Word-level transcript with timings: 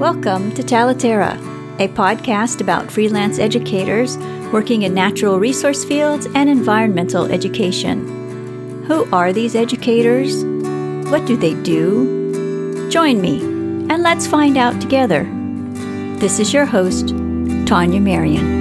Welcome 0.00 0.54
to 0.54 0.62
Talaterra, 0.62 1.34
a 1.78 1.86
podcast 1.88 2.62
about 2.62 2.90
freelance 2.90 3.38
educators 3.38 4.16
working 4.50 4.80
in 4.80 4.94
natural 4.94 5.38
resource 5.38 5.84
fields 5.84 6.26
and 6.34 6.48
environmental 6.48 7.26
education. 7.26 8.82
Who 8.86 9.04
are 9.14 9.30
these 9.30 9.54
educators? 9.54 10.42
What 11.10 11.26
do 11.26 11.36
they 11.36 11.52
do? 11.52 12.88
Join 12.88 13.20
me 13.20 13.42
and 13.42 14.02
let's 14.02 14.26
find 14.26 14.56
out 14.56 14.80
together. 14.80 15.24
This 16.16 16.38
is 16.38 16.54
your 16.54 16.64
host, 16.64 17.08
Tanya 17.66 18.00
Marion. 18.00 18.59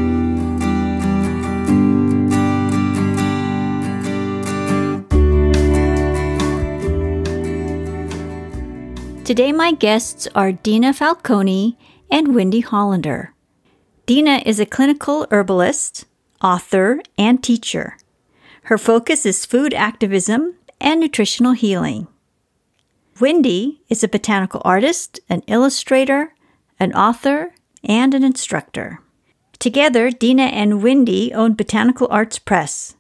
Today, 9.29 9.51
my 9.51 9.73
guests 9.73 10.27
are 10.33 10.51
Dina 10.51 10.91
Falconi 10.91 11.77
and 12.09 12.33
Wendy 12.33 12.63
Hollender. 12.63 13.27
Dina 14.07 14.41
is 14.43 14.59
a 14.59 14.65
clinical 14.65 15.27
herbalist, 15.29 16.05
author, 16.41 16.99
and 17.15 17.43
teacher. 17.43 17.95
Her 18.63 18.77
focus 18.79 19.27
is 19.27 19.45
food 19.45 19.71
activism 19.75 20.55
and 20.81 20.99
nutritional 20.99 21.51
healing. 21.51 22.07
Wendy 23.21 23.83
is 23.87 24.03
a 24.03 24.07
botanical 24.07 24.63
artist, 24.65 25.19
an 25.29 25.43
illustrator, 25.45 26.33
an 26.79 26.91
author, 26.93 27.53
and 27.83 28.15
an 28.15 28.23
instructor. 28.23 28.99
Together, 29.59 30.09
Dina 30.09 30.45
and 30.45 30.81
Wendy 30.81 31.31
own 31.35 31.53
Botanical 31.53 32.07
Arts 32.09 32.39
Press, 32.39 32.95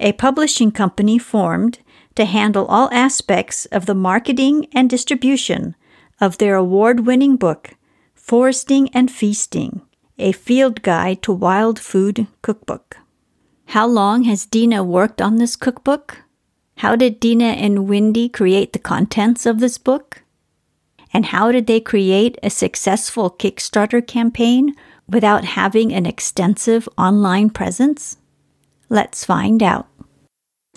a 0.00 0.10
publishing 0.14 0.72
company 0.72 1.20
formed 1.20 1.78
to 2.18 2.24
handle 2.24 2.66
all 2.66 2.88
aspects 2.92 3.64
of 3.66 3.86
the 3.86 3.94
marketing 3.94 4.66
and 4.72 4.90
distribution 4.90 5.76
of 6.20 6.38
their 6.38 6.56
award 6.56 7.06
winning 7.06 7.36
book, 7.36 7.70
Foraging 8.16 8.88
and 8.90 9.08
Feasting 9.08 9.82
A 10.18 10.32
Field 10.32 10.82
Guide 10.82 11.22
to 11.22 11.32
Wild 11.32 11.78
Food 11.78 12.26
Cookbook. 12.42 12.96
How 13.66 13.86
long 13.86 14.24
has 14.24 14.46
Dina 14.46 14.82
worked 14.82 15.22
on 15.22 15.36
this 15.36 15.54
cookbook? 15.54 16.22
How 16.78 16.96
did 16.96 17.20
Dina 17.20 17.54
and 17.54 17.88
Wendy 17.88 18.28
create 18.28 18.72
the 18.72 18.80
contents 18.80 19.46
of 19.46 19.60
this 19.60 19.78
book? 19.78 20.24
And 21.12 21.26
how 21.26 21.52
did 21.52 21.68
they 21.68 21.78
create 21.78 22.36
a 22.42 22.50
successful 22.50 23.30
Kickstarter 23.30 24.04
campaign 24.04 24.74
without 25.08 25.44
having 25.44 25.92
an 25.92 26.04
extensive 26.04 26.88
online 26.98 27.50
presence? 27.50 28.16
Let's 28.88 29.24
find 29.24 29.62
out. 29.62 29.86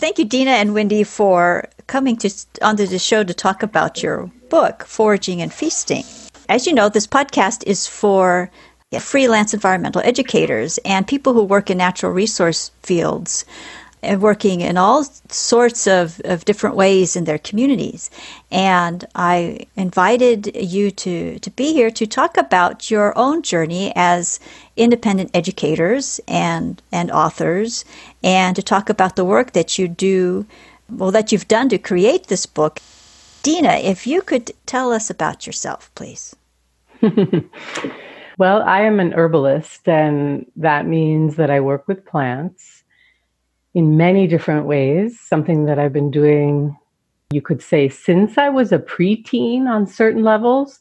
Thank 0.01 0.17
you, 0.17 0.25
Dina 0.25 0.49
and 0.49 0.73
Wendy, 0.73 1.03
for 1.03 1.65
coming 1.85 2.17
to 2.17 2.29
onto 2.63 2.87
the 2.87 2.97
show 2.97 3.23
to 3.23 3.35
talk 3.35 3.61
about 3.61 4.01
your 4.01 4.31
book, 4.49 4.83
Foraging 4.83 5.43
and 5.43 5.53
Feasting. 5.53 6.03
As 6.49 6.65
you 6.65 6.73
know, 6.73 6.89
this 6.89 7.05
podcast 7.05 7.63
is 7.67 7.85
for 7.85 8.49
freelance 8.99 9.53
environmental 9.53 10.01
educators 10.03 10.79
and 10.85 11.07
people 11.07 11.33
who 11.33 11.43
work 11.43 11.69
in 11.69 11.77
natural 11.77 12.11
resource 12.11 12.71
fields 12.81 13.45
working 14.17 14.61
in 14.61 14.77
all 14.77 15.03
sorts 15.29 15.87
of, 15.87 16.19
of 16.25 16.45
different 16.45 16.75
ways 16.75 17.15
in 17.15 17.25
their 17.25 17.37
communities. 17.37 18.09
And 18.51 19.05
I 19.15 19.67
invited 19.75 20.55
you 20.55 20.91
to, 20.91 21.39
to 21.39 21.49
be 21.51 21.73
here 21.73 21.91
to 21.91 22.07
talk 22.07 22.37
about 22.37 22.89
your 22.89 23.17
own 23.17 23.43
journey 23.43 23.93
as 23.95 24.39
independent 24.75 25.31
educators 25.33 26.19
and, 26.27 26.81
and 26.91 27.11
authors, 27.11 27.85
and 28.23 28.55
to 28.55 28.63
talk 28.63 28.89
about 28.89 29.15
the 29.15 29.25
work 29.25 29.53
that 29.53 29.77
you 29.77 29.87
do, 29.87 30.45
well, 30.89 31.11
that 31.11 31.31
you've 31.31 31.47
done 31.47 31.69
to 31.69 31.77
create 31.77 32.27
this 32.27 32.45
book. 32.45 32.79
Dina, 33.43 33.73
if 33.73 34.07
you 34.07 34.21
could 34.21 34.51
tell 34.65 34.91
us 34.91 35.09
about 35.09 35.45
yourself, 35.45 35.91
please. 35.95 36.35
well, 38.37 38.61
I 38.63 38.81
am 38.81 38.99
an 38.99 39.13
herbalist, 39.13 39.87
and 39.87 40.45
that 40.55 40.85
means 40.87 41.35
that 41.35 41.49
I 41.49 41.59
work 41.59 41.87
with 41.87 42.05
plants 42.05 42.80
in 43.73 43.97
many 43.97 44.27
different 44.27 44.65
ways, 44.65 45.19
something 45.19 45.65
that 45.65 45.79
I've 45.79 45.93
been 45.93 46.11
doing, 46.11 46.77
you 47.31 47.41
could 47.41 47.61
say, 47.61 47.87
since 47.89 48.37
I 48.37 48.49
was 48.49 48.71
a 48.71 48.79
preteen 48.79 49.67
on 49.67 49.87
certain 49.87 50.23
levels, 50.23 50.79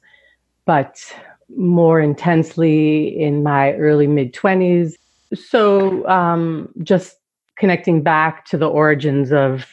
but 0.65 1.15
more 1.56 2.01
intensely 2.01 3.21
in 3.21 3.43
my 3.43 3.73
early 3.75 4.06
mid 4.06 4.34
20s. 4.34 4.95
So, 5.34 6.06
um, 6.09 6.73
just 6.83 7.17
connecting 7.56 8.03
back 8.03 8.45
to 8.47 8.56
the 8.56 8.69
origins 8.69 9.33
of 9.33 9.67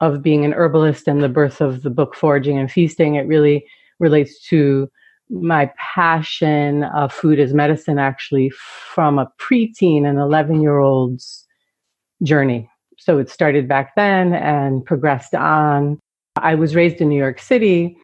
of 0.00 0.20
being 0.20 0.44
an 0.44 0.52
herbalist 0.52 1.06
and 1.06 1.22
the 1.22 1.28
birth 1.28 1.60
of 1.60 1.82
the 1.82 1.90
book 1.90 2.16
foraging 2.16 2.58
and 2.58 2.70
feasting 2.70 3.14
it 3.14 3.26
really 3.26 3.64
relates 4.00 4.44
to 4.48 4.90
my 5.30 5.72
passion 5.78 6.82
of 6.84 7.12
food 7.12 7.38
as 7.38 7.54
medicine 7.54 8.00
actually 8.00 8.50
from 8.50 9.18
a 9.18 9.30
preteen 9.38 10.04
and 10.04 10.18
11 10.18 10.60
year 10.60 10.78
old's 10.78 11.46
journey. 12.22 12.68
So 12.98 13.18
it 13.18 13.28
started 13.28 13.68
back 13.68 13.94
then 13.96 14.32
and 14.34 14.84
progressed 14.84 15.34
on. 15.34 15.98
I 16.36 16.54
was 16.54 16.74
raised 16.74 17.00
in 17.00 17.08
New 17.08 17.18
York 17.18 17.40
City 17.40 17.96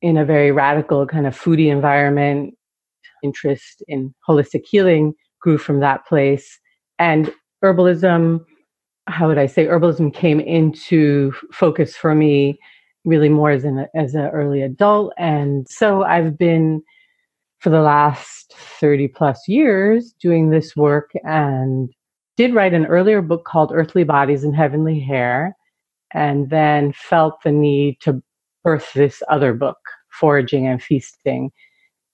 in 0.00 0.16
a 0.16 0.24
very 0.24 0.52
radical 0.52 1.06
kind 1.06 1.26
of 1.26 1.38
foodie 1.38 1.70
environment. 1.70 2.54
Interest 3.22 3.82
in 3.88 4.14
holistic 4.28 4.64
healing 4.64 5.12
grew 5.40 5.58
from 5.58 5.80
that 5.80 6.06
place. 6.06 6.58
And 6.98 7.32
herbalism, 7.64 8.44
how 9.06 9.28
would 9.28 9.38
I 9.38 9.46
say, 9.46 9.66
herbalism 9.66 10.14
came 10.14 10.40
into 10.40 11.32
focus 11.52 11.96
for 11.96 12.14
me 12.14 12.58
really 13.04 13.28
more 13.28 13.50
as 13.50 13.64
an 13.64 13.86
as 13.94 14.14
an 14.14 14.26
early 14.26 14.62
adult. 14.62 15.12
And 15.18 15.66
so 15.68 16.02
I've 16.02 16.38
been 16.38 16.82
for 17.58 17.70
the 17.70 17.80
last 17.80 18.54
30 18.80 19.08
plus 19.08 19.48
years 19.48 20.14
doing 20.20 20.50
this 20.50 20.76
work 20.76 21.10
and 21.24 21.90
did 22.38 22.54
write 22.54 22.72
an 22.72 22.86
earlier 22.86 23.20
book 23.20 23.44
called 23.44 23.72
Earthly 23.74 24.04
Bodies 24.04 24.44
and 24.44 24.54
Heavenly 24.54 25.00
Hair, 25.00 25.56
and 26.14 26.48
then 26.50 26.92
felt 26.92 27.42
the 27.42 27.50
need 27.50 27.98
to 28.02 28.22
birth 28.62 28.92
this 28.94 29.24
other 29.28 29.52
book, 29.52 29.78
Foraging 30.08 30.68
and 30.68 30.80
Feasting. 30.80 31.50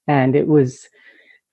And 0.08 0.34
it 0.34 0.48
was 0.48 0.88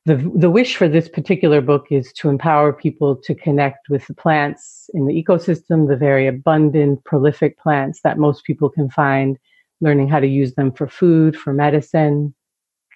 the, 0.06 0.16
the 0.34 0.50
wish 0.50 0.78
for 0.78 0.88
this 0.88 1.10
particular 1.10 1.60
book 1.60 1.88
is 1.92 2.14
to 2.14 2.30
empower 2.30 2.72
people 2.72 3.18
to 3.18 3.36
connect 3.36 3.90
with 3.90 4.08
the 4.08 4.16
plants 4.16 4.90
in 4.94 5.06
the 5.06 5.22
ecosystem, 5.22 5.90
the 5.90 5.98
very 5.98 6.26
abundant, 6.26 7.04
prolific 7.04 7.60
plants 7.60 8.00
that 8.06 8.18
most 8.18 8.46
people 8.46 8.70
can 8.70 8.90
find, 8.90 9.38
learning 9.82 10.08
how 10.08 10.22
to 10.22 10.28
use 10.28 10.56
them 10.56 10.72
for 10.72 10.88
food, 10.88 11.36
for 11.36 11.54
medicine, 11.54 12.34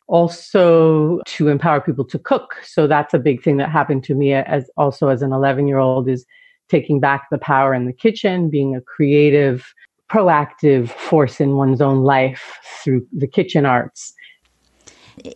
also 0.08 1.20
to 1.26 1.48
empower 1.48 1.82
people 1.82 2.06
to 2.06 2.20
cook. 2.20 2.56
So 2.64 2.88
that's 2.88 3.14
a 3.14 3.20
big 3.20 3.44
thing 3.44 3.58
that 3.58 3.70
happened 3.70 4.04
to 4.06 4.16
me 4.16 4.34
as 4.34 4.70
also 4.78 5.10
as 5.10 5.22
an 5.22 5.34
11 5.34 5.68
year 5.68 5.80
old 5.80 6.08
is 6.08 6.26
taking 6.70 7.00
back 7.00 7.28
the 7.32 7.38
power 7.38 7.74
in 7.74 7.86
the 7.86 7.94
kitchen, 7.94 8.50
being 8.50 8.76
a 8.76 8.82
creative, 8.82 9.74
proactive 10.12 10.90
force 10.90 11.40
in 11.40 11.56
one's 11.56 11.82
own 11.82 12.04
life 12.04 12.60
through 12.84 13.06
the 13.16 13.28
kitchen 13.28 13.66
arts. 13.66 14.14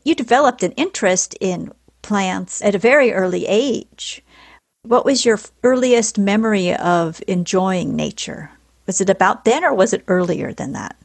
You 0.03 0.15
developed 0.15 0.63
an 0.63 0.71
interest 0.73 1.35
in 1.39 1.71
plants 2.01 2.61
at 2.61 2.75
a 2.75 2.79
very 2.79 3.11
early 3.11 3.45
age. 3.47 4.23
What 4.83 5.05
was 5.05 5.25
your 5.25 5.39
earliest 5.63 6.17
memory 6.17 6.75
of 6.75 7.21
enjoying 7.27 7.95
nature? 7.95 8.49
Was 8.85 9.01
it 9.01 9.09
about 9.09 9.45
then 9.45 9.63
or 9.63 9.73
was 9.73 9.93
it 9.93 10.03
earlier 10.07 10.53
than 10.53 10.73
that? 10.73 10.95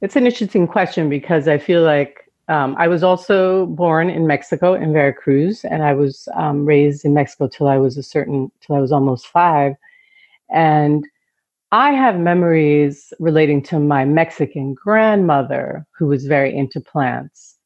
It's 0.00 0.16
an 0.16 0.26
interesting 0.26 0.66
question 0.66 1.08
because 1.08 1.48
I 1.48 1.58
feel 1.58 1.82
like 1.82 2.21
um, 2.48 2.74
I 2.78 2.88
was 2.88 3.02
also 3.02 3.66
born 3.66 4.10
in 4.10 4.26
Mexico 4.26 4.74
in 4.74 4.92
Veracruz, 4.92 5.64
and 5.64 5.82
I 5.82 5.94
was 5.94 6.28
um, 6.34 6.64
raised 6.64 7.04
in 7.04 7.14
Mexico 7.14 7.46
till 7.46 7.68
I 7.68 7.76
was 7.76 7.96
a 7.96 8.02
certain 8.02 8.50
till 8.60 8.74
I 8.74 8.80
was 8.80 8.90
almost 8.90 9.28
five, 9.28 9.74
and 10.50 11.06
I 11.70 11.92
have 11.92 12.18
memories 12.18 13.12
relating 13.20 13.62
to 13.64 13.78
my 13.78 14.04
Mexican 14.04 14.74
grandmother 14.74 15.86
who 15.96 16.06
was 16.06 16.26
very 16.26 16.54
into 16.54 16.80
plants, 16.80 17.56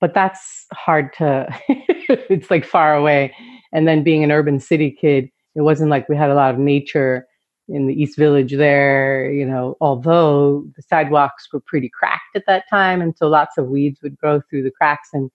but 0.00 0.14
that's 0.14 0.66
hard 0.72 1.12
to. 1.14 1.46
it's 1.68 2.50
like 2.50 2.64
far 2.64 2.96
away, 2.96 3.32
and 3.72 3.86
then 3.86 4.02
being 4.02 4.24
an 4.24 4.32
urban 4.32 4.58
city 4.58 4.90
kid, 4.90 5.30
it 5.54 5.60
wasn't 5.60 5.90
like 5.90 6.08
we 6.08 6.16
had 6.16 6.30
a 6.30 6.34
lot 6.34 6.52
of 6.52 6.58
nature 6.58 7.27
in 7.68 7.86
the 7.86 8.00
East 8.00 8.16
Village 8.16 8.54
there, 8.54 9.30
you 9.30 9.44
know, 9.44 9.76
although 9.80 10.64
the 10.76 10.82
sidewalks 10.82 11.48
were 11.52 11.60
pretty 11.60 11.90
cracked 11.90 12.34
at 12.34 12.44
that 12.46 12.64
time, 12.70 13.00
and 13.00 13.16
so 13.16 13.28
lots 13.28 13.58
of 13.58 13.68
weeds 13.68 14.00
would 14.02 14.16
grow 14.18 14.40
through 14.48 14.62
the 14.62 14.70
cracks, 14.70 15.10
and 15.12 15.30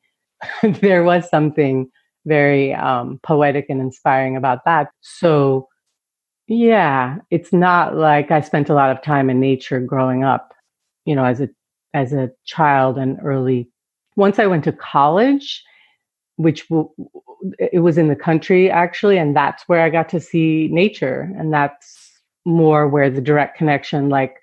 there 0.81 1.03
was 1.03 1.29
something 1.29 1.89
very 2.25 2.73
um, 2.73 3.19
poetic 3.23 3.67
and 3.69 3.81
inspiring 3.81 4.35
about 4.35 4.65
that. 4.65 4.89
So, 5.01 5.67
yeah, 6.47 7.17
it's 7.29 7.53
not 7.53 7.95
like 7.95 8.31
I 8.31 8.41
spent 8.41 8.69
a 8.69 8.73
lot 8.73 8.91
of 8.91 9.01
time 9.01 9.29
in 9.29 9.39
nature 9.39 9.79
growing 9.79 10.23
up, 10.23 10.53
you 11.05 11.15
know, 11.15 11.25
as 11.25 11.41
a 11.41 11.49
as 11.93 12.13
a 12.13 12.31
child 12.45 12.97
and 12.97 13.19
early. 13.23 13.69
Once 14.15 14.39
I 14.39 14.47
went 14.47 14.63
to 14.65 14.71
college, 14.71 15.63
which 16.37 16.67
w- 16.69 16.89
it 17.59 17.79
was 17.81 17.97
in 17.97 18.07
the 18.07 18.15
country 18.15 18.69
actually, 18.69 19.17
and 19.17 19.35
that's 19.35 19.63
where 19.67 19.81
I 19.81 19.89
got 19.89 20.09
to 20.09 20.19
see 20.19 20.69
nature, 20.71 21.31
and 21.37 21.53
that's 21.53 22.02
more 22.45 22.87
where 22.87 23.09
the 23.09 23.21
direct 23.21 23.57
connection 23.57 24.09
like 24.09 24.37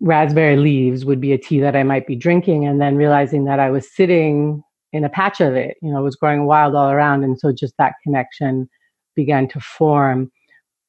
raspberry 0.00 0.56
leaves 0.56 1.04
would 1.04 1.20
be 1.20 1.32
a 1.32 1.38
tea 1.38 1.60
that 1.60 1.76
I 1.76 1.82
might 1.82 2.06
be 2.06 2.16
drinking, 2.16 2.66
and 2.66 2.80
then 2.80 2.96
realizing 2.96 3.44
that 3.44 3.60
I 3.60 3.70
was 3.70 3.90
sitting 3.90 4.62
in 4.92 5.04
a 5.04 5.08
patch 5.08 5.40
of 5.40 5.54
it, 5.54 5.76
you 5.82 5.90
know, 5.90 5.98
it 5.98 6.04
was 6.04 6.16
growing 6.16 6.46
wild 6.46 6.74
all 6.74 6.90
around. 6.90 7.24
And 7.24 7.38
so 7.38 7.52
just 7.52 7.74
that 7.78 7.94
connection 8.02 8.68
began 9.16 9.48
to 9.48 9.60
form. 9.60 10.30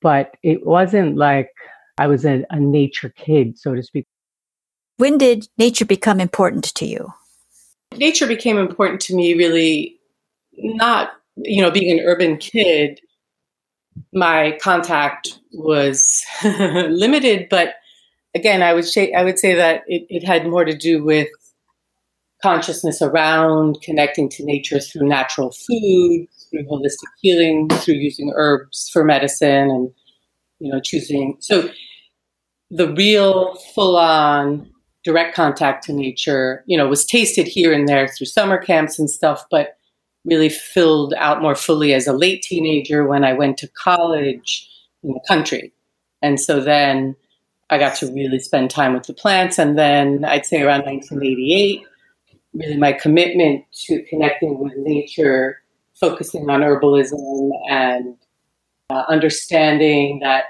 But 0.02 0.36
it 0.44 0.66
wasn't 0.66 1.18
like 1.18 1.50
I 1.98 2.08
was 2.08 2.26
a, 2.26 2.46
a 2.50 2.60
nature 2.60 3.10
kid, 3.10 3.58
so 3.58 3.74
to 3.74 3.82
speak. 3.82 4.06
When 4.98 5.18
did 5.18 5.48
nature 5.58 5.86
become 5.86 6.20
important 6.20 6.66
to 6.76 6.86
you? 6.86 7.14
Nature 7.98 8.28
became 8.28 8.58
important 8.58 9.02
to 9.02 9.16
me 9.16 9.34
really 9.34 10.00
not, 10.58 11.14
you 11.38 11.62
know, 11.62 11.72
being 11.72 11.98
an 11.98 12.06
urban 12.06 12.38
kid, 12.38 13.00
my 14.14 14.58
contact 14.62 15.40
was 15.54 16.26
limited, 16.44 17.48
but 17.50 17.76
again, 18.34 18.62
I 18.62 18.74
would 18.74 18.86
say 18.86 19.14
I 19.14 19.24
would 19.24 19.40
say 19.40 19.56
that 19.56 19.84
it, 19.88 20.06
it 20.10 20.24
had 20.24 20.48
more 20.48 20.66
to 20.66 20.76
do 20.76 21.04
with 21.04 21.28
consciousness 22.42 23.02
around 23.02 23.82
connecting 23.82 24.30
to 24.30 24.46
nature 24.46 24.80
through 24.80 25.08
natural 25.08 25.52
food, 25.52 26.28
through 26.50 26.66
holistic 26.66 27.10
healing, 27.22 27.70
through 27.70 27.96
using 27.96 28.32
herbs 28.36 28.90
for 28.92 29.04
medicine, 29.04 29.70
and 29.70 29.92
you 30.60 30.72
know, 30.72 30.80
choosing. 30.80 31.38
So 31.40 31.70
the 32.70 32.94
real 32.94 33.56
full-on 33.74 34.70
direct 35.04 35.36
contact 35.36 35.86
to 35.86 35.94
nature, 35.94 36.64
you 36.66 36.78
know, 36.78 36.88
was 36.88 37.06
tasted 37.06 37.48
here 37.48 37.72
and 37.72 37.88
there 37.88 38.08
through 38.08 38.26
summer 38.26 38.58
camps 38.58 38.98
and 38.98 39.10
stuff, 39.10 39.46
but 39.52 39.75
really 40.26 40.50
filled 40.50 41.14
out 41.18 41.42
more 41.42 41.56
fully 41.56 41.94
as 41.94 42.08
a 42.08 42.14
late 42.14 42.42
teenager 42.42 43.08
when 43.08 43.24
I 43.24 43.34
went 43.34 43.58
to 43.60 43.68
college 43.68 44.70
in 45.04 45.12
the 45.12 45.22
country. 45.28 45.72
And 46.22 46.40
so 46.40 46.60
then 46.60 47.16
I 47.70 47.78
got 47.78 47.96
to 47.98 48.08
really 48.08 48.40
spend 48.40 48.70
time 48.70 48.94
with 48.94 49.04
the 49.04 49.14
plants. 49.14 49.60
And 49.60 49.78
then 49.78 50.26
I'd 50.26 50.46
say 50.46 50.62
around 50.62 50.86
1988, 50.86 51.82
really 52.54 52.78
my 52.78 52.94
commitment 52.94 53.66
to 53.86 54.04
connecting 54.04 54.60
with 54.60 54.74
nature, 54.78 55.62
focusing 56.00 56.50
on 56.50 56.62
herbalism 56.62 57.50
and 57.70 58.16
uh, 58.90 59.04
understanding 59.08 60.20
that 60.20 60.46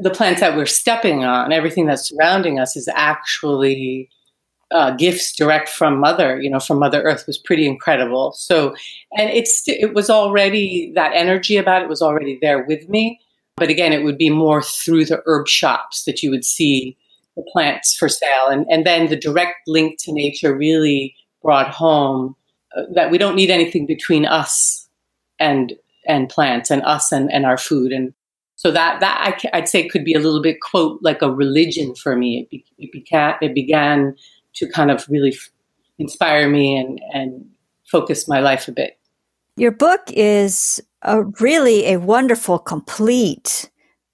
the 0.00 0.10
plants 0.10 0.40
that 0.40 0.56
we're 0.56 0.66
stepping 0.66 1.24
on, 1.24 1.52
everything 1.52 1.86
that's 1.86 2.10
surrounding 2.10 2.58
us, 2.58 2.76
is 2.76 2.88
actually 2.94 4.10
uh, 4.70 4.90
gifts 4.92 5.34
direct 5.34 5.68
from 5.68 5.98
Mother, 6.00 6.40
you 6.40 6.50
know, 6.50 6.58
from 6.58 6.78
Mother 6.78 7.02
Earth 7.02 7.24
was 7.26 7.38
pretty 7.38 7.66
incredible. 7.66 8.32
So, 8.32 8.74
and 9.16 9.30
it's 9.30 9.62
it 9.66 9.94
was 9.94 10.10
already 10.10 10.92
that 10.94 11.12
energy 11.14 11.56
about 11.56 11.82
it 11.82 11.88
was 11.88 12.02
already 12.02 12.38
there 12.40 12.64
with 12.64 12.88
me. 12.88 13.20
But 13.56 13.70
again, 13.70 13.92
it 13.92 14.02
would 14.02 14.18
be 14.18 14.30
more 14.30 14.62
through 14.62 15.06
the 15.06 15.22
herb 15.24 15.48
shops 15.48 16.04
that 16.04 16.22
you 16.22 16.30
would 16.30 16.44
see 16.44 16.96
the 17.36 17.44
plants 17.52 17.94
for 17.94 18.08
sale, 18.08 18.48
and 18.48 18.66
and 18.68 18.84
then 18.84 19.08
the 19.08 19.16
direct 19.16 19.56
link 19.66 19.98
to 20.00 20.12
nature 20.12 20.56
really 20.56 21.14
brought 21.42 21.68
home 21.68 22.34
uh, 22.76 22.82
that 22.94 23.10
we 23.10 23.18
don't 23.18 23.36
need 23.36 23.50
anything 23.50 23.86
between 23.86 24.26
us 24.26 24.88
and 25.38 25.74
and 26.08 26.28
plants 26.28 26.70
and 26.70 26.82
us 26.82 27.12
and, 27.12 27.32
and 27.32 27.46
our 27.46 27.58
food 27.58 27.92
and 27.92 28.14
so 28.56 28.70
that 28.70 29.00
that 29.00 29.38
I, 29.52 29.58
would 29.58 29.68
say 29.68 29.86
could 29.86 30.04
be 30.04 30.14
a 30.14 30.18
little 30.18 30.42
bit 30.42 30.60
quote 30.60 30.98
like 31.02 31.20
a 31.20 31.30
religion 31.30 31.94
for 31.94 32.16
me. 32.16 32.40
It, 32.40 32.50
be, 32.50 32.64
it 32.78 33.36
it 33.42 33.54
began 33.54 34.16
to 34.56 34.68
kind 34.68 34.90
of 34.90 35.06
really 35.08 35.32
f- 35.32 35.50
inspire 35.98 36.48
me 36.48 36.76
and 36.76 37.00
and 37.12 37.46
focus 37.90 38.28
my 38.28 38.40
life 38.40 38.68
a 38.68 38.72
bit. 38.72 38.98
Your 39.56 39.70
book 39.70 40.02
is 40.08 40.82
a 41.02 41.22
really 41.40 41.86
a 41.86 41.98
wonderful, 41.98 42.58
complete 42.58 43.70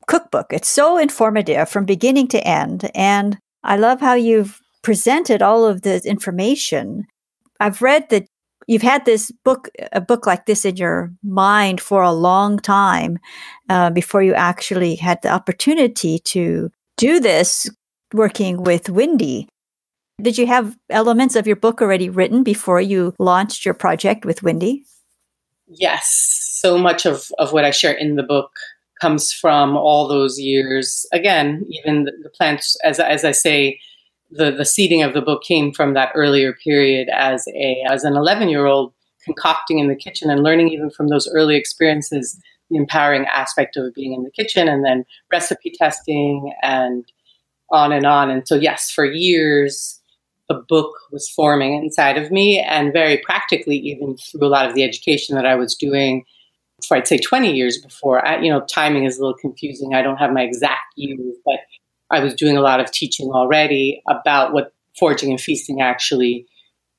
cookbook. 0.07 0.53
It's 0.53 0.69
so 0.69 0.99
informative 0.99 1.69
from 1.69 1.85
beginning 1.85 2.29
to 2.29 2.47
end, 2.47 2.91
and 2.95 3.39
I 3.65 3.77
love 3.77 4.01
how 4.01 4.15
you've 4.15 4.61
presented 4.83 5.43
all 5.43 5.65
of 5.65 5.83
the 5.83 6.03
information. 6.05 7.07
I've 7.61 7.83
read 7.83 8.09
that 8.11 8.27
you've 8.67 8.83
had 8.83 9.05
this 9.05 9.31
book, 9.45 9.69
a 9.93 10.01
book 10.01 10.27
like 10.27 10.47
this 10.47 10.65
in 10.65 10.77
your 10.77 11.13
mind 11.23 11.81
for 11.81 12.03
a 12.03 12.13
long 12.13 12.59
time 12.59 13.19
uh, 13.69 13.91
before 13.91 14.23
you 14.23 14.35
actually 14.35 14.97
had 14.97 15.23
the 15.23 15.31
opportunity 15.31 16.19
to 16.19 16.71
do 16.97 17.21
this 17.21 17.71
working 18.13 18.63
with 18.63 18.91
Wendy. 18.91 19.49
Did 20.21 20.39
you 20.39 20.47
have 20.47 20.77
elements 20.91 21.37
of 21.37 21.47
your 21.47 21.57
book 21.57 21.81
already 21.81 22.09
written 22.09 22.43
before 22.43 22.81
you 22.81 23.15
launched 23.19 23.65
your 23.65 23.75
project 23.75 24.25
with 24.25 24.43
Wendy? 24.43 24.85
Yes. 25.67 26.59
So 26.61 26.79
much 26.79 27.07
of, 27.07 27.31
of 27.39 27.53
what 27.53 27.65
I 27.65 27.71
share 27.71 27.93
in 27.93 28.17
the 28.17 28.23
book 28.23 28.53
comes 29.01 29.33
from 29.33 29.77
all 29.77 30.07
those 30.07 30.39
years. 30.39 31.07
Again, 31.13 31.65
even 31.69 32.05
the, 32.05 32.13
the 32.23 32.31
plants, 32.31 32.77
as, 32.85 33.01
as 33.01 33.25
I 33.25 33.33
say, 33.33 33.81
the 34.33 34.51
the 34.51 34.65
seeding 34.65 35.03
of 35.03 35.13
the 35.15 35.21
book 35.21 35.43
came 35.43 35.73
from 35.73 35.95
that 35.95 36.11
earlier 36.15 36.53
period 36.53 37.09
as 37.15 37.47
a 37.55 37.85
as 37.89 38.05
an 38.05 38.17
11 38.17 38.49
year 38.49 38.67
old 38.67 38.93
concocting 39.25 39.79
in 39.79 39.89
the 39.89 39.95
kitchen 39.95 40.31
and 40.31 40.43
learning 40.43 40.69
even 40.69 40.91
from 40.91 41.09
those 41.09 41.29
early 41.29 41.55
experiences 41.57 42.41
the 42.71 42.77
empowering 42.77 43.27
aspect 43.27 43.77
of 43.77 43.95
being 43.95 44.13
in 44.15 44.25
the 44.25 44.31
kitchen 44.31 44.69
and 44.69 44.85
then 44.85 45.05
recipe 45.31 45.71
testing 45.71 46.53
and 46.63 47.05
on 47.71 47.93
and 47.93 48.07
on 48.07 48.31
and 48.31 48.49
so 48.49 48.55
yes 48.55 48.91
for 48.91 49.05
years 49.05 50.01
the 50.53 50.65
book 50.69 50.93
was 51.11 51.29
forming 51.29 51.75
inside 51.75 52.19
of 52.19 52.31
me 52.31 52.59
and 52.59 52.93
very 52.93 53.19
practically 53.19 53.77
even 53.77 54.17
through 54.17 54.47
a 54.47 54.49
lot 54.49 54.69
of 54.69 54.75
the 54.75 54.83
education 54.83 55.37
that 55.37 55.47
i 55.47 55.55
was 55.55 55.75
doing 55.75 56.25
for 56.87 56.97
i'd 56.97 57.09
say 57.09 57.19
20 57.19 57.53
years 57.53 57.79
before 57.79 58.27
I, 58.27 58.41
you 58.41 58.51
know 58.51 58.65
timing 58.67 59.05
is 59.05 59.19
a 59.19 59.21
little 59.21 59.39
confusing 59.39 59.95
i 59.95 60.03
don't 60.03 60.19
have 60.19 60.33
my 60.33 60.43
exact 60.43 60.93
years 60.97 61.37
but 61.45 61.61
I 62.13 62.21
was 62.21 62.35
doing 62.35 62.57
a 62.57 62.61
lot 62.61 62.79
of 62.79 62.93
teaching 62.93 63.31
already 63.31 64.03
about 64.09 64.53
what 64.53 64.75
foraging 64.99 65.31
and 65.31 65.41
feasting 65.41 65.81
actually 65.81 66.47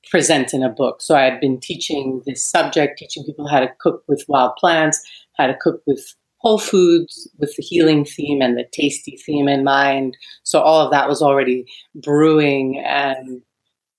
present 0.09 0.53
in 0.53 0.63
a 0.63 0.69
book. 0.69 1.01
So 1.01 1.15
I 1.15 1.21
had 1.21 1.39
been 1.39 1.59
teaching 1.59 2.23
this 2.25 2.45
subject, 2.45 2.97
teaching 2.97 3.23
people 3.23 3.47
how 3.47 3.59
to 3.59 3.71
cook 3.79 4.03
with 4.07 4.25
wild 4.27 4.55
plants, 4.57 4.99
how 5.37 5.47
to 5.47 5.55
cook 5.55 5.81
with 5.85 6.03
whole 6.43 6.59
foods 6.59 7.27
with 7.37 7.55
the 7.55 7.63
healing 7.63 8.03
theme 8.05 8.41
and 8.41 8.57
the 8.57 8.67
tasty 8.71 9.17
theme 9.17 9.47
in 9.47 9.63
mind. 9.63 10.17
So 10.43 10.61
all 10.61 10.85
of 10.85 10.91
that 10.91 11.07
was 11.07 11.21
already 11.21 11.65
brewing. 11.95 12.83
And 12.85 13.41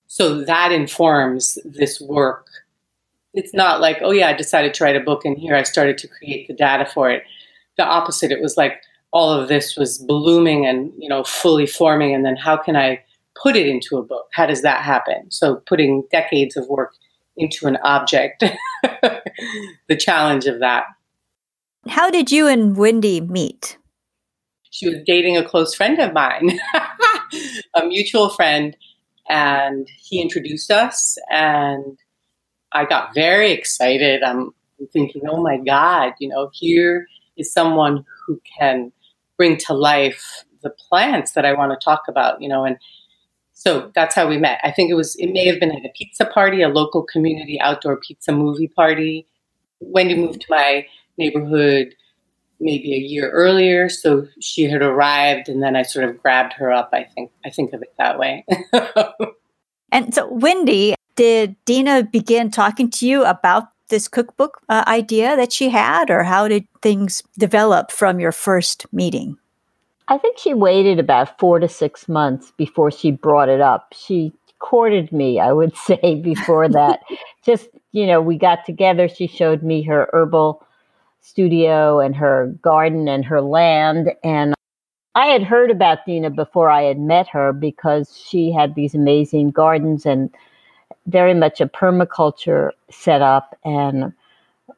so 0.07 0.43
that 0.43 0.71
informs 0.71 1.57
this 1.65 1.99
work. 1.99 2.47
It's 3.33 3.53
not 3.53 3.81
like, 3.81 3.97
oh, 4.01 4.11
yeah, 4.11 4.29
I 4.29 4.33
decided 4.33 4.73
to 4.75 4.83
write 4.83 4.95
a 4.95 5.01
book 5.01 5.25
and 5.25 5.37
here 5.37 5.55
I 5.55 5.63
started 5.63 5.97
to 5.99 6.07
create 6.07 6.47
the 6.47 6.53
data 6.53 6.85
for 6.85 7.09
it. 7.09 7.23
The 7.77 7.83
opposite, 7.83 8.31
it 8.31 8.41
was 8.41 8.55
like, 8.55 8.81
all 9.15 9.31
of 9.31 9.47
this 9.47 9.77
was 9.77 9.97
blooming 9.97 10.65
and 10.65 10.91
you 10.97 11.07
know 11.07 11.23
fully 11.23 11.65
forming 11.65 12.13
and 12.13 12.25
then 12.25 12.35
how 12.35 12.57
can 12.57 12.75
i 12.75 13.01
put 13.41 13.55
it 13.55 13.65
into 13.65 13.97
a 13.97 14.03
book 14.03 14.27
how 14.33 14.45
does 14.45 14.61
that 14.61 14.83
happen 14.83 15.31
so 15.31 15.55
putting 15.67 16.03
decades 16.11 16.57
of 16.57 16.67
work 16.67 16.93
into 17.37 17.65
an 17.65 17.77
object 17.77 18.43
the 18.83 19.95
challenge 19.97 20.47
of 20.47 20.59
that 20.59 20.83
how 21.87 22.09
did 22.09 22.31
you 22.31 22.47
and 22.47 22.77
wendy 22.77 23.21
meet 23.21 23.77
she 24.69 24.87
was 24.87 24.97
dating 25.05 25.37
a 25.37 25.47
close 25.47 25.73
friend 25.73 25.99
of 25.99 26.13
mine 26.13 26.59
a 27.75 27.85
mutual 27.85 28.29
friend 28.29 28.75
and 29.29 29.87
he 29.97 30.21
introduced 30.21 30.71
us 30.71 31.17
and 31.29 31.97
i 32.71 32.85
got 32.85 33.13
very 33.13 33.51
excited 33.51 34.23
i'm 34.23 34.51
thinking 34.91 35.21
oh 35.29 35.41
my 35.41 35.57
god 35.57 36.13
you 36.19 36.27
know 36.27 36.49
here 36.53 37.07
is 37.37 37.51
someone 37.51 38.05
who 38.25 38.41
can 38.57 38.91
bring 39.37 39.57
to 39.57 39.73
life 39.73 40.45
the 40.65 40.69
plants 40.69 41.31
that 41.33 41.45
I 41.45 41.53
want 41.53 41.71
to 41.71 41.83
talk 41.83 42.03
about, 42.09 42.41
you 42.41 42.49
know, 42.49 42.65
and 42.65 42.77
so 43.53 43.91
that's 43.95 44.15
how 44.15 44.27
we 44.27 44.37
met. 44.37 44.59
I 44.63 44.71
think 44.71 44.91
it 44.91 44.95
was 44.95 45.15
it 45.15 45.31
may 45.31 45.45
have 45.45 45.59
been 45.59 45.71
at 45.71 45.85
a 45.85 45.93
pizza 45.95 46.25
party, 46.25 46.61
a 46.61 46.67
local 46.67 47.03
community 47.03 47.59
outdoor 47.61 47.97
pizza 47.97 48.33
movie 48.33 48.67
party. 48.67 49.27
Wendy 49.79 50.15
moved 50.15 50.41
to 50.41 50.47
my 50.49 50.85
neighborhood 51.17 51.93
maybe 52.59 52.93
a 52.93 52.97
year 52.97 53.29
earlier, 53.31 53.89
so 53.89 54.27
she 54.39 54.63
had 54.63 54.81
arrived 54.81 55.49
and 55.49 55.61
then 55.61 55.75
I 55.75 55.83
sort 55.83 56.05
of 56.05 56.21
grabbed 56.21 56.53
her 56.53 56.71
up, 56.71 56.89
I 56.93 57.03
think 57.03 57.31
I 57.45 57.49
think 57.49 57.73
of 57.73 57.81
it 57.81 57.93
that 57.97 58.17
way. 58.17 58.45
and 59.91 60.13
so 60.13 60.31
Wendy, 60.31 60.95
did 61.15 61.55
Dina 61.65 62.03
begin 62.03 62.51
talking 62.51 62.89
to 62.91 63.07
you 63.07 63.23
about 63.25 63.65
this 63.89 64.07
cookbook 64.07 64.61
uh, 64.69 64.83
idea 64.87 65.35
that 65.35 65.53
she 65.53 65.69
had, 65.69 66.09
or 66.09 66.23
how 66.23 66.47
did 66.47 66.67
things 66.81 67.21
develop 67.37 67.91
from 67.91 68.19
your 68.19 68.31
first 68.31 68.85
meeting? 68.91 69.37
I 70.07 70.17
think 70.17 70.37
she 70.37 70.53
waited 70.53 70.99
about 70.99 71.39
four 71.39 71.59
to 71.59 71.67
six 71.67 72.07
months 72.07 72.51
before 72.57 72.91
she 72.91 73.11
brought 73.11 73.49
it 73.49 73.61
up. 73.61 73.93
She 73.95 74.33
courted 74.59 75.11
me, 75.11 75.39
I 75.39 75.51
would 75.51 75.75
say, 75.85 76.21
before 76.23 76.67
that. 76.69 77.01
Just, 77.45 77.69
you 77.91 78.07
know, 78.07 78.21
we 78.21 78.37
got 78.37 78.65
together. 78.65 79.07
She 79.07 79.27
showed 79.27 79.63
me 79.63 79.83
her 79.83 80.09
herbal 80.13 80.64
studio 81.25 81.99
and 81.99 82.15
her 82.15 82.53
garden 82.61 83.07
and 83.07 83.25
her 83.25 83.41
land. 83.41 84.11
And 84.23 84.53
I 85.15 85.27
had 85.27 85.43
heard 85.43 85.71
about 85.71 86.05
Dina 86.05 86.29
before 86.29 86.69
I 86.69 86.83
had 86.83 86.99
met 86.99 87.27
her 87.29 87.51
because 87.51 88.15
she 88.17 88.51
had 88.51 88.75
these 88.75 88.93
amazing 88.93 89.51
gardens 89.51 90.05
and 90.05 90.29
very 91.07 91.33
much 91.33 91.61
a 91.61 91.67
permaculture 91.67 92.71
setup 92.89 93.57
and 93.63 94.13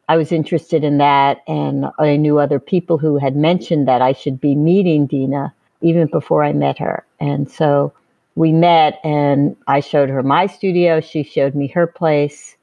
I 0.10 0.18
was 0.18 0.32
interested 0.32 0.84
in 0.84 0.98
that 0.98 1.44
and 1.48 1.86
I 2.00 2.18
knew 2.18 2.39
other 2.39 2.60
people 2.60 2.98
who 2.98 3.18
had 3.18 3.36
mentioned 3.36 3.88
that 3.88 4.01
I 4.01 4.13
should 4.13 4.39
be 4.39 4.56
meeting 4.56 5.06
Dina 5.06 5.54
even 5.82 6.08
before 6.08 6.44
I 6.44 6.54
met 6.54 6.77
her. 6.80 7.06
And 7.20 7.50
so 7.50 7.94
we 8.36 8.51
met 8.51 9.00
and 9.04 9.56
I 9.68 9.80
showed 9.80 10.10
her 10.10 10.24
my 10.24 10.48
studio. 10.48 11.00
She 11.01 11.24
showed 11.24 11.56
me 11.56 11.68
her 11.68 11.88
place. 11.88 12.56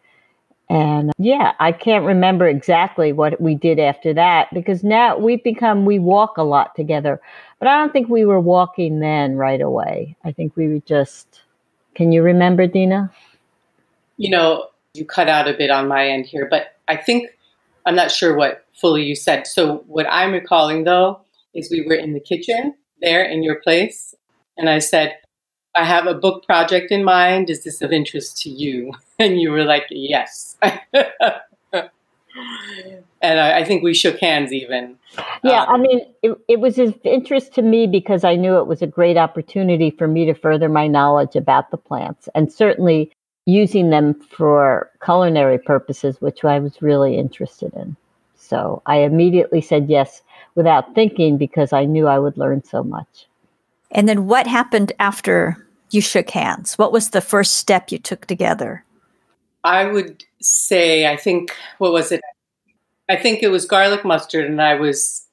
And 0.71 1.13
yeah, 1.19 1.53
I 1.61 1.73
can't 1.73 2.05
remember 2.05 2.49
exactly 2.49 3.13
what 3.13 3.41
we 3.41 3.55
did 3.55 3.79
after 3.79 4.15
that 4.15 4.49
because 4.55 4.83
now 4.83 5.19
we've 5.19 5.43
become, 5.45 5.85
we 5.85 5.99
walk 5.99 6.39
a 6.39 6.43
lot 6.43 6.75
together. 6.75 7.21
But 7.59 7.69
I 7.69 7.77
don't 7.79 7.93
think 7.93 8.09
we 8.09 8.25
were 8.25 8.41
walking 8.41 9.01
then 9.01 9.37
right 9.37 9.61
away. 9.61 10.17
I 10.25 10.33
think 10.33 10.57
we 10.57 10.69
were 10.69 10.81
just, 10.81 11.43
can 11.95 12.13
you 12.13 12.23
remember, 12.23 12.67
Dina? 12.67 13.13
You 14.17 14.31
know, 14.31 14.69
you 14.95 15.05
cut 15.05 15.29
out 15.29 15.49
a 15.49 15.55
bit 15.55 15.71
on 15.71 15.87
my 15.87 16.09
end 16.09 16.27
here, 16.27 16.47
but 16.51 16.77
I 16.89 16.97
think, 16.97 17.31
I'm 17.87 17.95
not 17.95 18.11
sure 18.11 18.35
what 18.35 18.65
fully 18.73 19.03
you 19.03 19.15
said. 19.15 19.47
So, 19.47 19.85
what 19.87 20.07
I'm 20.09 20.33
recalling 20.33 20.85
though 20.85 21.21
is 21.53 21.71
we 21.71 21.85
were 21.87 21.95
in 21.95 22.15
the 22.15 22.21
kitchen 22.21 22.75
there 23.01 23.23
in 23.23 23.43
your 23.43 23.57
place. 23.57 24.15
And 24.57 24.71
I 24.71 24.79
said, 24.79 25.17
I 25.77 25.85
have 25.85 26.07
a 26.07 26.15
book 26.15 26.47
project 26.47 26.91
in 26.91 27.05
mind. 27.05 27.51
Is 27.51 27.65
this 27.65 27.83
of 27.83 27.93
interest 27.93 28.41
to 28.43 28.51
you? 28.51 28.93
And 29.17 29.41
you 29.41 29.53
were 29.53 29.63
like, 29.63 29.85
yes. 29.91 30.57
and 30.63 30.81
I, 33.23 33.59
I, 33.59 33.65
think 33.65 33.85
we 33.85 33.95
shook 33.95 34.19
hands 34.19 34.53
even. 34.53 34.99
Yeah, 35.45 35.63
um, 35.63 35.69
I 35.69 35.79
mean, 35.79 36.01
it, 36.21 36.37
it 36.49 36.59
was 36.59 36.81
of 36.81 36.99
interest 37.05 37.55
to 37.55 37.63
me 37.63 37.87
because 37.87 38.25
I 38.25 38.35
knew 38.35 38.59
it 38.59 38.67
was 38.67 38.83
a 38.83 38.89
great 38.89 39.17
opportunity 39.17 39.93
for 39.93 40.09
me 40.09 40.27
to 40.27 40.35
further 40.35 40.69
my 40.69 40.89
knowledge 40.89 41.37
about 41.37 41.71
the 41.71 41.77
plants 41.77 42.29
and 42.35 42.53
certainly 42.53 43.13
using 43.47 43.91
them 43.91 44.15
for 44.15 44.91
culinary 45.05 45.59
purposes, 45.59 46.21
which 46.21 46.45
I 46.45 46.59
was 46.59 46.83
really 46.83 47.17
interested 47.17 47.73
in. 47.75 47.97
So 48.37 48.83
I 48.87 48.97
immediately 48.97 49.61
said 49.61 49.89
yes 49.89 50.23
without 50.57 50.95
thinking 50.95 51.39
because 51.39 51.73
I 51.73 51.85
knew 51.85 52.09
I 52.09 52.19
would 52.19 52.37
learn 52.37 52.65
so 52.65 52.83
much. 52.83 53.27
And 53.93 54.09
then 54.09 54.27
what 54.27 54.47
happened 54.47 54.93
after 54.99 55.64
you 55.91 56.01
shook 56.01 56.31
hands? 56.31 56.77
What 56.77 56.93
was 56.93 57.11
the 57.11 57.21
first 57.21 57.57
step 57.57 57.93
you 57.93 57.99
took 57.99 58.27
together? 58.27 58.85
I 59.63 59.87
would 59.87 60.25
say, 60.41 61.07
I 61.07 61.17
think, 61.17 61.55
what 61.79 61.93
was 61.93 62.13
it? 62.13 62.21
I 63.09 63.17
think 63.17 63.43
it 63.43 63.49
was 63.49 63.67
garlic 63.67 64.05
mustard, 64.05 64.47
and 64.47 64.61
I 64.61 64.75
was, 64.75 65.27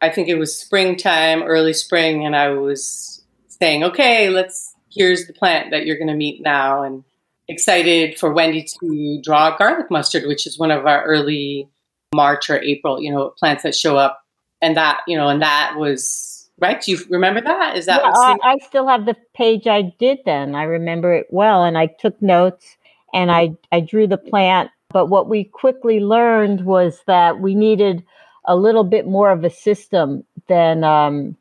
I 0.00 0.08
think 0.10 0.28
it 0.28 0.36
was 0.36 0.56
springtime, 0.56 1.42
early 1.42 1.72
spring, 1.72 2.24
and 2.26 2.34
I 2.34 2.50
was 2.50 3.22
saying, 3.48 3.84
okay, 3.84 4.28
let's, 4.28 4.74
here's 4.90 5.26
the 5.26 5.32
plant 5.32 5.70
that 5.70 5.86
you're 5.86 5.98
going 5.98 6.08
to 6.08 6.14
meet 6.14 6.42
now. 6.42 6.82
And 6.82 7.04
excited 7.48 8.18
for 8.18 8.32
Wendy 8.32 8.66
to 8.80 9.20
draw 9.22 9.56
garlic 9.56 9.90
mustard, 9.90 10.26
which 10.26 10.46
is 10.46 10.58
one 10.58 10.70
of 10.70 10.86
our 10.86 11.04
early 11.04 11.68
March 12.14 12.50
or 12.50 12.60
April, 12.60 13.00
you 13.00 13.10
know, 13.12 13.30
plants 13.38 13.62
that 13.62 13.74
show 13.74 13.96
up. 13.96 14.20
And 14.60 14.76
that, 14.76 15.00
you 15.08 15.16
know, 15.16 15.28
and 15.28 15.42
that 15.42 15.74
was 15.76 16.31
right? 16.62 16.80
Do 16.80 16.92
you 16.92 16.98
remember 17.10 17.40
that? 17.42 17.76
Is 17.76 17.86
that 17.86 18.00
yeah, 18.02 18.12
I, 18.14 18.36
I 18.42 18.58
still 18.66 18.88
have 18.88 19.04
the 19.04 19.16
page 19.34 19.66
I 19.66 19.92
did 19.98 20.20
then. 20.24 20.54
I 20.54 20.62
remember 20.62 21.12
it 21.12 21.26
well, 21.30 21.64
and 21.64 21.76
I 21.76 21.86
took 21.86 22.20
notes 22.22 22.76
and 23.12 23.30
I 23.30 23.50
I 23.72 23.80
drew 23.80 24.06
the 24.06 24.16
plant. 24.16 24.70
But 24.88 25.06
what 25.06 25.28
we 25.28 25.44
quickly 25.44 26.00
learned 26.00 26.64
was 26.64 27.02
that 27.06 27.40
we 27.40 27.54
needed 27.54 28.04
a 28.44 28.56
little 28.56 28.84
bit 28.84 29.06
more 29.06 29.30
of 29.30 29.44
a 29.44 29.50
system 29.50 30.24
than 30.48 30.84
um, 30.84 31.36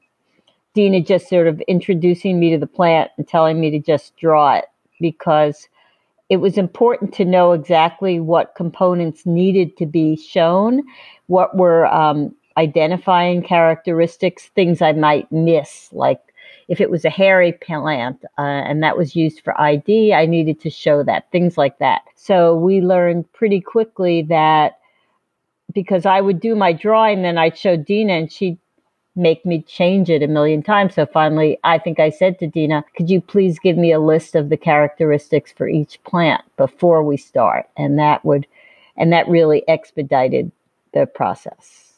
Dina 0.73 1.01
just 1.01 1.29
sort 1.29 1.47
of 1.47 1.61
introducing 1.61 2.39
me 2.39 2.51
to 2.51 2.57
the 2.57 2.67
plant 2.67 3.11
and 3.17 3.27
telling 3.27 3.59
me 3.59 3.69
to 3.71 3.79
just 3.79 4.15
draw 4.17 4.55
it 4.55 4.65
because 4.99 5.67
it 6.29 6.37
was 6.37 6.57
important 6.57 7.13
to 7.15 7.25
know 7.25 7.51
exactly 7.51 8.19
what 8.19 8.55
components 8.55 9.25
needed 9.25 9.75
to 9.77 9.85
be 9.85 10.15
shown, 10.15 10.81
what 11.27 11.57
were 11.57 11.85
um, 11.87 12.33
identifying 12.57 13.43
characteristics, 13.43 14.47
things 14.55 14.81
I 14.81 14.93
might 14.93 15.31
miss, 15.31 15.89
like 15.91 16.21
if 16.67 16.79
it 16.79 16.89
was 16.89 17.03
a 17.03 17.09
hairy 17.09 17.51
plant 17.51 18.23
uh, 18.37 18.41
and 18.41 18.81
that 18.81 18.97
was 18.97 19.15
used 19.15 19.41
for 19.41 19.59
ID, 19.59 20.13
I 20.13 20.25
needed 20.25 20.61
to 20.61 20.69
show 20.69 21.03
that, 21.03 21.29
things 21.31 21.57
like 21.57 21.79
that. 21.79 22.03
So 22.15 22.55
we 22.55 22.79
learned 22.79 23.31
pretty 23.33 23.59
quickly 23.59 24.21
that 24.23 24.79
because 25.73 26.05
I 26.05 26.21
would 26.21 26.39
do 26.39 26.55
my 26.55 26.71
drawing, 26.71 27.23
then 27.23 27.37
I'd 27.37 27.57
show 27.57 27.75
Dina 27.75 28.13
and 28.13 28.31
she'd 28.31 28.57
make 29.17 29.45
me 29.45 29.61
change 29.63 30.09
it 30.09 30.23
a 30.23 30.27
million 30.27 30.63
times. 30.63 30.95
So 30.95 31.05
finally, 31.05 31.59
I 31.65 31.77
think 31.77 31.99
I 31.99 32.09
said 32.09 32.39
to 32.39 32.47
Dina, 32.47 32.85
could 32.95 33.09
you 33.09 33.19
please 33.19 33.59
give 33.59 33.77
me 33.77 33.91
a 33.91 33.99
list 33.99 34.35
of 34.35 34.47
the 34.47 34.57
characteristics 34.57 35.51
for 35.51 35.67
each 35.67 36.01
plant 36.03 36.41
before 36.55 37.03
we 37.03 37.17
start? 37.17 37.67
And 37.75 37.99
that 37.99 38.23
would, 38.23 38.47
and 38.95 39.11
that 39.11 39.27
really 39.27 39.67
expedited 39.67 40.51
the 40.93 41.05
process. 41.05 41.90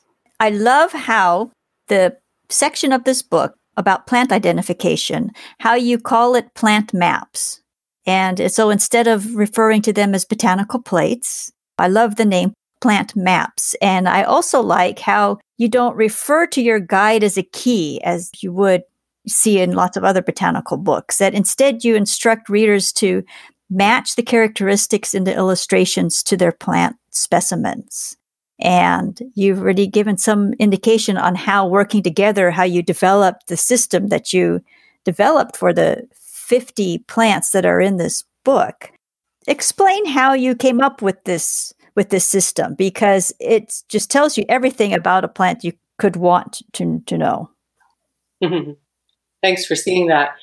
I 0.43 0.49
love 0.49 0.91
how 0.91 1.51
the 1.87 2.17
section 2.49 2.91
of 2.91 3.05
this 3.05 3.21
book 3.21 3.55
about 3.77 4.07
plant 4.07 4.29
identification, 4.33 5.31
how 5.59 5.75
you 5.75 5.97
call 5.97 6.35
it 6.35 6.53
plant 6.53 6.93
maps. 6.93 7.61
And 8.05 8.51
so 8.51 8.69
instead 8.69 9.07
of 9.07 9.37
referring 9.37 9.81
to 9.83 9.93
them 9.93 10.13
as 10.13 10.25
botanical 10.25 10.81
plates, 10.81 11.49
I 11.77 11.87
love 11.87 12.17
the 12.17 12.25
name 12.25 12.51
plant 12.81 13.15
maps. 13.15 13.73
And 13.81 14.09
I 14.09 14.23
also 14.23 14.59
like 14.59 14.99
how 14.99 15.39
you 15.57 15.69
don't 15.69 15.95
refer 15.95 16.45
to 16.47 16.61
your 16.61 16.81
guide 16.81 17.23
as 17.23 17.37
a 17.37 17.43
key 17.43 18.01
as 18.03 18.29
you 18.41 18.51
would 18.51 18.83
see 19.25 19.61
in 19.61 19.71
lots 19.71 19.95
of 19.95 20.03
other 20.03 20.21
botanical 20.21 20.75
books, 20.75 21.19
that 21.19 21.33
instead 21.33 21.85
you 21.85 21.95
instruct 21.95 22.49
readers 22.49 22.91
to 22.91 23.23
match 23.69 24.17
the 24.17 24.23
characteristics 24.23 25.13
in 25.13 25.23
the 25.23 25.33
illustrations 25.33 26.21
to 26.23 26.35
their 26.35 26.51
plant 26.51 26.97
specimens. 27.11 28.17
And 28.59 29.19
you've 29.33 29.59
already 29.59 29.87
given 29.87 30.17
some 30.17 30.53
indication 30.53 31.17
on 31.17 31.35
how 31.35 31.67
working 31.67 32.03
together, 32.03 32.51
how 32.51 32.63
you 32.63 32.81
developed 32.81 33.47
the 33.47 33.57
system 33.57 34.07
that 34.07 34.31
you 34.31 34.61
developed 35.03 35.57
for 35.57 35.73
the 35.73 36.07
50 36.13 36.99
plants 36.99 37.51
that 37.51 37.65
are 37.65 37.81
in 37.81 37.97
this 37.97 38.23
book. 38.43 38.91
Explain 39.47 40.05
how 40.05 40.33
you 40.33 40.55
came 40.55 40.81
up 40.81 41.01
with 41.01 41.23
this 41.25 41.73
with 41.95 42.09
this 42.09 42.25
system 42.25 42.73
because 42.73 43.31
it 43.39 43.83
just 43.87 44.09
tells 44.09 44.37
you 44.37 44.45
everything 44.49 44.93
about 44.93 45.23
a 45.23 45.27
plant 45.27 45.63
you 45.63 45.73
could 45.99 46.15
want 46.15 46.63
to, 46.73 47.01
to 47.05 47.17
know. 47.17 47.51
Mm-hmm. 48.43 48.71
Thanks 49.41 49.65
for 49.65 49.75
seeing 49.75 50.07
that. 50.07 50.35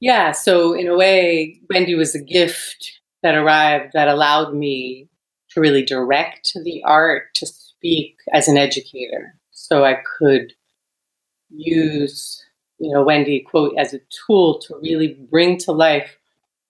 Yeah, 0.00 0.32
so 0.32 0.74
in 0.74 0.88
a 0.88 0.96
way, 0.96 1.60
Wendy 1.70 1.94
was 1.94 2.14
a 2.14 2.22
gift 2.22 3.00
that 3.22 3.34
arrived 3.34 3.92
that 3.94 4.08
allowed 4.08 4.54
me 4.54 5.08
to 5.56 5.60
really 5.62 5.82
direct 5.82 6.52
the 6.64 6.84
art 6.84 7.34
to 7.34 7.46
speak 7.46 8.18
as 8.32 8.46
an 8.46 8.58
educator. 8.58 9.34
So 9.52 9.86
I 9.86 9.96
could 10.18 10.52
use, 11.48 12.44
you 12.78 12.92
know, 12.92 13.02
Wendy 13.02 13.40
quote 13.40 13.74
as 13.78 13.94
a 13.94 14.00
tool 14.26 14.58
to 14.60 14.76
really 14.82 15.18
bring 15.30 15.56
to 15.60 15.72
life 15.72 16.18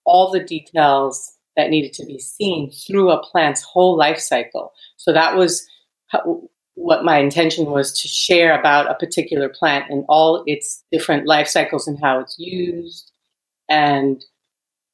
all 0.05 0.31
the 0.31 0.39
details 0.39 1.33
that 1.57 1.69
needed 1.69 1.95
to 1.95 2.07
be 2.07 2.21
seen 2.21 2.71
through 2.71 3.11
a 3.11 3.21
plant's 3.21 3.63
whole 3.63 3.97
life 3.97 4.21
cycle. 4.21 4.73
So 4.97 5.13
that 5.13 5.37
was 5.37 5.67
what 6.75 7.05
my 7.05 7.19
intention 7.19 7.67
was 7.67 8.01
to 8.03 8.07
share 8.07 8.57
about 8.57 8.89
a 8.89 8.95
particular 8.95 9.49
plant 9.49 9.91
and 9.91 10.05
all 10.09 10.45
its 10.47 10.85
different 10.93 11.27
life 11.27 11.49
cycles 11.49 11.89
and 11.89 11.99
how 12.01 12.21
it's 12.21 12.39
used. 12.39 13.11
And 13.69 14.25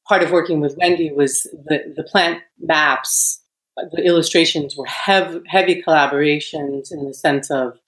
part 0.09 0.23
of 0.23 0.31
working 0.31 0.61
with 0.61 0.79
Wendy 0.79 1.13
was 1.13 1.43
the, 1.43 1.93
the 1.95 2.05
plant 2.05 2.41
maps 2.59 3.42
the 3.77 4.05
illustrations 4.05 4.77
were 4.77 4.87
heavy, 4.87 5.41
heavy 5.47 5.83
collaborations 5.83 6.93
in 6.93 7.07
the 7.07 7.15
sense 7.15 7.51
of 7.51 7.79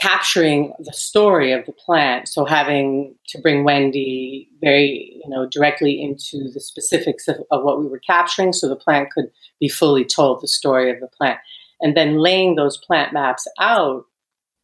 capturing 0.00 0.72
the 0.80 0.92
story 0.92 1.52
of 1.52 1.64
the 1.66 1.72
plant. 1.72 2.28
So 2.28 2.44
having 2.44 3.14
to 3.28 3.40
bring 3.40 3.64
Wendy 3.64 4.48
very, 4.60 5.20
you 5.24 5.28
know, 5.28 5.48
directly 5.48 6.02
into 6.02 6.50
the 6.52 6.60
specifics 6.60 7.28
of, 7.28 7.36
of 7.50 7.62
what 7.62 7.80
we 7.80 7.86
were 7.86 8.00
capturing, 8.00 8.52
so 8.52 8.68
the 8.68 8.76
plant 8.76 9.10
could 9.12 9.30
be 9.60 9.68
fully 9.68 10.04
told 10.04 10.40
the 10.40 10.48
story 10.48 10.90
of 10.90 11.00
the 11.00 11.08
plant, 11.08 11.38
and 11.80 11.96
then 11.96 12.18
laying 12.18 12.54
those 12.54 12.76
plant 12.76 13.12
maps 13.12 13.46
out. 13.58 14.04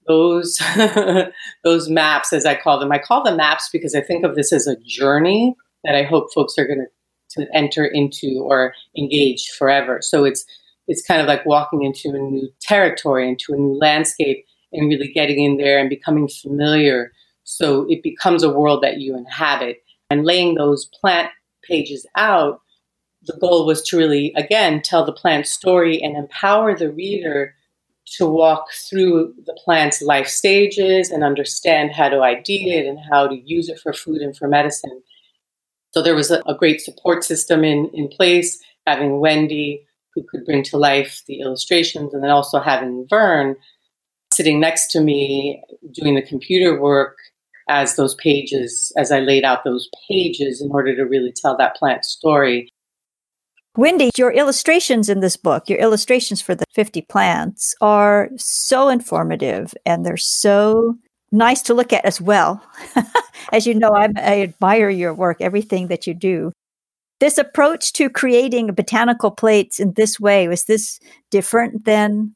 Those 0.07 0.61
those 1.65 1.89
maps, 1.89 2.35
as 2.35 2.45
I 2.45 2.57
call 2.57 2.79
them, 2.79 2.93
I 2.93 2.99
call 2.99 3.25
them 3.25 3.39
maps 3.39 3.71
because 3.73 3.95
I 3.95 4.03
think 4.03 4.23
of 4.23 4.35
this 4.35 4.53
as 4.53 4.67
a 4.67 4.77
journey 4.85 5.57
that 5.83 5.95
I 5.95 6.03
hope 6.03 6.31
folks 6.35 6.59
are 6.59 6.67
going 6.67 6.81
to 6.81 6.87
to 7.31 7.47
enter 7.55 7.85
into 7.85 8.45
or 8.45 8.75
engage 8.97 9.49
forever. 9.59 10.01
So 10.03 10.25
it's 10.25 10.45
it's 10.87 11.07
kind 11.07 11.21
of 11.21 11.27
like 11.27 11.47
walking 11.47 11.83
into 11.83 12.11
a 12.11 12.19
new 12.19 12.49
territory, 12.61 13.29
into 13.29 13.53
a 13.53 13.57
new 13.57 13.79
landscape, 13.79 14.45
and 14.73 14.89
really 14.89 15.13
getting 15.13 15.43
in 15.43 15.57
there 15.57 15.79
and 15.79 15.89
becoming 15.89 16.29
familiar. 16.29 17.13
So 17.45 17.87
it 17.89 18.03
becomes 18.03 18.43
a 18.43 18.53
world 18.53 18.83
that 18.83 18.99
you 18.99 19.17
inhabit. 19.17 19.83
And 20.11 20.25
laying 20.25 20.55
those 20.55 20.87
plant 21.01 21.31
pages 21.63 22.07
out, 22.17 22.61
the 23.23 23.37
goal 23.41 23.67
was 23.67 23.83
to 23.89 23.97
really, 23.97 24.33
again, 24.37 24.83
tell 24.83 25.05
the 25.05 25.13
plant 25.13 25.47
story 25.47 26.03
and 26.03 26.17
empower 26.17 26.77
the 26.77 26.93
reader 26.93 27.55
to 28.17 28.27
walk 28.27 28.67
through 28.73 29.35
the 29.47 29.59
plant's 29.65 30.03
life 30.03 30.29
stages 30.29 31.11
and 31.11 31.25
understand 31.25 31.93
how 31.93 32.09
to 32.11 32.21
ID 32.21 32.71
it 32.71 32.87
and 32.87 32.99
how 33.11 33.27
to 33.27 33.35
use 33.35 33.71
it 33.71 33.79
for 33.79 33.95
food 33.95 34.21
and 34.21 34.37
for 34.37 34.47
medicine. 34.47 35.03
So 35.93 36.03
there 36.03 36.15
was 36.15 36.31
a, 36.31 36.43
a 36.47 36.55
great 36.55 36.83
support 36.83 37.25
system 37.25 37.65
in, 37.65 37.91
in 37.95 38.09
place, 38.09 38.63
having 38.87 39.21
Wendy 39.21 39.87
who 40.15 40.23
could 40.31 40.45
bring 40.45 40.63
to 40.65 40.77
life 40.77 41.23
the 41.27 41.41
illustrations, 41.41 42.15
and 42.15 42.23
then 42.23 42.31
also 42.31 42.61
having 42.61 43.07
Vern 43.09 43.57
sitting 44.33 44.61
next 44.61 44.91
to 44.91 45.01
me 45.01 45.63
doing 45.93 46.15
the 46.15 46.23
computer 46.23 46.81
work 46.81 47.17
as 47.69 47.97
those 47.97 48.15
pages, 48.17 48.93
as 48.97 49.11
I 49.11 49.21
laid 49.21 49.45
out 49.45 49.65
those 49.65 49.89
pages 50.09 50.61
in 50.61 50.71
order 50.71 50.95
to 50.97 51.03
really 51.05 51.33
tell 51.33 51.57
that 51.57 51.77
plant 51.77 52.05
story. 52.05 52.69
Wendy, 53.77 54.11
your 54.17 54.31
illustrations 54.31 55.09
in 55.09 55.21
this 55.21 55.37
book, 55.37 55.69
your 55.69 55.79
illustrations 55.79 56.41
for 56.41 56.55
the 56.55 56.65
50 56.75 57.03
plants 57.03 57.75
are 57.81 58.29
so 58.37 58.89
informative 58.89 59.75
and 59.85 60.05
they're 60.05 60.17
so 60.17 60.97
nice 61.33 61.63
to 61.63 61.75
look 61.75 61.93
at 61.93 62.05
as 62.05 62.21
well. 62.21 62.65
as 63.53 63.67
you 63.67 63.75
know, 63.75 63.91
I'm, 63.91 64.13
I 64.17 64.43
admire 64.43 64.91
your 64.91 65.13
work, 65.13 65.41
everything 65.41 65.89
that 65.89 66.07
you 66.07 66.15
do. 66.15 66.53
This 67.25 67.39
approach 67.39 67.95
to 67.95 68.11
creating 68.11 68.67
botanical 68.75 69.31
plates 69.31 69.81
in 69.81 69.95
this 69.95 70.21
way, 70.21 70.47
was 70.47 70.65
this 70.65 71.01
different 71.31 71.87
than 71.87 72.35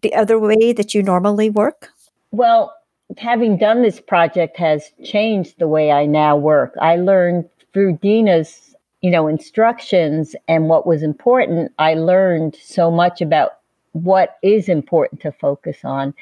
the 0.00 0.14
other 0.14 0.38
way 0.38 0.72
that 0.72 0.94
you 0.94 1.02
normally 1.02 1.50
work? 1.50 1.90
Well, 2.30 2.74
having 3.18 3.58
done 3.58 3.82
this 3.82 4.00
project 4.00 4.56
has 4.56 4.92
changed 5.04 5.58
the 5.58 5.68
way 5.68 5.92
I 5.92 6.06
now 6.06 6.38
work. 6.38 6.74
I 6.80 6.96
learned 6.96 7.50
through 7.74 7.98
Dina's, 7.98 8.74
you 9.02 9.10
know, 9.10 9.28
instructions 9.28 10.34
and 10.48 10.70
what 10.70 10.86
was 10.86 11.02
important. 11.02 11.70
I 11.78 11.92
learned 11.92 12.56
so 12.62 12.90
much 12.90 13.20
about 13.20 13.58
what 13.92 14.38
is 14.42 14.70
important 14.70 15.20
to 15.20 15.32
focus 15.32 15.80
on 15.84 16.14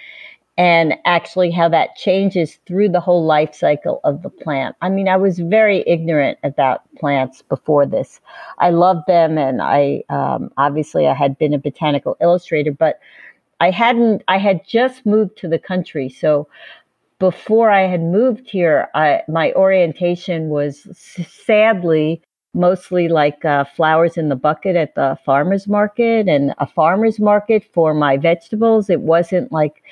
and 0.59 0.97
actually 1.05 1.53
how 1.53 1.69
that 1.69 1.95
changes 1.95 2.59
through 2.67 2.89
the 2.89 3.01
whole 3.01 3.25
life 3.25 3.55
cycle 3.55 4.01
of 4.03 4.23
the 4.23 4.29
plant. 4.29 4.75
I 4.83 4.89
mean, 4.89 5.09
I 5.09 5.17
was 5.17 5.39
very 5.39 5.85
ignorant 5.87 6.37
about 6.43 6.83
plants 6.97 7.43
before 7.43 7.87
this. 7.87 8.21
I 8.59 8.71
loved 8.71 9.07
them, 9.07 9.39
and 9.39 9.63
I 9.63 10.03
um, 10.11 10.51
obviously 10.59 11.07
I 11.07 11.15
had 11.15 11.39
been 11.39 11.55
a 11.55 11.59
botanical 11.59 12.17
illustrator, 12.21 12.73
but 12.73 12.99
I 13.61 13.71
hadn't. 13.71 14.23
I 14.27 14.39
had 14.39 14.67
just 14.67 15.07
moved 15.07 15.39
to 15.39 15.49
the 15.49 15.61
country, 15.61 16.09
so 16.09 16.49
before 17.21 17.71
I 17.71 17.83
had 17.87 18.03
moved 18.03 18.49
here, 18.51 18.89
I, 18.95 19.23
my 19.29 19.53
orientation 19.55 20.49
was 20.49 20.87
sadly 20.95 22.23
mostly 22.55 23.09
like 23.09 23.45
uh, 23.45 23.65
flowers 23.65 24.17
in 24.17 24.29
the 24.29 24.37
bucket 24.37 24.75
at 24.75 24.95
the 24.95 25.17
farmer's 25.25 25.69
market 25.69 26.29
and 26.29 26.55
a 26.59 26.67
farmer's 26.67 27.21
market 27.21 27.65
for 27.73 27.95
my 27.95 28.17
vegetables. 28.17 28.91
It 28.91 29.03
wasn't 29.03 29.53
like 29.53 29.83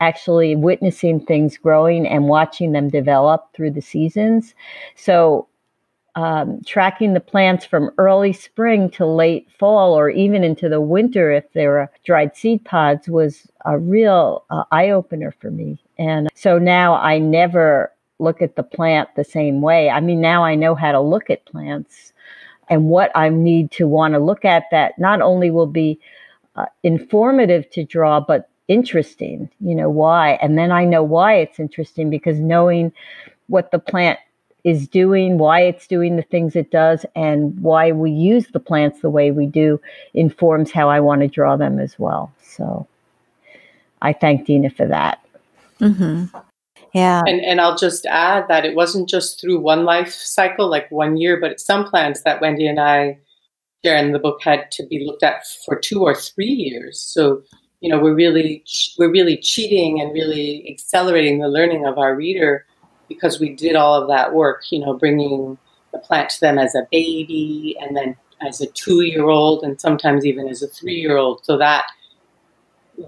actually 0.00 0.56
witnessing 0.56 1.20
things 1.20 1.56
growing 1.56 2.06
and 2.06 2.28
watching 2.28 2.72
them 2.72 2.88
develop 2.88 3.52
through 3.52 3.70
the 3.70 3.82
seasons. 3.82 4.54
So 4.94 5.48
um, 6.16 6.62
tracking 6.64 7.12
the 7.12 7.20
plants 7.20 7.66
from 7.66 7.90
early 7.98 8.32
spring 8.32 8.88
to 8.90 9.04
late 9.04 9.48
fall 9.58 9.92
or 9.92 10.08
even 10.08 10.42
into 10.42 10.68
the 10.68 10.80
winter 10.80 11.30
if 11.30 11.52
they 11.52 11.66
were 11.66 11.90
dried 12.04 12.34
seed 12.34 12.64
pods 12.64 13.06
was 13.08 13.46
a 13.66 13.78
real 13.78 14.44
uh, 14.48 14.64
eye 14.72 14.90
opener 14.90 15.34
for 15.38 15.50
me. 15.50 15.78
And 15.98 16.28
so 16.34 16.58
now 16.58 16.94
I 16.94 17.18
never 17.18 17.92
look 18.18 18.40
at 18.40 18.56
the 18.56 18.62
plant 18.62 19.10
the 19.14 19.24
same 19.24 19.60
way. 19.60 19.90
I 19.90 20.00
mean, 20.00 20.22
now 20.22 20.42
I 20.42 20.54
know 20.54 20.74
how 20.74 20.92
to 20.92 21.00
look 21.00 21.28
at 21.28 21.44
plants 21.44 22.14
and 22.68 22.86
what 22.86 23.10
I 23.14 23.28
need 23.28 23.70
to 23.72 23.86
want 23.86 24.14
to 24.14 24.18
look 24.18 24.44
at 24.46 24.64
that 24.70 24.98
not 24.98 25.20
only 25.20 25.50
will 25.50 25.66
be 25.66 26.00
uh, 26.56 26.66
informative 26.82 27.68
to 27.70 27.84
draw, 27.84 28.20
but 28.20 28.48
interesting, 28.68 29.48
you 29.60 29.74
know, 29.74 29.88
why. 29.88 30.32
And 30.42 30.58
then 30.58 30.72
I 30.72 30.84
know 30.84 31.02
why 31.02 31.34
it's 31.34 31.60
interesting 31.60 32.10
because 32.10 32.38
knowing 32.38 32.92
what 33.48 33.70
the 33.70 33.78
plant 33.78 34.18
is 34.64 34.88
doing, 34.88 35.38
why 35.38 35.60
it's 35.60 35.86
doing 35.86 36.16
the 36.16 36.22
things 36.22 36.56
it 36.56 36.72
does, 36.72 37.06
and 37.14 37.58
why 37.60 37.92
we 37.92 38.10
use 38.10 38.48
the 38.48 38.58
plants 38.58 39.00
the 39.00 39.10
way 39.10 39.30
we 39.30 39.46
do 39.46 39.80
informs 40.14 40.72
how 40.72 40.88
I 40.88 40.98
want 40.98 41.20
to 41.20 41.28
draw 41.28 41.56
them 41.56 41.78
as 41.78 41.96
well. 41.98 42.32
So 42.42 42.86
I 44.02 44.12
thank 44.12 44.46
Dina 44.46 44.70
for 44.70 44.86
that. 44.86 45.24
Mm-hmm. 45.80 46.36
Yeah. 46.92 47.22
And, 47.26 47.44
and 47.44 47.60
I'll 47.60 47.76
just 47.76 48.06
add 48.06 48.48
that 48.48 48.64
it 48.64 48.74
wasn't 48.74 49.08
just 49.08 49.40
through 49.40 49.60
one 49.60 49.84
life 49.84 50.12
cycle, 50.12 50.68
like 50.68 50.90
one 50.90 51.16
year, 51.16 51.38
but 51.38 51.60
some 51.60 51.84
plants 51.84 52.22
that 52.22 52.40
Wendy 52.40 52.66
and 52.66 52.80
I 52.80 53.18
share 53.84 53.98
in 53.98 54.12
the 54.12 54.18
book 54.18 54.40
had 54.42 54.70
to 54.72 54.86
be 54.86 55.04
looked 55.04 55.22
at 55.22 55.42
for 55.64 55.78
two 55.78 56.02
or 56.02 56.14
three 56.14 56.46
years. 56.46 56.98
So, 56.98 57.42
you 57.80 57.90
know, 57.90 57.98
we're 57.98 58.14
really, 58.14 58.64
we're 58.98 59.10
really 59.10 59.36
cheating 59.36 60.00
and 60.00 60.12
really 60.12 60.68
accelerating 60.70 61.38
the 61.38 61.48
learning 61.48 61.86
of 61.86 61.98
our 61.98 62.14
reader 62.14 62.64
because 63.08 63.38
we 63.38 63.54
did 63.54 63.76
all 63.76 63.94
of 63.94 64.08
that 64.08 64.34
work, 64.34 64.62
you 64.70 64.80
know, 64.80 64.94
bringing 64.94 65.58
the 65.92 65.98
plant 65.98 66.30
to 66.30 66.40
them 66.40 66.58
as 66.58 66.74
a 66.74 66.86
baby 66.90 67.76
and 67.80 67.96
then 67.96 68.16
as 68.46 68.60
a 68.60 68.66
two 68.66 69.02
year 69.02 69.28
old 69.28 69.62
and 69.62 69.80
sometimes 69.80 70.26
even 70.26 70.48
as 70.48 70.62
a 70.62 70.68
three 70.68 70.96
year 70.96 71.16
old. 71.16 71.44
So 71.44 71.56
that 71.58 71.86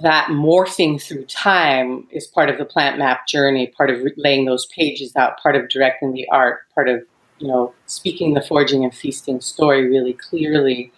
that 0.03 0.29
morphing 0.29 1.01
through 1.03 1.25
time 1.25 2.07
is 2.11 2.27
part 2.27 2.51
of 2.51 2.59
the 2.59 2.65
plant 2.65 2.99
map 2.99 3.27
journey, 3.27 3.69
part 3.69 3.91
of 3.91 4.07
laying 4.17 4.45
those 4.45 4.67
pages 4.67 5.17
out, 5.17 5.41
part 5.41 5.57
of 5.57 5.69
directing 5.69 6.13
the 6.13 6.29
art, 6.31 6.61
part 6.75 6.89
of 6.89 7.03
you 7.39 7.49
know 7.49 7.75
speaking 7.87 8.35
the 8.35 8.43
foraging 8.43 8.85
and 8.85 8.95
feasting 8.95 9.41
story 9.41 9.89
really 9.89 10.13
clearly. 10.13 10.93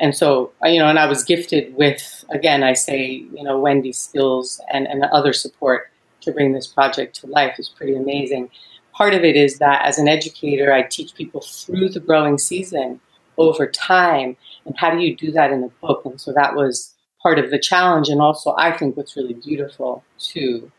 And 0.00 0.14
so 0.14 0.52
you 0.64 0.78
know, 0.78 0.88
and 0.88 0.98
I 0.98 1.06
was 1.06 1.24
gifted 1.24 1.74
with 1.76 2.24
again, 2.30 2.62
I 2.62 2.72
say 2.74 3.04
you 3.06 3.42
know 3.42 3.58
Wendy's 3.58 3.98
skills 3.98 4.60
and 4.72 4.86
and 4.86 5.04
other 5.04 5.32
support 5.32 5.90
to 6.22 6.32
bring 6.32 6.52
this 6.52 6.66
project 6.66 7.16
to 7.20 7.26
life 7.26 7.58
is 7.58 7.68
pretty 7.68 7.96
amazing. 7.96 8.50
Part 8.92 9.14
of 9.14 9.24
it 9.24 9.36
is 9.36 9.58
that 9.58 9.84
as 9.84 9.98
an 9.98 10.08
educator, 10.08 10.72
I 10.72 10.82
teach 10.82 11.14
people 11.14 11.40
through 11.40 11.90
the 11.90 12.00
growing 12.00 12.38
season 12.38 13.00
over 13.38 13.66
time. 13.66 14.36
And 14.64 14.76
how 14.76 14.90
do 14.90 14.98
you 14.98 15.16
do 15.16 15.30
that 15.32 15.50
in 15.50 15.62
a 15.62 15.68
book? 15.86 16.04
And 16.04 16.20
so 16.20 16.32
that 16.32 16.54
was 16.54 16.94
part 17.22 17.38
of 17.38 17.50
the 17.50 17.58
challenge. 17.58 18.08
And 18.08 18.20
also, 18.20 18.54
I 18.56 18.76
think 18.76 18.96
what's 18.96 19.16
really 19.16 19.34
beautiful 19.34 20.04
too 20.18 20.70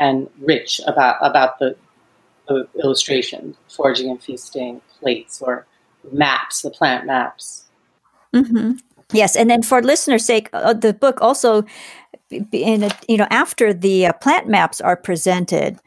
and 0.00 0.28
rich 0.40 0.80
about, 0.86 1.16
about 1.20 1.58
the, 1.58 1.76
the 2.48 2.66
illustration, 2.82 3.56
foraging 3.68 4.10
and 4.10 4.22
feasting 4.22 4.80
plates 5.00 5.42
or 5.42 5.66
maps, 6.10 6.62
the 6.62 6.70
plant 6.70 7.06
maps. 7.06 7.64
Mm-hmm. 8.34 8.72
Yes, 9.12 9.36
and 9.36 9.50
then 9.50 9.62
for 9.62 9.82
listeners' 9.82 10.24
sake, 10.24 10.48
uh, 10.52 10.72
the 10.72 10.94
book 10.94 11.20
also 11.20 11.64
in 12.30 12.82
a, 12.82 12.90
you 13.08 13.16
know 13.16 13.26
after 13.30 13.74
the 13.74 14.06
uh, 14.06 14.12
plant 14.14 14.48
maps 14.48 14.80
are 14.80 14.96
presented 14.96 15.78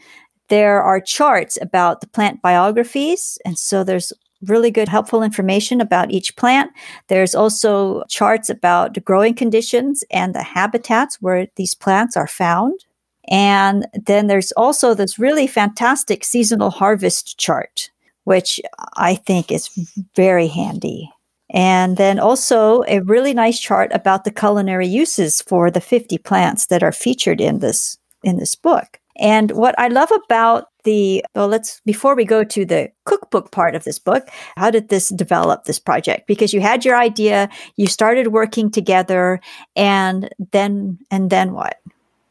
there 0.49 0.81
are 0.81 1.01
charts 1.01 1.57
about 1.59 2.01
the 2.01 2.07
plant 2.07 2.39
biographies 2.41 3.39
and 3.45 3.57
so 3.57 3.83
there's 3.83 4.13
really 4.43 4.69
good 4.69 4.87
helpful 4.87 5.23
information 5.23 5.81
about 5.81 6.11
each 6.11 6.35
plant. 6.35 6.71
There's 7.07 7.33
also 7.33 8.03
charts 8.09 8.49
about 8.49 8.93
the 8.93 8.99
growing 8.99 9.33
conditions 9.33 10.03
and 10.11 10.35
the 10.35 10.43
habitats 10.43 11.19
where 11.21 11.47
these 11.55 11.73
plants 11.73 12.15
are 12.15 12.27
found. 12.27 12.85
And 13.27 13.87
then 13.93 14.27
there's 14.27 14.51
also 14.51 14.93
this 14.93 15.17
really 15.17 15.47
fantastic 15.47 16.23
seasonal 16.23 16.69
harvest 16.69 17.39
chart 17.39 17.89
which 18.25 18.59
i 18.97 19.15
think 19.15 19.51
is 19.51 19.69
very 20.15 20.47
handy 20.47 21.09
and 21.49 21.97
then 21.97 22.19
also 22.19 22.83
a 22.87 23.01
really 23.01 23.33
nice 23.33 23.59
chart 23.59 23.91
about 23.93 24.23
the 24.23 24.31
culinary 24.31 24.87
uses 24.87 25.41
for 25.41 25.69
the 25.69 25.81
50 25.81 26.17
plants 26.19 26.67
that 26.67 26.83
are 26.83 26.91
featured 26.91 27.41
in 27.41 27.59
this 27.59 27.97
in 28.23 28.37
this 28.37 28.55
book. 28.55 28.99
And 29.17 29.51
what 29.51 29.75
I 29.77 29.87
love 29.87 30.11
about 30.11 30.69
the 30.83 31.23
well 31.35 31.47
let's 31.47 31.81
before 31.85 32.15
we 32.15 32.25
go 32.25 32.43
to 32.43 32.65
the 32.65 32.89
cookbook 33.05 33.51
part 33.51 33.75
of 33.75 33.83
this 33.83 33.99
book, 33.99 34.27
how 34.55 34.71
did 34.71 34.89
this 34.89 35.09
develop 35.09 35.65
this 35.65 35.79
project? 35.79 36.27
Because 36.27 36.53
you 36.53 36.61
had 36.61 36.83
your 36.83 36.97
idea, 36.97 37.49
you 37.75 37.87
started 37.87 38.27
working 38.27 38.71
together 38.71 39.39
and 39.75 40.29
then 40.51 40.99
and 41.11 41.29
then 41.29 41.53
what? 41.53 41.77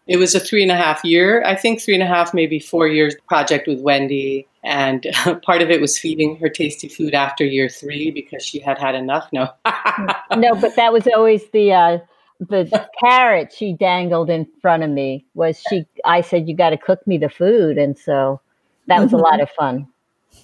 It 0.06 0.18
was 0.18 0.34
a 0.34 0.40
three 0.40 0.62
and 0.62 0.70
a 0.70 0.76
half 0.76 1.02
year, 1.04 1.42
I 1.44 1.54
think 1.54 1.80
three 1.80 1.94
and 1.94 2.02
a 2.02 2.06
half, 2.06 2.34
maybe 2.34 2.58
four 2.58 2.86
years 2.88 3.14
project 3.26 3.66
with 3.66 3.80
Wendy. 3.80 4.46
And 4.62 5.06
part 5.42 5.62
of 5.62 5.70
it 5.70 5.80
was 5.80 5.98
feeding 5.98 6.36
her 6.36 6.48
tasty 6.48 6.88
food 6.88 7.14
after 7.14 7.44
year 7.44 7.68
three 7.68 8.10
because 8.10 8.44
she 8.44 8.58
had 8.58 8.78
had 8.78 8.94
enough. 8.94 9.28
No, 9.32 9.50
no, 10.36 10.54
but 10.54 10.76
that 10.76 10.92
was 10.92 11.06
always 11.14 11.48
the 11.50 11.72
uh, 11.72 11.98
the 12.40 12.88
carrot 13.00 13.52
she 13.56 13.72
dangled 13.72 14.30
in 14.30 14.46
front 14.60 14.82
of 14.82 14.90
me. 14.90 15.24
Was 15.34 15.62
she? 15.68 15.86
I 16.04 16.20
said, 16.20 16.48
"You 16.48 16.56
got 16.56 16.70
to 16.70 16.78
cook 16.78 17.06
me 17.06 17.18
the 17.18 17.28
food," 17.28 17.78
and 17.78 17.98
so 17.98 18.40
that 18.86 19.00
was 19.00 19.08
mm-hmm. 19.08 19.16
a 19.16 19.22
lot 19.22 19.40
of 19.40 19.50
fun. 19.50 19.86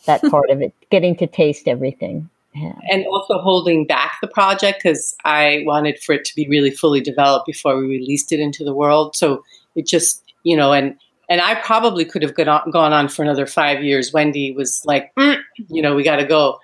That 0.06 0.22
part 0.22 0.50
of 0.50 0.62
it, 0.62 0.74
getting 0.90 1.16
to 1.16 1.26
taste 1.26 1.66
everything. 1.66 2.28
Yeah. 2.54 2.72
And 2.90 3.06
also 3.06 3.38
holding 3.38 3.86
back 3.86 4.18
the 4.20 4.26
project 4.26 4.82
because 4.82 5.14
I 5.24 5.62
wanted 5.66 6.00
for 6.00 6.14
it 6.14 6.24
to 6.24 6.34
be 6.34 6.48
really 6.48 6.70
fully 6.70 7.00
developed 7.00 7.46
before 7.46 7.76
we 7.76 7.86
released 7.86 8.32
it 8.32 8.40
into 8.40 8.64
the 8.64 8.74
world. 8.74 9.14
So 9.14 9.44
it 9.76 9.86
just, 9.86 10.24
you 10.42 10.56
know, 10.56 10.72
and 10.72 10.96
and 11.28 11.40
I 11.40 11.54
probably 11.54 12.04
could 12.04 12.22
have 12.22 12.34
gone 12.34 12.74
on, 12.74 13.08
for 13.08 13.22
another 13.22 13.46
five 13.46 13.84
years. 13.84 14.12
Wendy 14.12 14.50
was 14.50 14.82
like, 14.84 15.12
mm, 15.16 15.38
you 15.68 15.80
know, 15.80 15.94
we 15.94 16.02
got 16.02 16.16
to 16.16 16.26
go. 16.26 16.58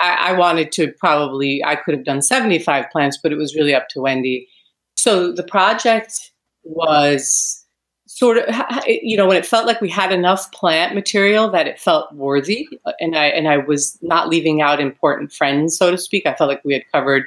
I, 0.00 0.28
I 0.30 0.32
wanted 0.34 0.70
to 0.72 0.92
probably, 0.92 1.62
I 1.64 1.74
could 1.74 1.94
have 1.94 2.04
done 2.04 2.22
75 2.22 2.86
plants, 2.92 3.18
but 3.20 3.32
it 3.32 3.36
was 3.36 3.56
really 3.56 3.74
up 3.74 3.88
to 3.90 4.00
Wendy. 4.00 4.48
So 4.96 5.32
the 5.32 5.42
project 5.42 6.30
was 6.62 7.65
sort 8.16 8.38
of 8.38 8.44
you 8.86 9.16
know 9.16 9.26
when 9.26 9.36
it 9.36 9.44
felt 9.44 9.66
like 9.66 9.80
we 9.80 9.88
had 9.88 10.12
enough 10.12 10.50
plant 10.52 10.94
material 10.94 11.50
that 11.50 11.66
it 11.66 11.78
felt 11.78 12.12
worthy 12.14 12.68
uh, 12.86 12.92
and 13.00 13.16
i 13.16 13.26
and 13.26 13.48
i 13.48 13.56
was 13.56 13.98
not 14.02 14.28
leaving 14.28 14.60
out 14.60 14.80
important 14.80 15.32
friends 15.32 15.76
so 15.76 15.90
to 15.90 15.98
speak 15.98 16.26
i 16.26 16.34
felt 16.34 16.48
like 16.48 16.64
we 16.64 16.72
had 16.72 16.84
covered 16.92 17.24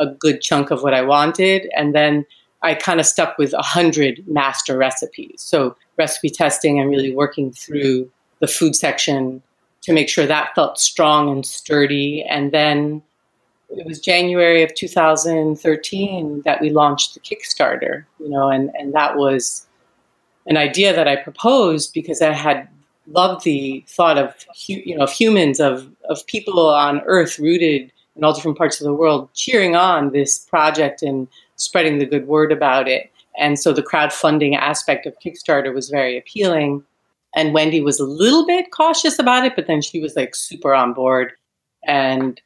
a 0.00 0.06
good 0.06 0.40
chunk 0.40 0.70
of 0.70 0.82
what 0.82 0.94
i 0.94 1.02
wanted 1.02 1.68
and 1.76 1.94
then 1.94 2.26
i 2.62 2.74
kind 2.74 3.00
of 3.00 3.06
stuck 3.06 3.38
with 3.38 3.52
a 3.52 3.62
hundred 3.62 4.22
master 4.26 4.76
recipes 4.76 5.36
so 5.38 5.76
recipe 5.96 6.30
testing 6.30 6.78
and 6.78 6.90
really 6.90 7.14
working 7.14 7.52
through 7.52 8.10
the 8.40 8.46
food 8.46 8.74
section 8.74 9.42
to 9.82 9.92
make 9.92 10.08
sure 10.08 10.26
that 10.26 10.54
felt 10.54 10.78
strong 10.78 11.30
and 11.30 11.44
sturdy. 11.44 12.24
And 12.28 12.52
then 12.52 13.02
it 13.70 13.86
was 13.86 14.00
January 14.00 14.62
of 14.62 14.74
2013 14.74 16.42
that 16.44 16.60
we 16.60 16.70
launched 16.70 17.14
the 17.14 17.20
Kickstarter, 17.20 18.04
you 18.18 18.28
know, 18.28 18.48
and, 18.48 18.70
and 18.78 18.94
that 18.94 19.16
was 19.16 19.66
an 20.48 20.56
idea 20.56 20.94
that 20.94 21.06
I 21.06 21.16
proposed 21.16 21.92
because 21.94 22.20
I 22.20 22.32
had 22.32 22.68
loved 23.06 23.44
the 23.44 23.84
thought 23.86 24.18
of, 24.18 24.34
you 24.66 24.96
know, 24.96 25.04
of 25.04 25.12
humans, 25.12 25.60
of, 25.60 25.88
of 26.08 26.26
people 26.26 26.68
on 26.68 27.00
earth 27.06 27.38
rooted 27.38 27.92
in 28.16 28.24
all 28.24 28.32
different 28.32 28.58
parts 28.58 28.80
of 28.80 28.84
the 28.84 28.92
world 28.92 29.28
cheering 29.34 29.76
on 29.76 30.10
this 30.10 30.40
project 30.40 31.02
and 31.02 31.28
spreading 31.56 31.98
the 31.98 32.06
good 32.06 32.26
word 32.26 32.50
about 32.50 32.88
it. 32.88 33.10
And 33.38 33.58
so 33.58 33.72
the 33.72 33.82
crowdfunding 33.82 34.56
aspect 34.56 35.06
of 35.06 35.14
Kickstarter 35.24 35.72
was 35.72 35.88
very 35.88 36.18
appealing. 36.18 36.82
And 37.36 37.54
Wendy 37.54 37.80
was 37.80 38.00
a 38.00 38.04
little 38.04 38.44
bit 38.46 38.72
cautious 38.72 39.18
about 39.18 39.44
it, 39.44 39.54
but 39.54 39.66
then 39.66 39.80
she 39.80 40.00
was 40.00 40.16
like 40.16 40.34
super 40.34 40.74
on 40.74 40.92
board. 40.92 41.32
And 41.86 42.40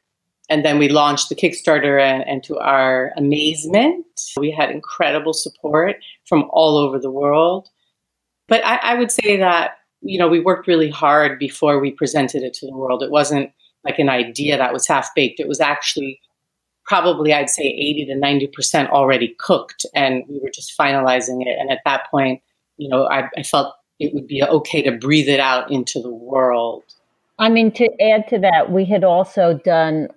and 0.49 0.65
then 0.65 0.77
we 0.77 0.89
launched 0.89 1.29
the 1.29 1.35
Kickstarter, 1.35 2.01
and, 2.01 2.27
and, 2.27 2.43
to 2.43 2.59
our 2.59 3.13
amazement, 3.15 4.05
we 4.37 4.51
had 4.51 4.69
incredible 4.69 5.31
support 5.31 5.95
from 6.25 6.49
all 6.51 6.77
over 6.77 6.99
the 6.99 7.09
world. 7.09 7.69
But 8.47 8.65
I, 8.65 8.75
I 8.77 8.95
would 8.95 9.11
say 9.11 9.37
that 9.37 9.77
you 10.01 10.19
know 10.19 10.27
we 10.27 10.39
worked 10.39 10.67
really 10.67 10.89
hard 10.89 11.39
before 11.39 11.79
we 11.79 11.91
presented 11.91 12.43
it 12.43 12.53
to 12.55 12.65
the 12.65 12.75
world. 12.75 13.03
It 13.03 13.11
wasn't 13.11 13.51
like 13.83 13.99
an 13.99 14.09
idea 14.09 14.57
that 14.57 14.73
was 14.73 14.87
half 14.87 15.13
baked. 15.15 15.39
It 15.39 15.47
was 15.47 15.59
actually 15.59 16.19
probably 16.85 17.33
I'd 17.33 17.49
say 17.49 17.63
80 17.63 18.05
to 18.07 18.13
90% 18.15 18.89
already 18.89 19.35
cooked 19.39 19.85
and 19.95 20.23
we 20.27 20.39
were 20.39 20.49
just 20.53 20.77
finalizing 20.77 21.41
it. 21.41 21.57
And 21.59 21.71
at 21.71 21.79
that 21.85 22.09
point, 22.11 22.41
you 22.77 22.89
know, 22.89 23.07
I, 23.07 23.29
I 23.37 23.43
felt 23.43 23.73
it 23.99 24.13
would 24.13 24.27
be 24.27 24.43
okay 24.43 24.81
to 24.81 24.91
breathe 24.91 25.29
it 25.29 25.39
out 25.39 25.71
into 25.71 26.01
the 26.01 26.13
world. 26.13 26.83
I 27.39 27.49
mean, 27.49 27.71
to 27.73 27.89
add 28.01 28.27
to 28.29 28.39
that, 28.39 28.71
we 28.71 28.85
had 28.85 29.03
also 29.03 29.59
done 29.63 30.09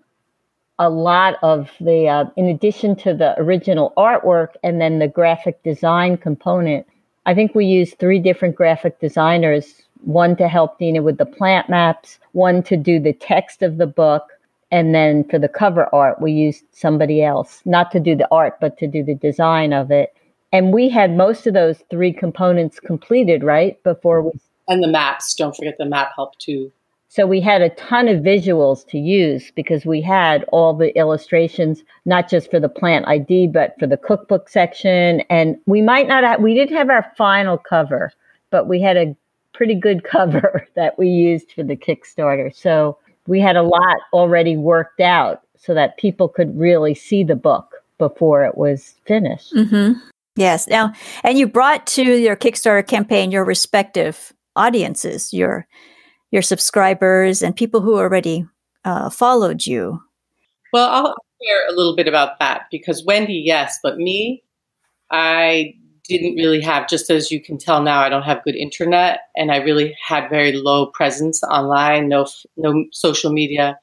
a 0.78 0.90
lot 0.90 1.36
of 1.42 1.70
the, 1.80 2.08
uh, 2.08 2.24
in 2.36 2.46
addition 2.46 2.96
to 2.96 3.14
the 3.14 3.34
original 3.38 3.92
artwork 3.96 4.50
and 4.62 4.80
then 4.80 4.98
the 4.98 5.08
graphic 5.08 5.62
design 5.62 6.16
component, 6.16 6.86
I 7.26 7.34
think 7.34 7.54
we 7.54 7.66
used 7.66 7.98
three 7.98 8.18
different 8.18 8.54
graphic 8.54 9.00
designers 9.00 9.82
one 10.02 10.36
to 10.36 10.46
help 10.46 10.78
Dina 10.78 11.02
with 11.02 11.18
the 11.18 11.26
plant 11.26 11.68
maps, 11.68 12.18
one 12.32 12.62
to 12.62 12.76
do 12.76 13.00
the 13.00 13.12
text 13.12 13.62
of 13.62 13.76
the 13.78 13.86
book, 13.86 14.30
and 14.70 14.94
then 14.94 15.24
for 15.24 15.38
the 15.38 15.48
cover 15.48 15.92
art, 15.94 16.20
we 16.20 16.32
used 16.32 16.64
somebody 16.72 17.22
else, 17.22 17.60
not 17.64 17.90
to 17.92 18.00
do 18.00 18.14
the 18.14 18.28
art, 18.30 18.58
but 18.60 18.78
to 18.78 18.86
do 18.86 19.02
the 19.02 19.14
design 19.14 19.72
of 19.72 19.90
it. 19.90 20.14
And 20.52 20.72
we 20.72 20.88
had 20.88 21.16
most 21.16 21.46
of 21.46 21.54
those 21.54 21.82
three 21.90 22.12
components 22.12 22.78
completed, 22.78 23.42
right? 23.42 23.82
Before 23.82 24.22
we. 24.22 24.30
And 24.68 24.82
the 24.82 24.88
maps. 24.88 25.34
Don't 25.34 25.54
forget 25.54 25.74
the 25.78 25.86
map 25.86 26.12
help 26.14 26.38
too. 26.38 26.72
So 27.08 27.26
we 27.26 27.40
had 27.40 27.62
a 27.62 27.70
ton 27.70 28.08
of 28.08 28.22
visuals 28.22 28.86
to 28.88 28.98
use 28.98 29.50
because 29.54 29.86
we 29.86 30.02
had 30.02 30.44
all 30.48 30.74
the 30.74 30.96
illustrations, 30.98 31.82
not 32.04 32.28
just 32.28 32.50
for 32.50 32.60
the 32.60 32.68
plant 32.68 33.06
ID, 33.08 33.48
but 33.48 33.74
for 33.78 33.86
the 33.86 33.96
cookbook 33.96 34.48
section. 34.48 35.20
And 35.30 35.56
we 35.66 35.82
might 35.82 36.08
not 36.08 36.24
have, 36.24 36.40
we 36.40 36.54
didn't 36.54 36.76
have 36.76 36.90
our 36.90 37.12
final 37.16 37.58
cover, 37.58 38.12
but 38.50 38.68
we 38.68 38.80
had 38.82 38.96
a 38.96 39.16
pretty 39.52 39.74
good 39.74 40.04
cover 40.10 40.66
that 40.74 40.98
we 40.98 41.08
used 41.08 41.52
for 41.52 41.62
the 41.62 41.76
Kickstarter. 41.76 42.54
So 42.54 42.98
we 43.26 43.40
had 43.40 43.56
a 43.56 43.62
lot 43.62 43.96
already 44.12 44.56
worked 44.56 45.00
out 45.00 45.42
so 45.56 45.74
that 45.74 45.96
people 45.96 46.28
could 46.28 46.58
really 46.58 46.94
see 46.94 47.24
the 47.24 47.36
book 47.36 47.76
before 47.98 48.44
it 48.44 48.58
was 48.58 48.94
finished. 49.06 49.54
Mm-hmm. 49.54 49.98
Yes. 50.36 50.68
Now, 50.68 50.92
and 51.24 51.38
you 51.38 51.46
brought 51.46 51.86
to 51.88 52.02
your 52.02 52.36
Kickstarter 52.36 52.86
campaign 52.86 53.30
your 53.30 53.44
respective 53.44 54.34
audiences, 54.54 55.32
your 55.32 55.66
your 56.36 56.42
subscribers, 56.42 57.42
and 57.42 57.56
people 57.56 57.80
who 57.80 57.96
already 57.96 58.46
uh, 58.84 59.08
followed 59.08 59.64
you. 59.64 60.02
Well, 60.70 60.86
I'll 60.90 61.14
share 61.42 61.66
a 61.68 61.72
little 61.72 61.96
bit 61.96 62.06
about 62.06 62.38
that 62.40 62.66
because 62.70 63.02
Wendy, 63.06 63.42
yes, 63.42 63.78
but 63.82 63.96
me, 63.96 64.44
I 65.10 65.74
didn't 66.04 66.34
really 66.34 66.60
have, 66.60 66.88
just 66.88 67.08
as 67.08 67.30
you 67.30 67.42
can 67.42 67.56
tell 67.56 67.82
now, 67.82 68.00
I 68.00 68.10
don't 68.10 68.22
have 68.22 68.44
good 68.44 68.54
internet, 68.54 69.20
and 69.34 69.50
I 69.50 69.56
really 69.56 69.96
had 70.06 70.28
very 70.28 70.52
low 70.52 70.86
presence 70.88 71.42
online, 71.42 72.10
no 72.10 72.26
no 72.58 72.84
social 72.92 73.32
media, 73.32 73.78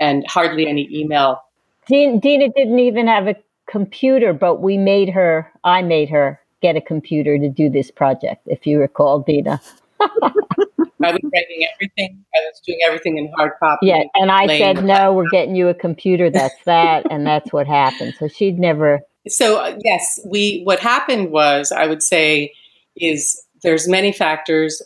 and 0.00 0.26
hardly 0.26 0.66
any 0.66 0.88
email. 0.90 1.42
Dina, 1.86 2.18
Dina 2.18 2.48
didn't 2.56 2.78
even 2.78 3.06
have 3.06 3.28
a 3.28 3.36
computer, 3.68 4.32
but 4.32 4.62
we 4.62 4.78
made 4.78 5.10
her. 5.10 5.52
I 5.62 5.82
made 5.82 6.08
her 6.08 6.40
get 6.62 6.74
a 6.74 6.80
computer 6.80 7.38
to 7.38 7.50
do 7.50 7.68
this 7.68 7.90
project. 7.90 8.46
If 8.46 8.66
you 8.66 8.80
recall, 8.80 9.20
Dina. 9.20 9.60
I 11.04 11.12
was 11.12 11.20
writing 11.22 11.66
everything. 11.74 12.24
I 12.34 12.38
was 12.40 12.60
doing 12.66 12.78
everything 12.86 13.18
in 13.18 13.32
hard 13.36 13.52
copy. 13.60 13.86
Yeah, 13.86 14.02
and 14.14 14.30
I 14.30 14.58
said, 14.58 14.84
"No, 14.84 15.12
we're 15.12 15.30
getting 15.30 15.56
you 15.56 15.68
a 15.68 15.74
computer. 15.74 16.30
That's 16.30 16.54
that," 16.64 17.10
and 17.10 17.26
that's 17.26 17.52
what 17.52 17.66
happened. 17.66 18.14
So 18.18 18.28
she'd 18.28 18.58
never 18.58 19.02
so 19.28 19.58
uh, 19.58 19.78
yes, 19.84 20.20
we 20.26 20.62
what 20.64 20.80
happened 20.80 21.30
was 21.30 21.72
I 21.72 21.86
would 21.86 22.02
say 22.02 22.52
is 22.96 23.40
there's 23.62 23.88
many 23.88 24.12
factors. 24.12 24.82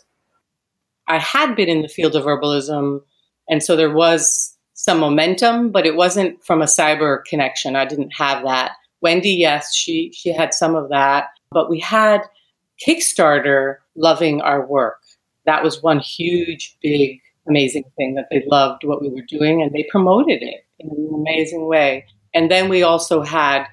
I 1.07 1.19
had 1.19 1.55
been 1.55 1.69
in 1.69 1.81
the 1.81 1.87
field 1.87 2.15
of 2.15 2.25
herbalism, 2.25 3.01
and 3.49 3.63
so 3.63 3.75
there 3.75 3.93
was 3.93 4.55
some 4.73 4.99
momentum, 4.99 5.71
but 5.71 5.85
it 5.85 5.95
wasn't 5.95 6.43
from 6.43 6.61
a 6.61 6.65
cyber 6.65 7.23
connection. 7.25 7.75
I 7.75 7.85
didn't 7.85 8.11
have 8.11 8.43
that. 8.43 8.73
Wendy, 9.01 9.31
yes, 9.31 9.73
she 9.73 10.11
she 10.13 10.31
had 10.31 10.53
some 10.53 10.75
of 10.75 10.89
that, 10.89 11.29
but 11.51 11.69
we 11.69 11.79
had 11.79 12.21
Kickstarter 12.85 13.77
loving 13.95 14.41
our 14.41 14.65
work. 14.65 14.99
That 15.47 15.63
was 15.63 15.81
one 15.81 15.99
huge, 15.99 16.77
big, 16.83 17.19
amazing 17.47 17.85
thing 17.95 18.13
that 18.13 18.27
they 18.29 18.43
loved 18.45 18.83
what 18.83 19.01
we 19.01 19.09
were 19.09 19.25
doing, 19.27 19.63
and 19.63 19.71
they 19.71 19.87
promoted 19.89 20.43
it 20.43 20.65
in 20.77 20.89
an 20.89 21.11
amazing 21.15 21.65
way. 21.65 22.05
And 22.35 22.51
then 22.51 22.69
we 22.69 22.83
also 22.83 23.23
had 23.23 23.65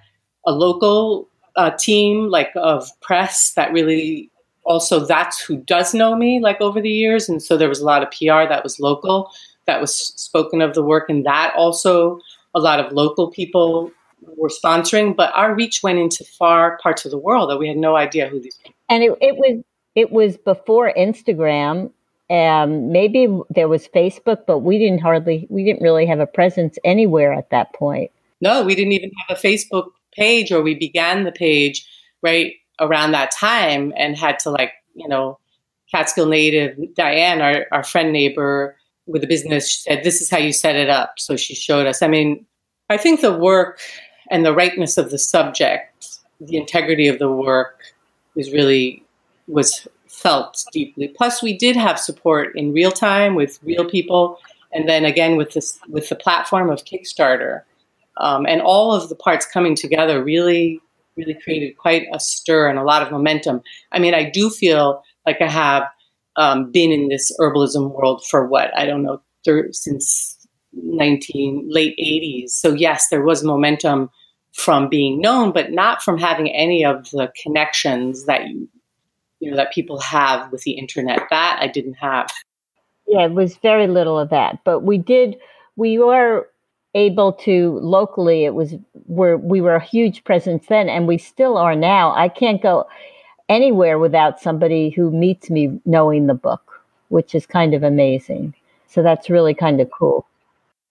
a 0.46 0.52
local 0.52 1.28
uh, 1.56 1.70
team 1.78 2.28
like 2.28 2.50
of 2.56 2.88
press 3.00 3.52
that 3.54 3.72
really 3.72 4.30
also 4.64 5.04
that's 5.04 5.40
who 5.40 5.56
does 5.56 5.94
know 5.94 6.16
me 6.16 6.40
like 6.40 6.60
over 6.60 6.80
the 6.80 6.90
years 6.90 7.28
and 7.28 7.42
so 7.42 7.56
there 7.56 7.68
was 7.68 7.80
a 7.80 7.84
lot 7.84 8.02
of 8.02 8.10
pr 8.10 8.48
that 8.48 8.62
was 8.62 8.80
local 8.80 9.30
that 9.66 9.80
was 9.80 9.94
spoken 9.94 10.60
of 10.60 10.74
the 10.74 10.82
work 10.82 11.08
and 11.08 11.24
that 11.24 11.54
also 11.54 12.18
a 12.54 12.60
lot 12.60 12.80
of 12.80 12.92
local 12.92 13.30
people 13.30 13.90
were 14.36 14.48
sponsoring 14.48 15.14
but 15.14 15.32
our 15.34 15.54
reach 15.54 15.82
went 15.82 15.98
into 15.98 16.24
far 16.24 16.78
parts 16.82 17.04
of 17.04 17.10
the 17.10 17.18
world 17.18 17.50
that 17.50 17.58
we 17.58 17.68
had 17.68 17.76
no 17.76 17.94
idea 17.94 18.28
who 18.28 18.40
these 18.40 18.56
people 18.56 18.74
and 18.88 19.02
it, 19.02 19.16
it 19.20 19.36
was 19.36 19.62
it 19.94 20.10
was 20.10 20.36
before 20.36 20.92
instagram 20.96 21.90
um, 22.30 22.90
maybe 22.90 23.28
there 23.50 23.68
was 23.68 23.86
facebook 23.88 24.46
but 24.46 24.60
we 24.60 24.78
didn't 24.78 25.00
hardly 25.00 25.46
we 25.50 25.64
didn't 25.64 25.82
really 25.82 26.06
have 26.06 26.20
a 26.20 26.26
presence 26.26 26.78
anywhere 26.82 27.34
at 27.34 27.50
that 27.50 27.74
point. 27.74 28.10
No 28.40 28.62
we 28.64 28.74
didn't 28.74 28.92
even 28.92 29.10
have 29.28 29.36
a 29.36 29.40
facebook 29.40 29.88
page 30.14 30.50
or 30.50 30.62
we 30.62 30.74
began 30.74 31.24
the 31.24 31.32
page 31.32 31.86
right 32.22 32.54
around 32.80 33.12
that 33.12 33.30
time 33.30 33.92
and 33.96 34.16
had 34.16 34.38
to 34.40 34.50
like 34.50 34.72
you 34.94 35.06
know 35.06 35.38
catskill 35.90 36.26
native 36.26 36.76
diane 36.94 37.42
our, 37.42 37.66
our 37.72 37.84
friend 37.84 38.10
neighbor 38.12 38.74
with 39.06 39.22
a 39.22 39.26
business 39.26 39.82
said 39.84 40.02
this 40.02 40.22
is 40.22 40.30
how 40.30 40.38
you 40.38 40.52
set 40.52 40.76
it 40.76 40.88
up. 40.88 41.14
So 41.18 41.36
she 41.36 41.54
showed 41.54 41.86
us. 41.86 42.00
I 42.00 42.08
mean 42.08 42.46
i 42.90 42.96
think 42.96 43.20
the 43.20 43.36
work 43.36 43.80
and 44.30 44.44
the 44.44 44.54
rightness 44.54 44.96
of 44.96 45.10
the 45.10 45.18
subject 45.18 46.20
the 46.40 46.56
integrity 46.56 47.08
of 47.08 47.18
the 47.18 47.30
work 47.30 47.80
was 48.34 48.52
really 48.52 49.03
was 49.46 49.86
felt 50.06 50.64
deeply 50.72 51.08
plus 51.08 51.42
we 51.42 51.56
did 51.56 51.76
have 51.76 51.98
support 51.98 52.54
in 52.56 52.72
real 52.72 52.92
time 52.92 53.34
with 53.34 53.58
real 53.62 53.84
people 53.84 54.38
and 54.72 54.88
then 54.88 55.04
again 55.04 55.36
with 55.36 55.52
this 55.54 55.78
with 55.88 56.08
the 56.08 56.14
platform 56.14 56.70
of 56.70 56.84
kickstarter 56.84 57.62
um, 58.18 58.46
and 58.46 58.60
all 58.62 58.92
of 58.92 59.08
the 59.08 59.16
parts 59.16 59.46
coming 59.46 59.74
together 59.74 60.22
really, 60.22 60.80
really 61.16 61.34
created 61.34 61.76
quite 61.76 62.06
a 62.12 62.20
stir 62.20 62.68
and 62.68 62.78
a 62.78 62.84
lot 62.84 63.02
of 63.02 63.10
momentum. 63.10 63.62
I 63.92 63.98
mean, 63.98 64.14
I 64.14 64.30
do 64.30 64.50
feel 64.50 65.02
like 65.26 65.40
I 65.40 65.48
have 65.48 65.84
um, 66.36 66.70
been 66.70 66.90
in 66.92 67.08
this 67.08 67.32
herbalism 67.40 67.92
world 67.92 68.24
for 68.28 68.46
what 68.46 68.76
I 68.76 68.86
don't 68.86 69.02
know 69.02 69.20
thir- 69.44 69.72
since 69.72 70.38
19 70.72 71.68
late 71.68 71.96
80s. 71.98 72.50
So 72.50 72.74
yes, 72.74 73.08
there 73.08 73.22
was 73.22 73.44
momentum 73.44 74.10
from 74.52 74.88
being 74.88 75.20
known, 75.20 75.52
but 75.52 75.72
not 75.72 76.02
from 76.02 76.18
having 76.18 76.50
any 76.50 76.84
of 76.84 77.10
the 77.10 77.32
connections 77.42 78.26
that 78.26 78.48
you 78.48 78.68
you 79.44 79.50
know 79.50 79.56
that 79.56 79.72
people 79.72 80.00
have 80.00 80.50
with 80.50 80.62
the 80.62 80.72
internet. 80.72 81.20
That 81.30 81.58
I 81.60 81.66
didn't 81.66 81.94
have. 81.94 82.28
Yeah, 83.06 83.26
it 83.26 83.32
was 83.32 83.56
very 83.58 83.86
little 83.86 84.18
of 84.18 84.30
that, 84.30 84.60
but 84.64 84.80
we 84.80 84.98
did. 84.98 85.36
We 85.76 85.98
were 85.98 86.48
able 86.94 87.32
to 87.32 87.78
locally 87.80 88.44
it 88.44 88.54
was 88.54 88.74
where 89.06 89.36
we 89.36 89.60
were 89.60 89.74
a 89.74 89.84
huge 89.84 90.22
presence 90.24 90.66
then 90.68 90.88
and 90.88 91.08
we 91.08 91.18
still 91.18 91.56
are 91.56 91.74
now 91.74 92.14
i 92.14 92.28
can't 92.28 92.62
go 92.62 92.86
anywhere 93.48 93.98
without 93.98 94.40
somebody 94.40 94.90
who 94.90 95.10
meets 95.10 95.50
me 95.50 95.80
knowing 95.84 96.28
the 96.28 96.34
book 96.34 96.80
which 97.08 97.34
is 97.34 97.46
kind 97.46 97.74
of 97.74 97.82
amazing 97.82 98.54
so 98.86 99.02
that's 99.02 99.28
really 99.28 99.54
kind 99.54 99.80
of 99.80 99.90
cool 99.90 100.24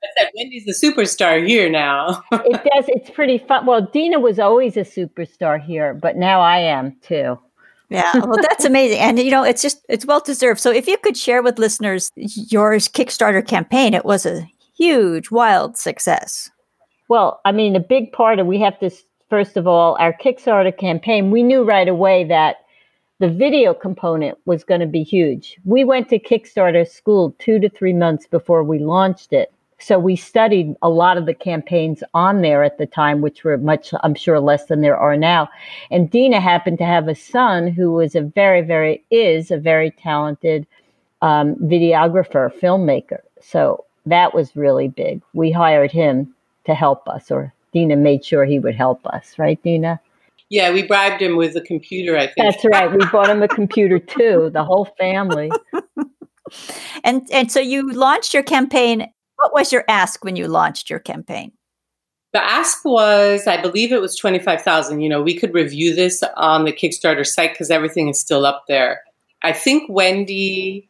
I 0.04 0.08
said 0.18 0.32
Wendy's 0.36 0.66
the 0.66 0.74
superstar 0.74 1.48
here 1.48 1.70
now. 1.70 2.22
it 2.34 2.62
does. 2.76 2.84
It's 2.90 3.10
pretty 3.10 3.38
fun. 3.38 3.66
Well, 3.66 3.84
Dina 3.94 4.20
was 4.20 4.38
always 4.38 4.76
a 4.76 4.82
superstar 4.82 5.58
here, 5.64 5.94
but 5.94 6.18
now 6.18 6.42
I 6.42 6.58
am 6.58 6.98
too. 7.02 7.40
Yeah, 7.90 8.12
well, 8.16 8.38
that's 8.42 8.66
amazing, 8.66 9.00
and 9.00 9.20
you 9.20 9.32
know, 9.32 9.44
it's 9.44 9.62
just 9.62 9.86
it's 9.90 10.06
well 10.06 10.20
deserved. 10.20 10.60
So, 10.60 10.72
if 10.72 10.88
you 10.88 10.98
could 10.98 11.18
share 11.18 11.42
with 11.42 11.60
listeners 11.60 12.12
your 12.16 12.74
Kickstarter 12.74 13.46
campaign, 13.46 13.94
it 13.94 14.06
was 14.06 14.26
a 14.26 14.48
huge, 14.76 15.32
wild 15.32 15.78
success. 15.78 16.50
Well, 17.10 17.42
I 17.46 17.52
mean, 17.52 17.76
a 17.76 17.80
big 17.80 18.12
part 18.12 18.40
of 18.40 18.48
we 18.48 18.60
have 18.60 18.80
to 18.80 18.90
first 19.30 19.58
of 19.58 19.68
all 19.68 19.98
our 20.00 20.14
Kickstarter 20.14 20.76
campaign. 20.78 21.32
We 21.32 21.44
knew 21.44 21.64
right 21.64 21.88
away 21.88 22.24
that 22.26 22.58
the 23.20 23.30
video 23.30 23.74
component 23.74 24.38
was 24.46 24.64
going 24.64 24.82
to 24.82 24.88
be 24.88 25.04
huge. 25.04 25.58
We 25.64 25.84
went 25.84 26.10
to 26.10 26.20
Kickstarter 26.20 26.88
school 26.88 27.36
two 27.40 27.60
to 27.60 27.70
three 27.70 27.94
months 27.94 28.28
before 28.28 28.64
we 28.64 28.80
launched 28.80 29.34
it. 29.34 29.54
So 29.84 30.00
we 30.00 30.16
studied 30.16 30.76
a 30.82 30.88
lot 30.88 31.18
of 31.18 31.26
the 31.26 31.34
campaigns 31.34 32.04
on 32.14 32.42
there 32.42 32.64
at 32.64 32.78
the 32.78 32.86
time, 32.86 33.20
which 33.20 33.44
were 33.44 33.58
much, 33.58 33.94
I'm 34.02 34.16
sure, 34.16 34.40
less 34.40 34.68
than 34.68 34.80
there 34.80 34.96
are 34.96 35.18
now. 35.18 35.50
And 35.92 36.10
Dina 36.10 36.40
happened 36.40 36.78
to 36.78 36.86
have 36.86 37.10
a 37.10 37.16
son 37.16 37.68
who 37.68 37.92
was 37.92 38.16
a 38.16 38.22
very, 38.22 38.62
very, 38.62 39.04
is 39.12 39.52
a 39.52 39.58
very 39.58 39.92
talented 39.92 40.66
um, 41.22 41.56
videographer, 41.56 42.50
filmmaker. 42.62 43.20
So 43.42 43.84
that 44.06 44.34
was 44.34 44.56
really 44.56 44.88
big. 44.88 45.22
We 45.34 45.52
hired 45.52 45.92
him 45.92 46.34
to 46.66 46.74
help 46.74 47.06
us, 47.10 47.30
or 47.30 47.54
Dina 47.74 47.98
made 47.98 48.24
sure 48.24 48.46
he 48.46 48.60
would 48.60 48.76
help 48.76 49.06
us, 49.08 49.38
right, 49.38 49.62
Dina? 49.64 50.00
Yeah, 50.50 50.72
we 50.72 50.84
bribed 50.84 51.22
him 51.22 51.36
with 51.36 51.58
a 51.58 51.62
computer, 51.62 52.18
I 52.18 52.28
think. 52.28 52.38
That's 52.38 52.64
right. 52.64 52.90
We 52.90 53.06
bought 53.08 53.30
him 53.30 53.44
a 53.44 53.50
computer 53.50 54.00
too, 54.00 54.50
the 54.54 54.64
whole 54.64 54.86
family. 54.98 55.52
and 57.04 57.28
and 57.34 57.52
so 57.52 57.60
you 57.60 57.92
launched 57.92 58.34
your 58.34 58.44
campaign. 58.44 59.12
What 59.44 59.54
was 59.54 59.72
your 59.74 59.84
ask 59.90 60.24
when 60.24 60.38
you 60.38 60.48
launched 60.48 60.90
your 60.90 61.00
campaign? 61.00 61.52
The 62.32 62.42
ask 62.42 62.86
was, 62.86 63.46
I 63.46 63.62
believe 63.62 63.92
it 63.92 64.00
was 64.00 64.16
25,000. 64.16 65.02
You 65.02 65.10
know, 65.10 65.22
we 65.22 65.38
could 65.38 65.54
review 65.54 65.94
this 65.94 66.24
on 66.38 66.64
the 66.64 66.72
Kickstarter 66.72 67.28
site 67.28 67.52
because 67.52 67.70
everything 67.70 68.08
is 68.08 68.18
still 68.18 68.46
up 68.46 68.64
there. 68.70 69.02
I 69.42 69.52
think 69.52 69.90
Wendy, 69.90 70.88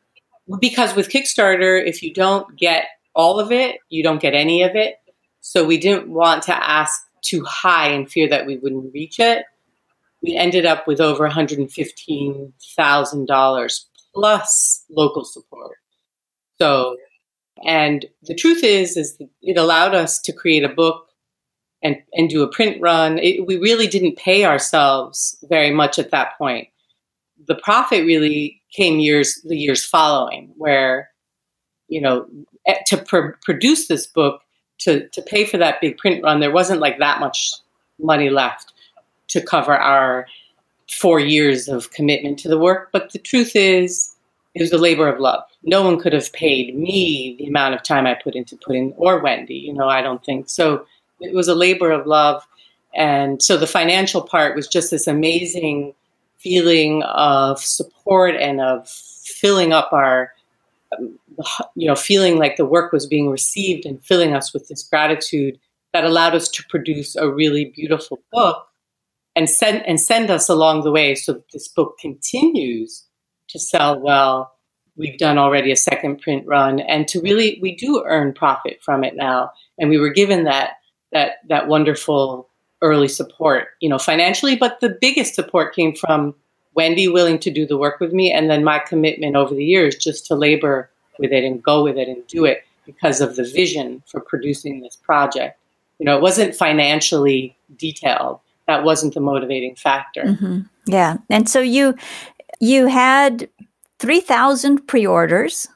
because 0.60 0.96
with 0.96 1.10
Kickstarter, 1.10 1.84
if 1.84 2.04
you 2.04 2.14
don't 2.14 2.56
get 2.56 2.86
all 3.16 3.40
of 3.40 3.52
it, 3.52 3.80
you 3.90 4.04
don't 4.04 4.22
get 4.22 4.36
any 4.36 4.62
of 4.62 4.76
it. 4.76 4.98
So 5.42 5.66
we 5.66 5.80
didn't 5.80 6.08
want 6.08 6.44
to 6.44 6.54
ask 6.54 7.02
too 7.24 7.44
high 7.46 7.90
in 7.90 8.06
fear 8.06 8.30
that 8.30 8.46
we 8.46 8.58
wouldn't 8.58 8.94
reach 8.94 9.20
it. 9.20 9.46
We 10.22 10.36
ended 10.36 10.68
up 10.68 10.86
with 10.86 11.02
over 11.02 11.28
$115,000 11.28 13.86
plus 14.14 14.86
local 14.92 15.26
support. 15.26 15.78
So, 16.62 16.98
and 17.66 18.06
the 18.24 18.36
truth 18.36 18.64
is, 18.64 18.98
is 18.98 19.18
it 19.42 19.58
allowed 19.58 19.94
us 19.94 20.20
to 20.22 20.34
create 20.34 20.64
a 20.64 20.70
book 20.70 21.08
and, 21.84 22.02
and 22.14 22.30
do 22.30 22.42
a 22.42 22.48
print 22.48 22.82
run. 22.82 23.20
It, 23.20 23.46
we 23.46 23.58
really 23.58 23.88
didn't 23.88 24.18
pay 24.18 24.46
ourselves 24.46 25.38
very 25.50 25.72
much 25.72 26.00
at 26.00 26.12
that 26.12 26.38
point. 26.38 26.70
The 27.46 27.56
profit 27.56 28.06
really 28.06 28.62
came 28.72 29.00
years, 29.00 29.42
the 29.44 29.58
years 29.58 29.86
following, 29.86 30.54
where, 30.58 31.10
you 31.90 32.02
know, 32.02 32.26
eh, 32.66 32.80
to 32.88 32.98
pr- 32.98 33.38
produce 33.44 33.88
this 33.88 34.08
book, 34.08 34.42
to, 34.80 35.08
to 35.10 35.22
pay 35.22 35.46
for 35.46 35.58
that 35.58 35.82
big 35.82 35.98
print 35.98 36.24
run, 36.24 36.40
there 36.40 36.52
wasn't 36.52 36.80
like 36.80 37.00
that 37.00 37.20
much 37.20 37.52
money 38.00 38.30
left 38.30 38.74
to 39.28 39.42
cover 39.42 39.78
our 39.78 40.26
four 40.90 41.20
years 41.20 41.68
of 41.68 41.92
commitment 41.92 42.40
to 42.40 42.48
the 42.48 42.58
work. 42.58 42.90
But 42.92 43.12
the 43.12 43.20
truth 43.20 43.56
is, 43.56 44.13
it 44.54 44.62
was 44.62 44.72
a 44.72 44.78
labor 44.78 45.08
of 45.08 45.20
love. 45.20 45.44
No 45.64 45.84
one 45.84 46.00
could 46.00 46.14
have 46.14 46.32
paid 46.34 46.76
me 46.78 47.36
the 47.40 47.48
amount 47.48 47.76
of 47.76 47.84
time 47.84 48.06
I 48.06 48.14
put 48.14 48.36
into 48.36 48.56
putting, 48.58 48.94
or 48.94 49.20
Wendy, 49.20 49.56
you 49.56 49.74
know, 49.74 49.90
I 49.90 50.02
don't 50.02 50.24
think. 50.24 50.50
So 50.50 50.86
it 51.20 51.34
was 51.34 51.48
a 51.48 51.56
labor 51.56 51.92
of 51.92 52.06
love. 52.06 52.46
And 52.94 53.42
so 53.42 53.58
the 53.58 53.68
financial 53.68 54.22
part 54.22 54.56
was 54.56 54.68
just 54.68 54.92
this 54.92 55.08
amazing 55.08 55.94
feeling 56.38 57.02
of 57.04 57.60
support 57.60 58.36
and 58.36 58.62
of 58.62 58.88
filling 58.88 59.74
up 59.74 59.92
our 59.94 60.32
you 61.76 61.88
know, 61.88 61.96
feeling 61.96 62.38
like 62.38 62.58
the 62.58 62.66
work 62.66 62.92
was 62.92 63.08
being 63.08 63.30
received 63.30 63.86
and 63.86 64.04
filling 64.04 64.36
us 64.36 64.54
with 64.54 64.68
this 64.68 64.84
gratitude 64.84 65.60
that 65.92 66.04
allowed 66.04 66.36
us 66.36 66.48
to 66.50 66.64
produce 66.70 67.16
a 67.16 67.30
really 67.30 67.66
beautiful 67.66 68.20
book 68.32 68.68
and 69.36 69.50
send 69.50 69.84
and 69.88 70.00
send 70.00 70.30
us 70.30 70.50
along 70.50 70.84
the 70.84 70.92
way 70.92 71.16
so 71.16 71.34
that 71.34 71.52
this 71.52 71.68
book 71.68 71.98
continues 72.00 73.06
to 73.54 73.60
sell 73.60 74.00
well. 74.00 74.54
We've 74.96 75.18
done 75.18 75.38
already 75.38 75.72
a 75.72 75.76
second 75.76 76.22
print 76.22 76.46
run 76.46 76.80
and 76.80 77.08
to 77.08 77.22
really 77.22 77.58
we 77.62 77.76
do 77.76 78.04
earn 78.06 78.34
profit 78.34 78.80
from 78.84 79.04
it 79.04 79.16
now. 79.16 79.52
And 79.80 79.90
we 79.90 79.98
were 79.98 80.12
given 80.12 80.44
that 80.44 80.74
that 81.12 81.38
that 81.48 81.68
wonderful 81.68 82.50
early 82.82 83.08
support, 83.08 83.70
you 83.80 83.90
know, 83.90 83.98
financially, 83.98 84.56
but 84.56 84.82
the 84.82 84.98
biggest 85.02 85.34
support 85.34 85.74
came 85.74 85.96
from 85.96 86.36
Wendy 86.76 87.08
willing 87.08 87.40
to 87.40 87.52
do 87.52 87.66
the 87.66 87.78
work 87.78 88.00
with 88.00 88.14
me, 88.14 88.32
and 88.32 88.50
then 88.50 88.64
my 88.64 88.80
commitment 88.80 89.36
over 89.36 89.56
the 89.56 89.64
years 89.64 89.96
just 89.96 90.26
to 90.28 90.36
labor 90.36 90.90
with 91.18 91.32
it 91.32 91.44
and 91.44 91.64
go 91.64 91.84
with 91.84 91.98
it 91.98 92.08
and 92.08 92.26
do 92.28 92.46
it 92.46 92.66
because 92.86 93.22
of 93.22 93.36
the 93.36 93.44
vision 93.44 94.04
for 94.08 94.20
producing 94.20 94.82
this 94.82 94.96
project. 94.96 95.58
You 96.00 96.06
know, 96.06 96.18
it 96.18 96.22
wasn't 96.22 96.56
financially 96.56 97.56
detailed. 97.78 98.40
That 98.68 98.84
wasn't 98.84 99.14
the 99.14 99.20
motivating 99.20 99.76
factor. 99.76 100.24
Mm-hmm. 100.24 100.60
Yeah, 100.86 101.18
and 101.30 101.48
so 101.48 101.62
you 101.62 101.96
you 102.60 102.88
had 102.88 103.50
three 104.00 104.20
thousand 104.20 104.88
pre-orders, 104.88 105.68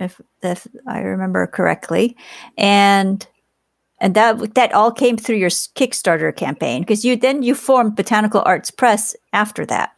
if 0.00 0.20
if 0.42 0.66
I 0.86 1.00
remember 1.00 1.46
correctly, 1.46 2.16
and 2.56 3.26
and 4.00 4.14
that 4.14 4.54
that 4.54 4.72
all 4.72 4.92
came 4.92 5.16
through 5.16 5.36
your 5.36 5.50
Kickstarter 5.50 6.34
campaign 6.34 6.82
because 6.82 7.04
you 7.04 7.16
then 7.16 7.42
you 7.42 7.54
formed 7.54 7.96
Botanical 7.96 8.42
Arts 8.44 8.70
Press 8.70 9.16
after 9.32 9.64
that. 9.66 9.92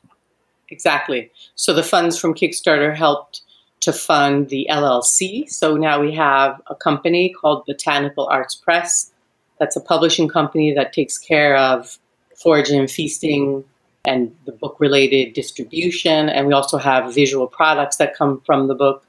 Exactly. 0.70 1.30
So 1.54 1.72
the 1.72 1.82
funds 1.82 2.18
from 2.18 2.34
Kickstarter 2.34 2.94
helped 2.94 3.42
to 3.80 3.92
fund 3.92 4.48
the 4.48 4.66
LLC. 4.70 5.48
So 5.48 5.76
now 5.76 6.00
we 6.00 6.14
have 6.14 6.60
a 6.66 6.74
company 6.74 7.32
called 7.32 7.64
Botanical 7.66 8.26
Arts 8.26 8.54
Press. 8.54 9.10
That's 9.58 9.76
a 9.76 9.80
publishing 9.80 10.28
company 10.28 10.74
that 10.74 10.92
takes 10.92 11.16
care 11.16 11.56
of 11.56 11.98
foraging 12.36 12.78
and 12.78 12.90
feasting 12.90 13.64
and 14.08 14.34
the 14.46 14.52
book 14.52 14.76
related 14.80 15.34
distribution. 15.34 16.28
And 16.28 16.46
we 16.46 16.54
also 16.54 16.78
have 16.78 17.14
visual 17.14 17.46
products 17.46 17.96
that 17.96 18.16
come 18.16 18.40
from 18.46 18.68
the 18.68 18.74
book 18.74 19.04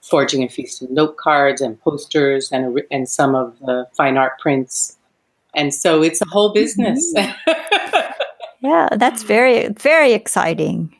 foraging 0.00 0.42
and 0.42 0.52
feasting 0.52 0.94
note 0.94 1.16
cards 1.16 1.60
and 1.60 1.80
posters 1.80 2.52
and, 2.52 2.80
and 2.90 3.08
some 3.08 3.34
of 3.34 3.58
the 3.60 3.88
fine 3.96 4.16
art 4.16 4.38
prints. 4.38 4.96
And 5.54 5.74
so 5.74 6.02
it's 6.02 6.22
a 6.22 6.28
whole 6.28 6.52
business. 6.52 7.12
Mm-hmm. 7.16 8.12
yeah, 8.66 8.88
that's 8.92 9.24
very, 9.24 9.68
very 9.68 10.12
exciting 10.12 10.96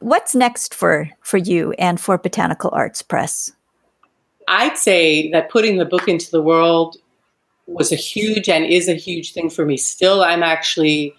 what's 0.00 0.34
next 0.34 0.74
for 0.74 1.08
for 1.20 1.38
you 1.38 1.72
and 1.78 2.00
for 2.00 2.18
Botanical 2.18 2.70
Arts 2.72 3.02
Press? 3.02 3.52
I'd 4.48 4.76
say 4.76 5.30
that 5.30 5.50
putting 5.50 5.76
the 5.78 5.84
book 5.84 6.08
into 6.08 6.30
the 6.30 6.42
world 6.42 6.96
was 7.66 7.92
a 7.92 7.96
huge 7.96 8.48
and 8.48 8.64
is 8.64 8.88
a 8.88 8.94
huge 8.94 9.32
thing 9.32 9.48
for 9.48 9.64
me. 9.64 9.76
Still, 9.76 10.24
I'm 10.24 10.42
actually 10.42 11.14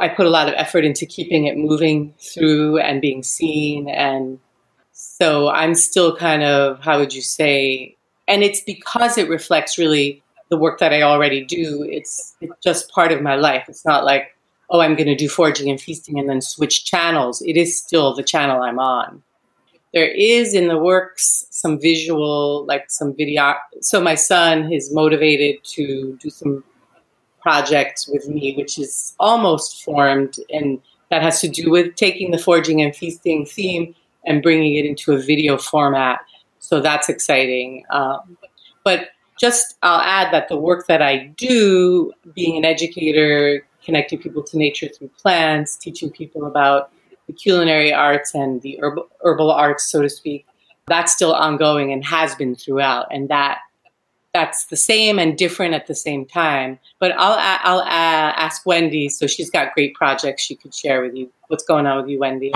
I 0.00 0.08
put 0.08 0.26
a 0.26 0.30
lot 0.30 0.48
of 0.48 0.54
effort 0.56 0.84
into 0.84 1.06
keeping 1.06 1.46
it 1.46 1.56
moving 1.56 2.14
through 2.18 2.78
and 2.78 3.00
being 3.00 3.22
seen, 3.22 3.88
and 3.88 4.38
so 4.92 5.48
I'm 5.48 5.74
still 5.74 6.16
kind 6.16 6.42
of 6.42 6.80
how 6.80 6.98
would 6.98 7.14
you 7.14 7.22
say? 7.22 7.96
And 8.28 8.42
it's 8.42 8.60
because 8.60 9.16
it 9.16 9.28
reflects 9.28 9.78
really 9.78 10.22
the 10.48 10.56
work 10.56 10.78
that 10.80 10.92
I 10.92 11.02
already 11.02 11.44
do. 11.44 11.86
It's 11.88 12.34
it's 12.40 12.54
just 12.62 12.90
part 12.90 13.12
of 13.12 13.22
my 13.22 13.36
life. 13.36 13.66
It's 13.68 13.84
not 13.84 14.04
like 14.04 14.36
oh, 14.70 14.80
I'm 14.80 14.94
going 14.94 15.06
to 15.06 15.14
do 15.14 15.28
foraging 15.28 15.70
and 15.70 15.80
feasting 15.80 16.18
and 16.18 16.28
then 16.28 16.40
switch 16.40 16.84
channels. 16.84 17.42
It 17.42 17.56
is 17.56 17.78
still 17.78 18.14
the 18.14 18.22
channel 18.22 18.62
I'm 18.62 18.78
on. 18.78 19.22
There 19.94 20.08
is 20.08 20.54
in 20.54 20.68
the 20.68 20.76
works 20.76 21.46
some 21.50 21.80
visual, 21.80 22.66
like 22.66 22.90
some 22.90 23.14
video. 23.14 23.54
So 23.80 24.00
my 24.00 24.14
son 24.14 24.72
is 24.72 24.92
motivated 24.92 25.62
to 25.64 26.18
do 26.20 26.30
some 26.30 26.64
projects 27.46 28.08
with 28.08 28.28
me, 28.28 28.56
which 28.56 28.76
is 28.76 29.14
almost 29.20 29.84
formed, 29.84 30.34
and 30.50 30.80
that 31.12 31.22
has 31.22 31.40
to 31.40 31.48
do 31.48 31.70
with 31.70 31.94
taking 31.94 32.32
the 32.32 32.38
foraging 32.38 32.82
and 32.82 32.92
feasting 32.96 33.46
theme 33.46 33.94
and 34.24 34.42
bringing 34.42 34.74
it 34.74 34.84
into 34.84 35.12
a 35.12 35.18
video 35.18 35.56
format. 35.56 36.18
So 36.58 36.80
that's 36.80 37.08
exciting. 37.08 37.84
Um, 37.90 38.36
but 38.82 39.10
just 39.40 39.76
I'll 39.84 40.00
add 40.00 40.32
that 40.32 40.48
the 40.48 40.56
work 40.56 40.88
that 40.88 41.02
I 41.02 41.26
do, 41.36 42.12
being 42.34 42.56
an 42.56 42.64
educator, 42.64 43.64
connecting 43.84 44.18
people 44.18 44.42
to 44.42 44.58
nature 44.58 44.88
through 44.88 45.10
plants, 45.22 45.76
teaching 45.76 46.10
people 46.10 46.46
about 46.46 46.90
the 47.28 47.32
culinary 47.32 47.92
arts 47.92 48.34
and 48.34 48.60
the 48.62 48.76
herbal, 48.82 49.06
herbal 49.22 49.52
arts, 49.52 49.88
so 49.88 50.02
to 50.02 50.10
speak. 50.10 50.46
That's 50.88 51.12
still 51.12 51.32
ongoing 51.32 51.92
and 51.92 52.04
has 52.04 52.34
been 52.34 52.56
throughout, 52.56 53.06
and 53.12 53.28
that 53.28 53.58
that's 54.36 54.66
the 54.66 54.76
same 54.76 55.18
and 55.18 55.38
different 55.38 55.72
at 55.72 55.86
the 55.86 55.94
same 55.94 56.26
time. 56.26 56.78
But 56.98 57.12
I'll 57.12 57.38
I'll 57.64 57.80
uh, 57.80 58.32
ask 58.36 58.66
Wendy, 58.66 59.08
so 59.08 59.26
she's 59.26 59.48
got 59.48 59.72
great 59.74 59.94
projects 59.94 60.42
she 60.42 60.54
could 60.54 60.74
share 60.74 61.00
with 61.00 61.14
you. 61.14 61.32
What's 61.48 61.64
going 61.64 61.86
on 61.86 62.02
with 62.02 62.10
you, 62.10 62.18
Wendy? 62.18 62.52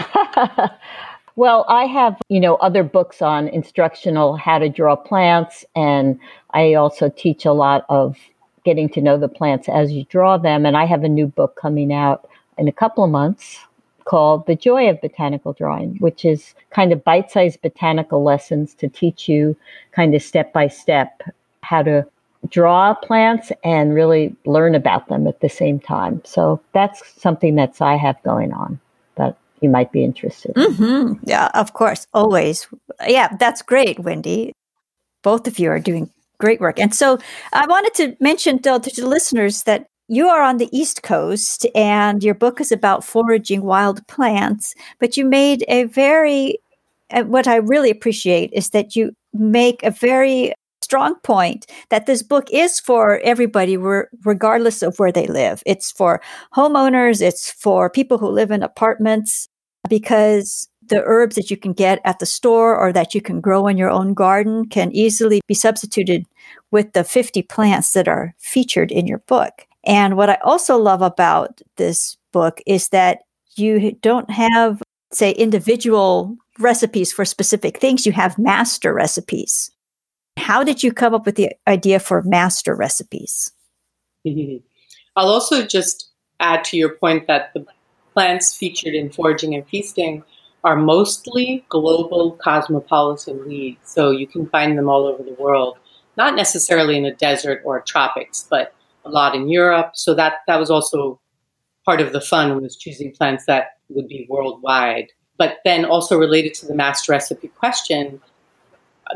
well, 1.36 1.64
I 1.68 1.84
have 1.84 2.16
you 2.28 2.38
know 2.38 2.56
other 2.56 2.82
books 2.82 3.22
on 3.22 3.48
instructional 3.48 4.36
how 4.36 4.58
to 4.58 4.68
draw 4.68 4.94
plants, 4.94 5.64
and 5.74 6.20
I 6.50 6.74
also 6.74 7.08
teach 7.08 7.46
a 7.46 7.52
lot 7.52 7.86
of 7.88 8.18
getting 8.62 8.90
to 8.90 9.00
know 9.00 9.16
the 9.16 9.28
plants 9.28 9.66
as 9.66 9.90
you 9.90 10.04
draw 10.04 10.36
them. 10.36 10.66
And 10.66 10.76
I 10.76 10.84
have 10.84 11.02
a 11.02 11.08
new 11.08 11.28
book 11.28 11.56
coming 11.56 11.94
out 11.94 12.28
in 12.58 12.68
a 12.68 12.72
couple 12.72 13.04
of 13.04 13.10
months 13.10 13.58
called 14.04 14.46
The 14.46 14.54
Joy 14.54 14.90
of 14.90 15.00
Botanical 15.00 15.54
Drawing, 15.54 15.96
which 15.96 16.26
is 16.26 16.54
kind 16.68 16.92
of 16.92 17.02
bite 17.04 17.30
sized 17.30 17.62
botanical 17.62 18.22
lessons 18.22 18.74
to 18.74 18.88
teach 18.88 19.30
you 19.30 19.56
kind 19.92 20.14
of 20.14 20.22
step 20.22 20.52
by 20.52 20.68
step 20.68 21.22
how 21.62 21.82
to 21.82 22.06
draw 22.48 22.94
plants 22.94 23.52
and 23.62 23.94
really 23.94 24.34
learn 24.46 24.74
about 24.74 25.08
them 25.08 25.26
at 25.26 25.40
the 25.40 25.48
same 25.48 25.78
time. 25.78 26.22
So 26.24 26.60
that's 26.72 27.02
something 27.20 27.54
that's 27.54 27.80
I 27.80 27.96
have 27.96 28.22
going 28.22 28.52
on 28.52 28.80
that 29.16 29.36
you 29.60 29.68
might 29.68 29.92
be 29.92 30.02
interested 30.02 30.56
in. 30.56 30.74
Mm-hmm. 30.74 31.12
Yeah, 31.28 31.50
of 31.54 31.74
course. 31.74 32.06
Always. 32.14 32.66
Yeah, 33.06 33.36
that's 33.38 33.60
great, 33.60 34.00
Wendy. 34.00 34.52
Both 35.22 35.46
of 35.46 35.58
you 35.58 35.70
are 35.70 35.78
doing 35.78 36.10
great 36.38 36.60
work. 36.60 36.78
And 36.78 36.94
so 36.94 37.18
I 37.52 37.66
wanted 37.66 37.94
to 37.94 38.16
mention 38.20 38.60
to 38.62 38.78
the 38.78 39.06
listeners 39.06 39.64
that 39.64 39.86
you 40.08 40.26
are 40.28 40.42
on 40.42 40.56
the 40.56 40.68
East 40.76 41.02
Coast 41.02 41.66
and 41.74 42.24
your 42.24 42.34
book 42.34 42.60
is 42.60 42.72
about 42.72 43.04
foraging 43.04 43.62
wild 43.62 44.04
plants, 44.08 44.74
but 44.98 45.16
you 45.16 45.24
made 45.26 45.64
a 45.68 45.84
very, 45.84 46.58
what 47.26 47.46
I 47.46 47.56
really 47.56 47.90
appreciate 47.90 48.50
is 48.52 48.70
that 48.70 48.96
you 48.96 49.14
make 49.34 49.82
a 49.82 49.90
very 49.90 50.54
strong 50.90 51.14
point 51.22 51.66
that 51.90 52.06
this 52.06 52.20
book 52.20 52.48
is 52.50 52.80
for 52.80 53.20
everybody, 53.20 53.76
regardless 54.24 54.82
of 54.82 54.98
where 54.98 55.12
they 55.12 55.28
live. 55.28 55.62
It's 55.64 55.92
for 55.92 56.20
homeowners, 56.52 57.22
it's 57.22 57.48
for 57.48 57.88
people 57.88 58.18
who 58.18 58.28
live 58.28 58.50
in 58.50 58.64
apartments, 58.64 59.46
because 59.88 60.68
the 60.84 61.00
herbs 61.04 61.36
that 61.36 61.48
you 61.48 61.56
can 61.56 61.72
get 61.72 62.00
at 62.04 62.18
the 62.18 62.26
store 62.26 62.76
or 62.76 62.92
that 62.92 63.14
you 63.14 63.20
can 63.20 63.40
grow 63.40 63.68
in 63.68 63.76
your 63.78 63.88
own 63.88 64.14
garden 64.14 64.66
can 64.68 64.90
easily 64.90 65.40
be 65.46 65.54
substituted 65.54 66.26
with 66.72 66.92
the 66.92 67.04
50 67.04 67.42
plants 67.42 67.92
that 67.92 68.08
are 68.08 68.34
featured 68.40 68.90
in 68.90 69.06
your 69.06 69.22
book. 69.28 69.68
And 69.84 70.16
what 70.16 70.28
I 70.28 70.38
also 70.42 70.76
love 70.76 71.02
about 71.02 71.62
this 71.76 72.16
book 72.32 72.60
is 72.66 72.88
that 72.88 73.20
you 73.54 73.92
don't 74.02 74.28
have, 74.28 74.82
say, 75.12 75.30
individual 75.30 76.36
recipes 76.58 77.12
for 77.12 77.24
specific 77.24 77.78
things, 77.78 78.06
you 78.06 78.12
have 78.12 78.38
master 78.38 78.92
recipes. 78.92 79.70
How 80.40 80.64
did 80.64 80.82
you 80.82 80.92
come 80.92 81.14
up 81.14 81.26
with 81.26 81.36
the 81.36 81.52
idea 81.66 82.00
for 82.00 82.22
master 82.22 82.74
recipes? 82.74 83.52
I'll 85.16 85.28
also 85.28 85.66
just 85.66 86.10
add 86.40 86.64
to 86.64 86.76
your 86.76 86.90
point 86.96 87.26
that 87.26 87.52
the 87.54 87.64
plants 88.12 88.56
featured 88.56 88.94
in 88.94 89.10
Foraging 89.10 89.54
and 89.54 89.66
Feasting 89.68 90.24
are 90.64 90.76
mostly 90.76 91.64
global 91.68 92.32
cosmopolitan 92.32 93.46
weeds. 93.46 93.80
So 93.84 94.10
you 94.10 94.26
can 94.26 94.46
find 94.48 94.76
them 94.76 94.88
all 94.88 95.06
over 95.06 95.22
the 95.22 95.34
world, 95.34 95.78
not 96.16 96.34
necessarily 96.34 96.96
in 96.96 97.04
a 97.04 97.14
desert 97.14 97.62
or 97.64 97.80
tropics, 97.80 98.46
but 98.50 98.74
a 99.04 99.10
lot 99.10 99.34
in 99.34 99.48
Europe. 99.48 99.92
So 99.94 100.14
that, 100.14 100.34
that 100.46 100.58
was 100.58 100.70
also 100.70 101.20
part 101.84 102.00
of 102.00 102.12
the 102.12 102.20
fun 102.20 102.60
was 102.60 102.76
choosing 102.76 103.12
plants 103.12 103.46
that 103.46 103.78
would 103.88 104.08
be 104.08 104.26
worldwide. 104.28 105.08
But 105.38 105.58
then 105.64 105.86
also 105.86 106.18
related 106.18 106.52
to 106.54 106.66
the 106.66 106.74
master 106.74 107.12
recipe 107.12 107.48
question, 107.48 108.20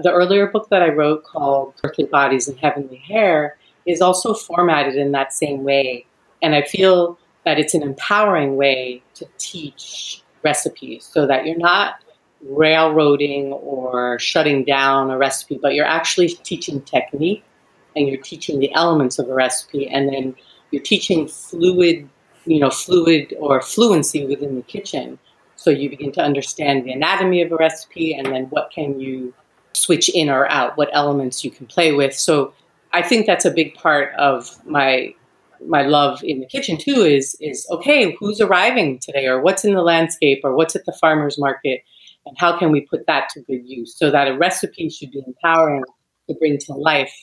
the 0.02 0.12
earlier 0.12 0.46
book 0.46 0.68
that 0.70 0.82
I 0.82 0.88
wrote 0.88 1.24
called 1.24 1.74
Earthly 1.84 2.04
Bodies 2.04 2.48
and 2.48 2.58
Heavenly 2.58 2.96
Hair 2.96 3.56
is 3.86 4.00
also 4.00 4.34
formatted 4.34 4.96
in 4.96 5.12
that 5.12 5.32
same 5.32 5.64
way. 5.64 6.06
And 6.42 6.54
I 6.54 6.62
feel 6.62 7.18
that 7.44 7.58
it's 7.58 7.74
an 7.74 7.82
empowering 7.82 8.56
way 8.56 9.02
to 9.14 9.26
teach 9.38 10.22
recipes 10.42 11.08
so 11.10 11.26
that 11.26 11.46
you're 11.46 11.58
not 11.58 12.02
railroading 12.42 13.52
or 13.52 14.18
shutting 14.18 14.64
down 14.64 15.10
a 15.10 15.16
recipe, 15.16 15.58
but 15.60 15.74
you're 15.74 15.86
actually 15.86 16.28
teaching 16.28 16.80
technique 16.82 17.42
and 17.96 18.08
you're 18.08 18.20
teaching 18.20 18.58
the 18.58 18.72
elements 18.74 19.18
of 19.18 19.28
a 19.28 19.34
recipe 19.34 19.88
and 19.88 20.08
then 20.08 20.34
you're 20.70 20.82
teaching 20.82 21.28
fluid, 21.28 22.08
you 22.44 22.58
know, 22.58 22.70
fluid 22.70 23.34
or 23.38 23.60
fluency 23.62 24.26
within 24.26 24.56
the 24.56 24.62
kitchen. 24.62 25.18
So 25.56 25.70
you 25.70 25.88
begin 25.88 26.12
to 26.12 26.20
understand 26.20 26.84
the 26.84 26.92
anatomy 26.92 27.40
of 27.42 27.52
a 27.52 27.56
recipe 27.56 28.14
and 28.14 28.26
then 28.26 28.46
what 28.46 28.70
can 28.70 29.00
you 29.00 29.32
switch 29.74 30.08
in 30.08 30.28
or 30.28 30.48
out, 30.50 30.76
what 30.76 30.88
elements 30.92 31.44
you 31.44 31.50
can 31.50 31.66
play 31.66 31.92
with. 31.92 32.14
So 32.14 32.52
I 32.92 33.02
think 33.02 33.26
that's 33.26 33.44
a 33.44 33.50
big 33.50 33.74
part 33.74 34.14
of 34.14 34.64
my 34.64 35.14
my 35.66 35.82
love 35.82 36.22
in 36.22 36.40
the 36.40 36.46
kitchen 36.46 36.76
too 36.76 37.02
is 37.02 37.36
is 37.40 37.66
okay 37.70 38.14
who's 38.18 38.40
arriving 38.40 38.98
today 38.98 39.26
or 39.26 39.40
what's 39.40 39.64
in 39.64 39.74
the 39.74 39.82
landscape 39.82 40.40
or 40.44 40.54
what's 40.54 40.76
at 40.76 40.84
the 40.84 40.92
farmers 40.92 41.38
market 41.38 41.82
and 42.26 42.36
how 42.38 42.58
can 42.58 42.70
we 42.70 42.82
put 42.82 43.06
that 43.06 43.28
to 43.30 43.40
good 43.42 43.62
use 43.64 43.96
so 43.96 44.10
that 44.10 44.28
a 44.28 44.36
recipe 44.36 44.90
should 44.90 45.10
be 45.10 45.22
empowering 45.26 45.82
to 46.28 46.34
bring 46.34 46.58
to 46.58 46.72
life 46.72 47.14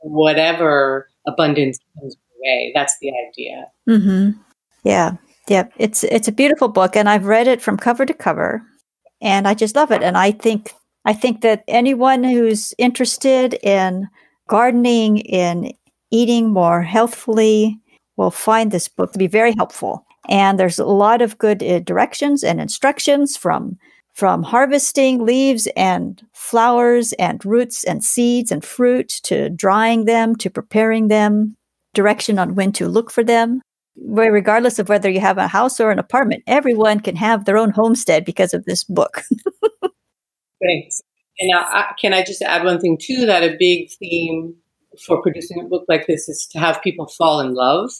whatever 0.00 1.08
abundance 1.26 1.78
comes 1.98 2.16
away 2.38 2.72
that's 2.74 2.98
the 3.00 3.12
idea. 3.28 3.66
Mm-hmm. 3.88 4.40
yeah. 4.82 5.12
Yeah 5.48 5.68
it's 5.76 6.04
it's 6.04 6.28
a 6.28 6.32
beautiful 6.32 6.68
book 6.68 6.96
and 6.96 7.08
i've 7.08 7.26
read 7.26 7.46
it 7.46 7.60
from 7.60 7.76
cover 7.76 8.06
to 8.06 8.14
cover 8.14 8.62
and 9.20 9.46
i 9.46 9.54
just 9.54 9.76
love 9.76 9.92
it. 9.92 10.02
And 10.02 10.16
i 10.16 10.32
think 10.32 10.72
i 11.04 11.12
think 11.12 11.40
that 11.40 11.64
anyone 11.68 12.24
who's 12.24 12.74
interested 12.78 13.54
in 13.62 14.08
gardening 14.48 15.18
in 15.18 15.72
eating 16.10 16.52
more 16.52 16.82
healthfully 16.82 17.80
will 18.16 18.30
find 18.30 18.70
this 18.70 18.88
book 18.88 19.12
to 19.12 19.18
be 19.18 19.26
very 19.26 19.52
helpful. 19.52 20.04
And 20.28 20.58
there's 20.58 20.78
a 20.78 20.84
lot 20.84 21.22
of 21.22 21.38
good 21.38 21.62
uh, 21.62 21.80
directions 21.80 22.44
and 22.44 22.60
instructions 22.60 23.36
from 23.36 23.78
from 24.14 24.42
harvesting 24.42 25.24
leaves 25.24 25.66
and 25.74 26.22
flowers 26.34 27.14
and 27.14 27.42
roots 27.46 27.82
and 27.82 28.04
seeds 28.04 28.52
and 28.52 28.62
fruit 28.62 29.08
to 29.08 29.48
drying 29.48 30.04
them 30.04 30.36
to 30.36 30.50
preparing 30.50 31.08
them, 31.08 31.56
direction 31.94 32.38
on 32.38 32.54
when 32.54 32.72
to 32.72 32.88
look 32.88 33.10
for 33.10 33.24
them. 33.24 33.62
Where 33.94 34.30
regardless 34.30 34.78
of 34.78 34.90
whether 34.90 35.08
you 35.08 35.20
have 35.20 35.38
a 35.38 35.48
house 35.48 35.80
or 35.80 35.90
an 35.90 35.98
apartment, 35.98 36.42
everyone 36.46 37.00
can 37.00 37.16
have 37.16 37.46
their 37.46 37.56
own 37.56 37.70
homestead 37.70 38.26
because 38.26 38.52
of 38.52 38.66
this 38.66 38.84
book. 38.84 39.22
Thanks. 40.62 41.02
And 41.40 41.52
uh, 41.54 41.84
can 42.00 42.12
I 42.12 42.22
just 42.22 42.42
add 42.42 42.64
one 42.64 42.80
thing 42.80 42.98
too? 43.00 43.26
That 43.26 43.42
a 43.42 43.56
big 43.58 43.90
theme 43.90 44.54
for 45.04 45.20
producing 45.22 45.60
a 45.60 45.64
book 45.64 45.84
like 45.88 46.06
this 46.06 46.28
is 46.28 46.46
to 46.52 46.58
have 46.58 46.82
people 46.82 47.06
fall 47.06 47.40
in 47.40 47.54
love 47.54 47.90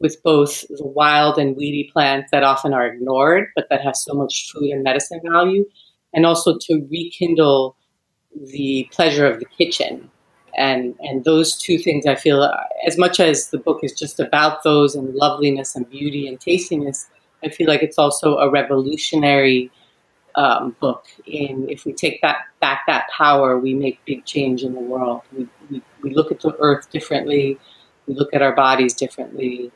with 0.00 0.22
both 0.22 0.62
the 0.68 0.86
wild 0.86 1.38
and 1.38 1.56
weedy 1.56 1.88
plants 1.92 2.30
that 2.32 2.42
often 2.42 2.72
are 2.72 2.86
ignored, 2.86 3.48
but 3.54 3.68
that 3.70 3.82
have 3.82 3.94
so 3.94 4.14
much 4.14 4.50
food 4.52 4.70
and 4.70 4.82
medicine 4.82 5.20
value, 5.30 5.64
and 6.14 6.26
also 6.26 6.56
to 6.58 6.86
rekindle 6.90 7.76
the 8.52 8.88
pleasure 8.92 9.26
of 9.26 9.38
the 9.38 9.44
kitchen. 9.44 10.10
And, 10.56 10.96
and 11.00 11.24
those 11.24 11.56
two 11.56 11.78
things, 11.78 12.06
I 12.06 12.16
feel, 12.16 12.50
as 12.84 12.98
much 12.98 13.20
as 13.20 13.50
the 13.50 13.58
book 13.58 13.80
is 13.82 13.92
just 13.92 14.18
about 14.18 14.64
those 14.64 14.96
and 14.96 15.14
loveliness 15.14 15.76
and 15.76 15.88
beauty 15.88 16.26
and 16.26 16.40
tastiness, 16.40 17.06
I 17.44 17.50
feel 17.50 17.68
like 17.68 17.82
it's 17.82 17.98
also 17.98 18.38
a 18.38 18.50
revolutionary 18.50 19.70
um, 20.34 20.76
book. 20.80 21.06
In 21.26 21.68
if 21.68 21.84
we 21.84 21.92
take 21.92 22.20
that 22.22 22.46
back 22.60 22.82
that 22.86 23.08
power, 23.16 23.58
we 23.58 23.74
make 23.74 24.04
big 24.04 24.24
change 24.24 24.62
in 24.62 24.74
the 24.74 24.80
world. 24.80 25.22
We, 25.32 25.48
we, 25.70 25.82
we 26.02 26.14
look 26.14 26.30
at 26.32 26.40
the 26.40 26.56
earth 26.58 26.90
differently. 26.90 27.58
We 28.06 28.14
look 28.14 28.34
at 28.34 28.42
our 28.42 28.54
bodies 28.54 28.94
differently, 28.94 29.70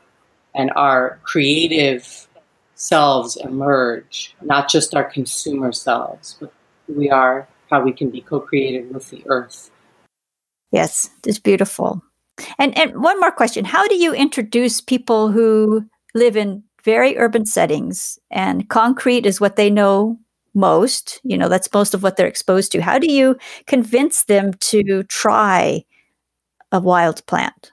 and 0.55 0.71
our 0.77 1.21
creative 1.23 2.29
selves 2.75 3.37
emerge. 3.37 4.35
Not 4.43 4.69
just 4.69 4.95
our 4.95 5.05
consumer 5.05 5.73
selves, 5.73 6.37
but 6.40 6.53
we 6.88 7.11
are, 7.11 7.49
how 7.71 7.83
we 7.83 7.93
can 7.93 8.11
be 8.11 8.21
co-created 8.21 8.93
with 8.93 9.11
the 9.11 9.23
earth. 9.27 9.71
Yes, 10.71 11.11
it's 11.27 11.38
beautiful. 11.38 12.03
And 12.59 12.77
and 12.77 13.01
one 13.03 13.21
more 13.21 13.31
question: 13.31 13.64
How 13.64 13.87
do 13.87 13.95
you 13.95 14.12
introduce 14.12 14.81
people 14.81 15.31
who 15.31 15.85
live 16.14 16.37
in 16.37 16.64
very 16.85 17.17
urban 17.17 17.47
settings 17.47 18.19
and 18.31 18.69
concrete 18.69 19.27
is 19.27 19.40
what 19.40 19.57
they 19.57 19.71
know 19.71 20.19
most 20.55 21.21
you 21.25 21.37
know 21.37 21.49
that's 21.49 21.73
most 21.73 21.95
of 21.95 22.03
what 22.03 22.17
they're 22.17 22.27
exposed 22.27 22.73
to. 22.73 22.83
How 22.83 22.99
do 22.99 23.11
you 23.11 23.37
convince 23.67 24.25
them 24.25 24.55
to 24.55 25.03
try 25.05 25.85
a 26.73 26.81
wild 26.81 27.25
plant? 27.27 27.73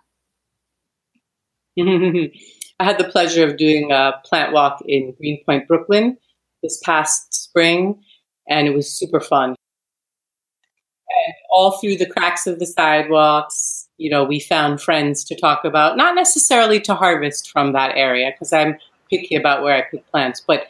I 1.79 2.83
had 2.83 2.97
the 2.97 3.09
pleasure 3.09 3.47
of 3.47 3.57
doing 3.57 3.91
a 3.91 4.13
plant 4.25 4.53
walk 4.53 4.79
in 4.85 5.13
greenpoint 5.17 5.67
brooklyn 5.67 6.17
this 6.61 6.79
past 6.83 7.33
spring 7.33 8.01
and 8.49 8.67
it 8.67 8.73
was 8.73 8.91
super 8.91 9.19
fun. 9.19 9.49
And 9.49 11.33
all 11.49 11.79
through 11.79 11.97
the 11.97 12.09
cracks 12.09 12.47
of 12.47 12.59
the 12.59 12.65
sidewalks 12.65 13.81
you 14.01 14.09
know 14.09 14.23
we 14.23 14.39
found 14.39 14.81
friends 14.81 15.23
to 15.23 15.35
talk 15.35 15.63
about 15.63 15.95
not 15.95 16.15
necessarily 16.15 16.81
to 16.81 16.95
harvest 16.95 17.51
from 17.51 17.71
that 17.73 17.95
area 17.95 18.31
because 18.31 18.51
i'm 18.51 18.75
picky 19.09 19.35
about 19.35 19.61
where 19.61 19.75
i 19.75 19.81
pick 19.83 20.05
plants 20.09 20.43
but 20.45 20.65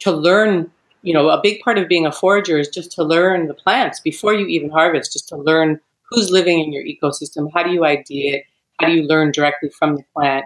to 0.00 0.10
learn 0.10 0.70
you 1.02 1.12
know, 1.12 1.28
a 1.30 1.40
big 1.42 1.60
part 1.60 1.78
of 1.78 1.88
being 1.88 2.06
a 2.06 2.12
forager 2.12 2.58
is 2.58 2.68
just 2.68 2.92
to 2.92 3.02
learn 3.02 3.48
the 3.48 3.54
plants 3.54 4.00
before 4.00 4.34
you 4.34 4.46
even 4.46 4.70
harvest, 4.70 5.12
just 5.12 5.28
to 5.28 5.36
learn 5.36 5.80
who's 6.10 6.30
living 6.30 6.60
in 6.60 6.72
your 6.72 6.84
ecosystem, 6.84 7.50
how 7.52 7.62
do 7.62 7.70
you 7.70 7.84
ID 7.84 8.28
it, 8.28 8.44
how 8.78 8.86
do 8.86 8.94
you 8.94 9.02
learn 9.02 9.32
directly 9.32 9.68
from 9.70 9.96
the 9.96 10.04
plant. 10.14 10.44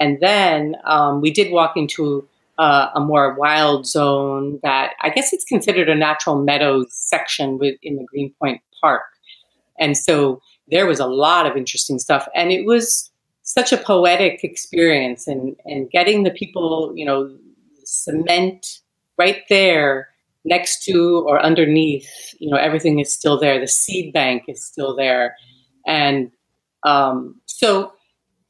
And 0.00 0.18
then 0.20 0.76
um, 0.84 1.20
we 1.20 1.30
did 1.30 1.52
walk 1.52 1.76
into 1.76 2.26
uh, 2.58 2.88
a 2.94 3.00
more 3.00 3.34
wild 3.34 3.86
zone 3.86 4.60
that 4.62 4.92
I 5.00 5.10
guess 5.10 5.32
it's 5.32 5.44
considered 5.44 5.88
a 5.88 5.94
natural 5.94 6.42
meadows 6.42 6.88
section 6.90 7.58
within 7.58 7.96
the 7.96 8.04
Greenpoint 8.04 8.60
Park. 8.80 9.02
And 9.78 9.96
so 9.96 10.40
there 10.68 10.86
was 10.86 11.00
a 11.00 11.06
lot 11.06 11.46
of 11.46 11.56
interesting 11.56 11.98
stuff. 11.98 12.28
And 12.34 12.52
it 12.52 12.64
was 12.64 13.10
such 13.42 13.72
a 13.72 13.76
poetic 13.76 14.44
experience 14.44 15.26
and, 15.26 15.56
and 15.64 15.90
getting 15.90 16.22
the 16.22 16.30
people, 16.30 16.92
you 16.94 17.04
know, 17.04 17.34
cement 17.84 18.80
right 19.18 19.42
there 19.48 20.08
next 20.44 20.84
to 20.84 21.24
or 21.26 21.40
underneath, 21.40 22.08
you 22.38 22.50
know, 22.50 22.56
everything 22.56 22.98
is 22.98 23.12
still 23.12 23.38
there. 23.38 23.60
The 23.60 23.68
seed 23.68 24.12
bank 24.12 24.44
is 24.48 24.64
still 24.64 24.96
there. 24.96 25.36
And 25.86 26.32
um, 26.84 27.40
so 27.46 27.92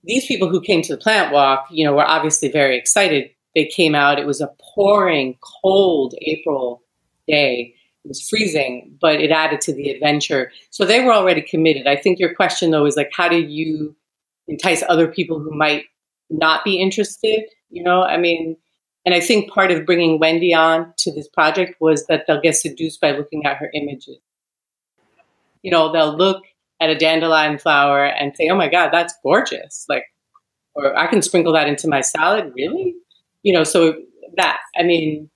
these 0.04 0.26
people 0.26 0.48
who 0.48 0.60
came 0.60 0.82
to 0.82 0.94
the 0.96 1.00
plant 1.00 1.32
walk, 1.32 1.66
you 1.70 1.84
know, 1.84 1.92
were 1.92 2.06
obviously 2.06 2.50
very 2.50 2.78
excited. 2.78 3.30
They 3.54 3.66
came 3.66 3.94
out. 3.94 4.18
It 4.18 4.26
was 4.26 4.40
a 4.40 4.50
pouring, 4.74 5.36
cold 5.62 6.14
April 6.22 6.82
day. 7.28 7.74
It 8.04 8.08
was 8.08 8.26
freezing, 8.28 8.96
but 9.00 9.20
it 9.20 9.30
added 9.30 9.60
to 9.62 9.74
the 9.74 9.90
adventure. 9.90 10.50
So 10.70 10.84
they 10.84 11.04
were 11.04 11.12
already 11.12 11.42
committed. 11.42 11.86
I 11.86 11.96
think 11.96 12.18
your 12.18 12.34
question, 12.34 12.70
though, 12.70 12.86
is 12.86 12.96
like, 12.96 13.10
how 13.14 13.28
do 13.28 13.40
you 13.40 13.94
entice 14.48 14.82
other 14.88 15.06
people 15.06 15.38
who 15.38 15.54
might 15.54 15.84
not 16.30 16.64
be 16.64 16.80
interested? 16.80 17.44
You 17.70 17.84
know, 17.84 18.02
I 18.02 18.16
mean, 18.16 18.56
and 19.04 19.14
I 19.14 19.20
think 19.20 19.50
part 19.50 19.70
of 19.70 19.84
bringing 19.84 20.18
Wendy 20.18 20.54
on 20.54 20.92
to 20.98 21.12
this 21.12 21.28
project 21.28 21.80
was 21.80 22.06
that 22.06 22.24
they'll 22.26 22.40
get 22.40 22.56
seduced 22.56 23.00
by 23.00 23.12
looking 23.12 23.44
at 23.44 23.56
her 23.56 23.70
images. 23.74 24.18
You 25.62 25.70
know, 25.70 25.92
they'll 25.92 26.16
look 26.16 26.42
at 26.80 26.90
a 26.90 26.96
dandelion 26.96 27.58
flower 27.58 28.04
and 28.04 28.36
say, 28.36 28.48
"Oh 28.48 28.56
my 28.56 28.68
God, 28.68 28.90
that's 28.92 29.14
gorgeous!" 29.22 29.86
Like, 29.88 30.04
or 30.74 30.96
I 30.96 31.06
can 31.06 31.22
sprinkle 31.22 31.52
that 31.54 31.68
into 31.68 31.88
my 31.88 32.00
salad. 32.00 32.52
Really? 32.54 32.94
You 33.42 33.52
know, 33.52 33.64
so 33.64 33.96
that 34.36 34.60
I 34.76 34.82
mean, 34.82 35.30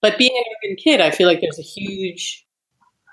but 0.00 0.18
being 0.18 0.36
an 0.36 0.44
urban 0.64 0.76
kid, 0.76 1.00
I 1.00 1.10
feel 1.10 1.28
like 1.28 1.40
there's 1.40 1.58
a 1.58 1.62
huge 1.62 2.44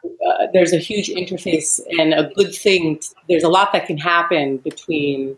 uh, 0.04 0.48
there's 0.54 0.74
a 0.74 0.78
huge 0.78 1.10
interface 1.10 1.80
and 2.00 2.14
a 2.14 2.32
good 2.36 2.54
thing. 2.54 3.00
There's 3.28 3.44
a 3.44 3.50
lot 3.50 3.74
that 3.74 3.86
can 3.86 3.98
happen 3.98 4.58
between 4.58 5.38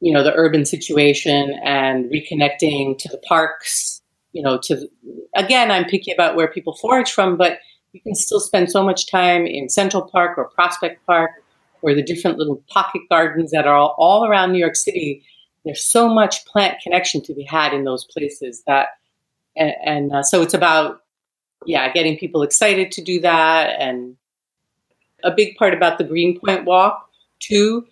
you 0.00 0.12
know 0.12 0.22
the 0.22 0.34
urban 0.34 0.64
situation 0.64 1.58
and 1.64 2.10
reconnecting 2.10 2.98
to 2.98 3.08
the 3.08 3.18
parks 3.26 4.02
you 4.32 4.42
know 4.42 4.58
to 4.58 4.88
again 5.34 5.70
i'm 5.70 5.84
picky 5.84 6.12
about 6.12 6.36
where 6.36 6.48
people 6.48 6.76
forage 6.76 7.10
from 7.10 7.36
but 7.36 7.58
you 7.92 8.00
can 8.02 8.14
still 8.14 8.40
spend 8.40 8.70
so 8.70 8.84
much 8.84 9.10
time 9.10 9.46
in 9.46 9.68
central 9.70 10.02
park 10.02 10.36
or 10.36 10.48
prospect 10.50 11.04
park 11.06 11.30
or 11.82 11.94
the 11.94 12.02
different 12.02 12.38
little 12.38 12.62
pocket 12.68 13.02
gardens 13.08 13.50
that 13.52 13.66
are 13.66 13.76
all, 13.76 13.94
all 13.98 14.26
around 14.26 14.52
new 14.52 14.58
york 14.58 14.76
city. 14.76 15.24
There's 15.64 15.82
so 15.82 16.08
much 16.08 16.44
plant 16.46 16.80
connection 16.80 17.22
to 17.22 17.34
be 17.34 17.42
had 17.42 17.72
in 17.72 17.84
those 17.84 18.04
places 18.04 18.62
that 18.66 18.88
and, 19.56 19.74
and 19.84 20.12
uh, 20.12 20.22
so 20.22 20.42
it's 20.42 20.54
about 20.54 21.00
yeah 21.64 21.90
getting 21.92 22.18
people 22.18 22.42
excited 22.42 22.92
to 22.92 23.02
do 23.02 23.20
that 23.20 23.80
and 23.80 24.16
a 25.24 25.30
big 25.30 25.56
part 25.56 25.74
about 25.74 25.98
the 25.98 26.04
greenpoint 26.04 26.64
walk 26.64 27.08
too 27.40 27.86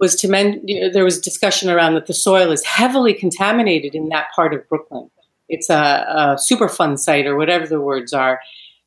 was 0.00 0.16
to 0.16 0.28
men, 0.28 0.60
you 0.64 0.80
know, 0.80 0.92
there 0.92 1.04
was 1.04 1.20
discussion 1.20 1.70
around 1.70 1.94
that 1.94 2.06
the 2.06 2.14
soil 2.14 2.50
is 2.50 2.64
heavily 2.64 3.14
contaminated 3.14 3.94
in 3.94 4.08
that 4.08 4.28
part 4.34 4.52
of 4.52 4.68
Brooklyn. 4.68 5.10
It's 5.48 5.70
a, 5.70 5.74
a 6.08 6.34
Superfund 6.36 6.98
site 6.98 7.26
or 7.26 7.36
whatever 7.36 7.66
the 7.66 7.80
words 7.80 8.12
are. 8.12 8.40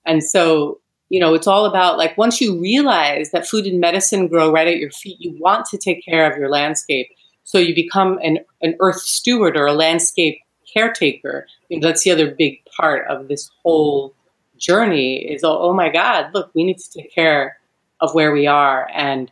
And 0.06 0.24
so, 0.24 0.80
you 1.10 1.20
know, 1.20 1.34
it's 1.34 1.48
all 1.48 1.66
about 1.66 1.98
like 1.98 2.18
once 2.18 2.42
you 2.42 2.60
realize 2.60 3.32
that 3.32 3.48
food 3.48 3.66
and 3.66 3.80
medicine 3.80 4.28
grow 4.28 4.52
right 4.52 4.68
at 4.68 4.78
your 4.78 4.92
feet, 4.92 5.18
you 5.20 5.38
want 5.40 5.66
to 5.68 5.78
take 5.78 6.04
care 6.04 6.30
of 6.30 6.38
your 6.38 6.50
landscape. 6.50 7.08
So 7.44 7.58
you 7.58 7.74
become 7.74 8.20
an, 8.22 8.40
an 8.62 8.76
earth 8.80 9.00
steward 9.00 9.56
or 9.56 9.66
a 9.66 9.74
landscape 9.74 10.40
caretaker. 10.72 11.48
You 11.70 11.80
know, 11.80 11.88
that's 11.88 12.04
the 12.04 12.12
other 12.12 12.32
big 12.32 12.60
part 12.76 13.08
of 13.08 13.30
this 13.30 13.50
whole 13.64 14.14
journey 14.58 15.20
is, 15.20 15.44
oh, 15.44 15.58
oh 15.58 15.74
my 15.74 15.90
God, 15.90 16.34
look, 16.34 16.52
we 16.54 16.66
need 16.66 16.80
to 16.80 16.92
take 16.92 17.14
care 17.14 17.58
of 18.02 18.14
where 18.14 18.32
we 18.32 18.48
are. 18.48 18.90
And 18.94 19.32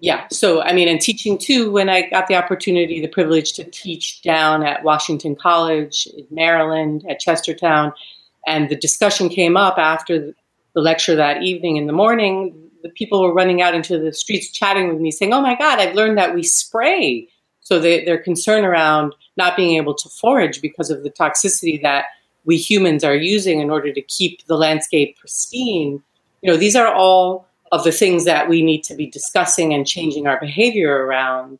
yeah. 0.00 0.26
So, 0.30 0.62
I 0.62 0.72
mean, 0.72 0.88
and 0.88 1.00
teaching 1.00 1.38
too, 1.38 1.70
when 1.70 1.88
I 1.88 2.08
got 2.08 2.26
the 2.26 2.34
opportunity, 2.34 3.00
the 3.00 3.08
privilege 3.08 3.52
to 3.54 3.64
teach 3.64 4.22
down 4.22 4.64
at 4.64 4.82
Washington 4.82 5.36
College 5.36 6.08
in 6.16 6.26
Maryland, 6.30 7.04
at 7.08 7.20
Chestertown, 7.20 7.92
and 8.46 8.68
the 8.68 8.76
discussion 8.76 9.28
came 9.28 9.56
up 9.56 9.78
after 9.78 10.34
the 10.74 10.80
lecture 10.80 11.14
that 11.16 11.42
evening 11.42 11.76
in 11.76 11.86
the 11.86 11.92
morning, 11.92 12.70
the 12.82 12.88
people 12.88 13.22
were 13.22 13.34
running 13.34 13.60
out 13.60 13.74
into 13.74 13.98
the 13.98 14.12
streets 14.12 14.50
chatting 14.50 14.88
with 14.88 15.00
me 15.00 15.10
saying, 15.10 15.32
Oh 15.32 15.40
my 15.40 15.56
God, 15.56 15.78
I've 15.78 15.94
learned 15.94 16.18
that 16.18 16.34
we 16.34 16.42
spray. 16.42 17.28
So 17.60 17.78
they, 17.78 18.04
their 18.04 18.18
concern 18.18 18.64
around 18.64 19.14
not 19.36 19.56
being 19.56 19.76
able 19.76 19.94
to 19.94 20.08
forage 20.08 20.62
because 20.62 20.90
of 20.90 21.02
the 21.02 21.10
toxicity 21.10 21.80
that 21.82 22.06
we 22.44 22.56
humans 22.56 23.04
are 23.04 23.14
using 23.14 23.60
in 23.60 23.70
order 23.70 23.92
to 23.92 24.02
keep 24.02 24.46
the 24.46 24.56
landscape 24.56 25.18
pristine. 25.18 26.02
You 26.40 26.50
know, 26.50 26.56
these 26.56 26.74
are 26.74 26.92
all 26.92 27.46
of 27.72 27.84
the 27.84 27.92
things 27.92 28.24
that 28.24 28.48
we 28.48 28.62
need 28.62 28.82
to 28.84 28.94
be 28.94 29.06
discussing 29.06 29.72
and 29.72 29.86
changing 29.86 30.26
our 30.26 30.40
behavior 30.40 31.06
around. 31.06 31.58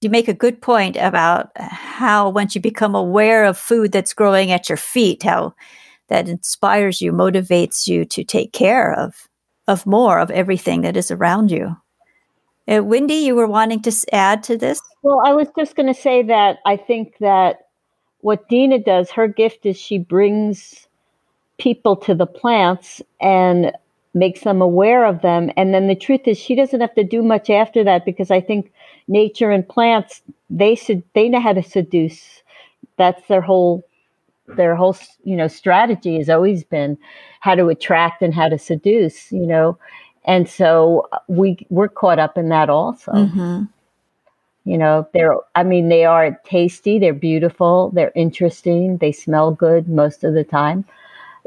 You 0.00 0.10
make 0.10 0.28
a 0.28 0.34
good 0.34 0.60
point 0.60 0.96
about 0.96 1.50
how 1.56 2.28
once 2.30 2.54
you 2.54 2.60
become 2.60 2.94
aware 2.94 3.44
of 3.44 3.58
food 3.58 3.92
that's 3.92 4.14
growing 4.14 4.50
at 4.50 4.68
your 4.68 4.78
feet, 4.78 5.22
how 5.22 5.54
that 6.08 6.28
inspires 6.28 7.00
you, 7.00 7.12
motivates 7.12 7.86
you 7.86 8.04
to 8.06 8.24
take 8.24 8.52
care 8.52 8.92
of 8.94 9.28
of 9.68 9.86
more 9.86 10.18
of 10.18 10.30
everything 10.30 10.80
that 10.80 10.96
is 10.96 11.10
around 11.10 11.50
you. 11.50 11.76
Uh, 12.68 12.82
Wendy, 12.82 13.14
you 13.14 13.34
were 13.34 13.46
wanting 13.46 13.80
to 13.82 13.92
add 14.12 14.42
to 14.44 14.56
this? 14.56 14.80
Well, 15.02 15.20
I 15.24 15.32
was 15.32 15.48
just 15.56 15.76
going 15.76 15.92
to 15.92 16.00
say 16.00 16.22
that 16.24 16.58
I 16.66 16.76
think 16.76 17.16
that 17.20 17.68
what 18.20 18.48
Dina 18.48 18.78
does, 18.78 19.10
her 19.10 19.28
gift 19.28 19.66
is 19.66 19.76
she 19.76 19.98
brings 19.98 20.86
people 21.58 21.96
to 21.96 22.14
the 22.14 22.26
plants 22.26 23.02
and 23.20 23.72
makes 24.14 24.42
them 24.42 24.60
aware 24.60 25.04
of 25.04 25.22
them. 25.22 25.50
And 25.56 25.72
then 25.72 25.88
the 25.88 25.94
truth 25.94 26.22
is, 26.26 26.38
she 26.38 26.54
doesn't 26.54 26.80
have 26.80 26.94
to 26.94 27.04
do 27.04 27.22
much 27.22 27.50
after 27.50 27.82
that 27.84 28.04
because 28.04 28.30
I 28.30 28.40
think 28.40 28.72
nature 29.08 29.50
and 29.50 29.68
plants 29.68 30.22
they 30.50 30.74
should 30.74 31.02
they 31.14 31.28
know 31.28 31.40
how 31.40 31.52
to 31.52 31.62
seduce. 31.62 32.42
That's 32.98 33.26
their 33.28 33.40
whole 33.40 33.84
their 34.56 34.74
whole 34.76 34.96
you 35.24 35.36
know 35.36 35.48
strategy 35.48 36.18
has 36.18 36.28
always 36.28 36.64
been 36.64 36.98
how 37.40 37.54
to 37.54 37.68
attract 37.68 38.22
and 38.22 38.34
how 38.34 38.48
to 38.48 38.58
seduce. 38.58 39.32
You 39.32 39.46
know, 39.46 39.78
and 40.24 40.48
so 40.48 41.08
we 41.28 41.66
we're 41.70 41.88
caught 41.88 42.18
up 42.18 42.36
in 42.36 42.48
that 42.50 42.68
also. 42.68 43.12
Mm-hmm. 43.12 43.64
You 44.64 44.78
know, 44.78 45.08
they're 45.14 45.36
I 45.54 45.62
mean 45.64 45.88
they 45.88 46.04
are 46.04 46.38
tasty, 46.44 46.98
they're 46.98 47.14
beautiful, 47.14 47.90
they're 47.94 48.12
interesting, 48.14 48.98
they 48.98 49.10
smell 49.12 49.52
good 49.52 49.88
most 49.88 50.22
of 50.22 50.34
the 50.34 50.44
time. 50.44 50.84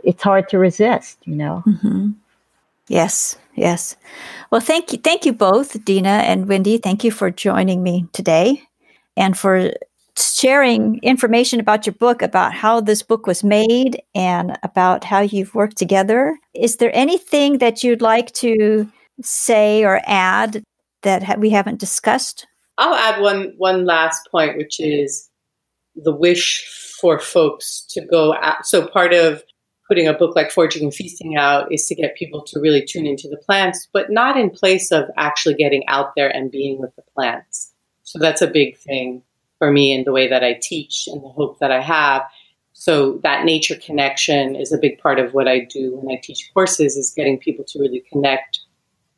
It's 0.03 0.23
hard 0.23 0.49
to 0.49 0.57
resist. 0.57 1.19
You 1.25 1.35
know. 1.35 1.63
Mm-hmm. 1.65 2.09
Yes, 2.87 3.37
yes. 3.55 3.95
Well, 4.51 4.61
thank 4.61 4.91
you, 4.93 4.99
thank 4.99 5.25
you 5.25 5.33
both, 5.33 5.83
Dina 5.85 6.23
and 6.25 6.47
Wendy. 6.47 6.77
Thank 6.77 7.03
you 7.03 7.11
for 7.11 7.31
joining 7.31 7.81
me 7.81 8.07
today, 8.13 8.61
and 9.17 9.37
for 9.37 9.71
sharing 10.17 10.99
information 11.01 11.59
about 11.59 11.85
your 11.85 11.95
book, 11.95 12.21
about 12.21 12.53
how 12.53 12.79
this 12.79 13.01
book 13.01 13.27
was 13.27 13.43
made, 13.43 14.01
and 14.13 14.57
about 14.63 15.03
how 15.03 15.21
you've 15.21 15.55
worked 15.55 15.77
together. 15.77 16.37
Is 16.53 16.77
there 16.77 16.95
anything 16.95 17.57
that 17.57 17.83
you'd 17.83 18.01
like 18.01 18.31
to 18.33 18.89
say 19.21 19.83
or 19.83 20.01
add 20.05 20.63
that 21.01 21.39
we 21.39 21.49
haven't 21.49 21.79
discussed? 21.79 22.47
I'll 22.77 22.95
add 22.95 23.21
one 23.21 23.53
one 23.57 23.85
last 23.85 24.29
point, 24.31 24.57
which 24.57 24.79
is 24.79 25.29
the 25.95 26.13
wish 26.13 26.67
for 27.01 27.19
folks 27.19 27.85
to 27.89 28.05
go 28.05 28.35
out. 28.35 28.65
So 28.65 28.85
part 28.87 29.13
of 29.13 29.43
putting 29.87 30.07
a 30.07 30.13
book 30.13 30.35
like 30.35 30.51
Foraging 30.51 30.83
and 30.83 30.93
Feasting 30.93 31.35
out 31.35 31.71
is 31.71 31.85
to 31.87 31.95
get 31.95 32.15
people 32.15 32.41
to 32.43 32.59
really 32.59 32.83
tune 32.83 33.05
into 33.05 33.27
the 33.27 33.37
plants, 33.37 33.87
but 33.93 34.09
not 34.09 34.37
in 34.37 34.49
place 34.49 34.91
of 34.91 35.05
actually 35.17 35.55
getting 35.55 35.85
out 35.87 36.13
there 36.15 36.29
and 36.29 36.51
being 36.51 36.79
with 36.79 36.95
the 36.95 37.03
plants. 37.13 37.71
So 38.03 38.19
that's 38.19 38.41
a 38.41 38.47
big 38.47 38.77
thing 38.77 39.21
for 39.57 39.71
me 39.71 39.93
in 39.93 40.03
the 40.03 40.11
way 40.11 40.27
that 40.27 40.43
I 40.43 40.59
teach 40.61 41.07
and 41.07 41.23
the 41.23 41.29
hope 41.29 41.59
that 41.59 41.71
I 41.71 41.81
have. 41.81 42.23
So 42.73 43.19
that 43.23 43.45
nature 43.45 43.75
connection 43.75 44.55
is 44.55 44.73
a 44.73 44.77
big 44.77 44.99
part 44.99 45.19
of 45.19 45.33
what 45.33 45.47
I 45.47 45.59
do 45.59 45.97
when 45.97 46.15
I 46.15 46.19
teach 46.21 46.49
courses 46.53 46.97
is 46.97 47.13
getting 47.15 47.39
people 47.39 47.63
to 47.69 47.79
really 47.79 48.03
connect 48.11 48.59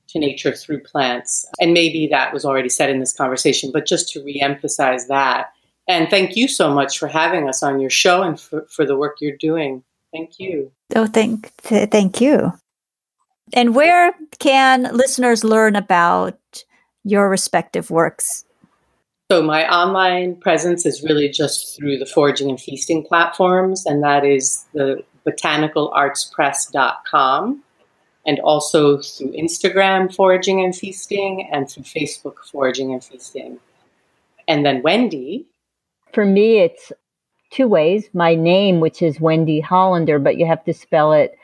to 0.09 0.19
nature 0.19 0.53
through 0.53 0.83
plants. 0.83 1.45
And 1.59 1.73
maybe 1.73 2.07
that 2.11 2.33
was 2.33 2.45
already 2.45 2.69
said 2.69 2.89
in 2.89 2.99
this 2.99 3.13
conversation, 3.13 3.71
but 3.73 3.85
just 3.85 4.09
to 4.13 4.21
reemphasize 4.21 5.07
that. 5.07 5.47
And 5.87 6.09
thank 6.09 6.35
you 6.35 6.47
so 6.47 6.73
much 6.73 6.97
for 6.99 7.07
having 7.07 7.47
us 7.49 7.63
on 7.63 7.79
your 7.79 7.89
show 7.89 8.21
and 8.21 8.39
for, 8.39 8.65
for 8.69 8.85
the 8.85 8.97
work 8.97 9.17
you're 9.19 9.37
doing. 9.37 9.83
Thank 10.17 10.39
you. 10.39 10.71
Oh, 10.95 11.05
thank, 11.05 11.55
th- 11.57 11.91
thank 11.91 12.19
you. 12.19 12.51
And 13.53 13.75
where 13.75 14.15
can 14.39 14.89
listeners 14.95 15.43
learn 15.43 15.75
about 15.75 16.39
your 17.03 17.29
respective 17.29 17.91
works? 17.91 18.43
So, 19.29 19.43
my 19.43 19.71
online 19.71 20.37
presence 20.37 20.87
is 20.87 21.03
really 21.03 21.29
just 21.29 21.75
through 21.75 21.99
the 21.99 22.05
Foraging 22.05 22.49
and 22.49 22.59
Feasting 22.59 23.05
platforms, 23.05 23.85
and 23.85 24.01
that 24.01 24.25
is 24.25 24.65
the 24.73 25.03
botanicalartspress.com, 25.25 27.63
and 28.25 28.39
also 28.39 29.01
through 29.01 29.33
Instagram, 29.33 30.15
Foraging 30.15 30.63
and 30.63 30.73
Feasting, 30.75 31.47
and 31.51 31.69
through 31.69 31.83
Facebook, 31.83 32.37
Foraging 32.51 32.91
and 32.93 33.03
Feasting. 33.03 33.59
And 34.47 34.65
then 34.65 34.81
Wendy. 34.81 35.45
For 36.13 36.25
me, 36.25 36.59
it's 36.59 36.93
two 37.49 37.67
ways. 37.67 38.09
My 38.13 38.35
name, 38.35 38.79
which 38.79 39.01
is 39.01 39.19
Wendy 39.19 39.61
Hollender, 39.61 40.23
but 40.23 40.37
you 40.37 40.45
have 40.45 40.63
to 40.65 40.73
spell 40.73 41.13
it 41.13 41.37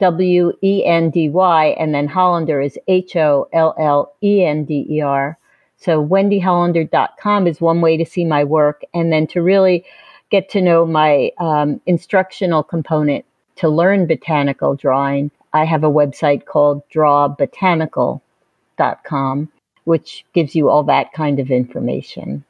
W 0.00 0.52
E 0.62 0.84
N 0.84 1.10
D 1.10 1.28
Y, 1.28 1.66
and 1.78 1.94
then 1.94 2.08
Hollender 2.08 2.64
is 2.64 2.78
H 2.88 3.14
O 3.16 3.48
L 3.52 3.74
L 3.78 4.12
E 4.22 4.44
N 4.44 4.64
D 4.64 4.86
E 4.90 5.00
R. 5.00 5.38
So 5.76 6.04
wendyhollender.com 6.04 7.46
is 7.46 7.60
one 7.60 7.80
way 7.80 7.96
to 7.96 8.06
see 8.06 8.24
my 8.24 8.42
work. 8.42 8.82
And 8.94 9.12
then 9.12 9.28
to 9.28 9.40
really 9.42 9.84
get 10.30 10.48
to 10.50 10.60
know 10.62 10.86
my 10.86 11.30
um, 11.38 11.80
instructional 11.86 12.62
component 12.62 13.24
to 13.56 13.68
learn 13.68 14.06
botanical 14.06 14.74
drawing, 14.74 15.30
I 15.52 15.66
have 15.66 15.84
a 15.84 15.90
website 15.90 16.46
called 16.46 16.82
drawbotanical.com, 16.88 19.52
which 19.84 20.24
gives 20.32 20.54
you 20.54 20.70
all 20.70 20.84
that 20.84 21.12
kind 21.12 21.38
of 21.38 21.50
information. 21.50 22.44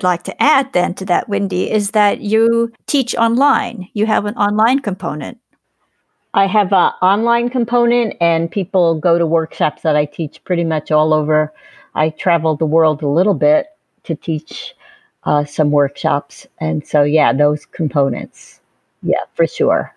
I'd 0.00 0.04
like 0.04 0.24
to 0.24 0.42
add 0.42 0.74
then 0.74 0.92
to 0.94 1.06
that, 1.06 1.26
Wendy, 1.26 1.70
is 1.70 1.92
that 1.92 2.20
you 2.20 2.70
teach 2.86 3.14
online. 3.14 3.88
You 3.94 4.04
have 4.04 4.26
an 4.26 4.36
online 4.36 4.80
component. 4.80 5.38
I 6.34 6.46
have 6.46 6.70
an 6.74 6.92
online 7.00 7.48
component, 7.48 8.14
and 8.20 8.50
people 8.50 9.00
go 9.00 9.18
to 9.18 9.24
workshops 9.24 9.80
that 9.82 9.96
I 9.96 10.04
teach 10.04 10.44
pretty 10.44 10.64
much 10.64 10.90
all 10.90 11.14
over. 11.14 11.50
I 11.94 12.10
travel 12.10 12.56
the 12.56 12.66
world 12.66 13.00
a 13.02 13.08
little 13.08 13.32
bit 13.32 13.68
to 14.04 14.14
teach 14.14 14.74
uh, 15.24 15.46
some 15.46 15.70
workshops. 15.70 16.46
And 16.60 16.86
so, 16.86 17.02
yeah, 17.02 17.32
those 17.32 17.64
components. 17.64 18.60
Yeah, 19.02 19.24
for 19.32 19.46
sure. 19.46 19.94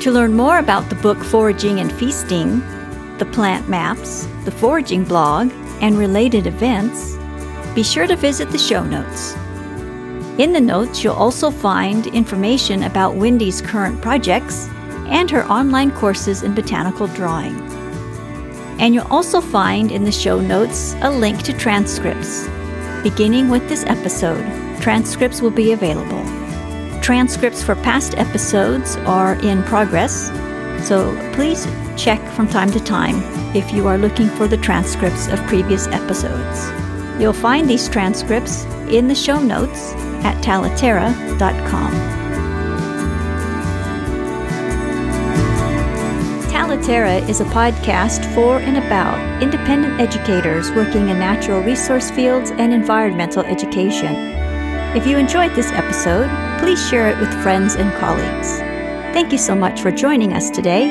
To 0.00 0.10
learn 0.10 0.34
more 0.34 0.58
about 0.58 0.90
the 0.90 0.96
book 0.96 1.18
Foraging 1.18 1.78
and 1.78 1.92
Feasting, 1.92 2.58
the 3.18 3.28
plant 3.32 3.68
maps, 3.68 4.26
the 4.44 4.50
foraging 4.50 5.04
blog, 5.04 5.52
and 5.80 5.96
related 5.96 6.48
events, 6.48 7.16
be 7.74 7.82
sure 7.82 8.06
to 8.06 8.16
visit 8.16 8.50
the 8.50 8.58
show 8.58 8.84
notes. 8.84 9.34
In 10.38 10.52
the 10.52 10.60
notes, 10.60 11.02
you'll 11.02 11.14
also 11.14 11.50
find 11.50 12.06
information 12.08 12.82
about 12.84 13.16
Wendy's 13.16 13.60
current 13.62 14.00
projects 14.00 14.68
and 15.06 15.30
her 15.30 15.44
online 15.46 15.90
courses 15.90 16.42
in 16.42 16.54
botanical 16.54 17.06
drawing. 17.06 17.54
And 18.80 18.94
you'll 18.94 19.12
also 19.12 19.40
find 19.40 19.92
in 19.92 20.04
the 20.04 20.12
show 20.12 20.40
notes 20.40 20.94
a 21.02 21.10
link 21.10 21.42
to 21.42 21.52
transcripts. 21.52 22.48
Beginning 23.02 23.48
with 23.48 23.68
this 23.68 23.84
episode, 23.84 24.44
transcripts 24.80 25.40
will 25.40 25.50
be 25.50 25.72
available. 25.72 26.22
Transcripts 27.00 27.62
for 27.62 27.74
past 27.76 28.16
episodes 28.16 28.96
are 29.06 29.34
in 29.42 29.62
progress, 29.64 30.28
so 30.86 31.14
please 31.32 31.66
check 31.96 32.20
from 32.32 32.48
time 32.48 32.70
to 32.70 32.80
time 32.80 33.22
if 33.54 33.72
you 33.72 33.86
are 33.86 33.98
looking 33.98 34.28
for 34.28 34.48
the 34.48 34.56
transcripts 34.56 35.28
of 35.28 35.38
previous 35.46 35.86
episodes. 35.88 36.81
You'll 37.22 37.32
find 37.32 37.70
these 37.70 37.88
transcripts 37.88 38.64
in 38.90 39.06
the 39.06 39.14
show 39.14 39.40
notes 39.40 39.92
at 40.24 40.42
talaterra.com. 40.42 41.92
Talaterra 46.50 47.28
is 47.28 47.40
a 47.40 47.44
podcast 47.44 48.24
for 48.34 48.58
and 48.58 48.76
about 48.76 49.40
independent 49.40 50.00
educators 50.00 50.72
working 50.72 51.10
in 51.10 51.20
natural 51.20 51.62
resource 51.62 52.10
fields 52.10 52.50
and 52.50 52.74
environmental 52.74 53.44
education. 53.44 54.16
If 54.96 55.06
you 55.06 55.16
enjoyed 55.16 55.54
this 55.54 55.70
episode, 55.70 56.28
please 56.58 56.84
share 56.88 57.08
it 57.08 57.18
with 57.20 57.32
friends 57.40 57.76
and 57.76 57.92
colleagues. 58.00 58.58
Thank 59.14 59.30
you 59.30 59.38
so 59.38 59.54
much 59.54 59.80
for 59.80 59.92
joining 59.92 60.32
us 60.32 60.50
today. 60.50 60.88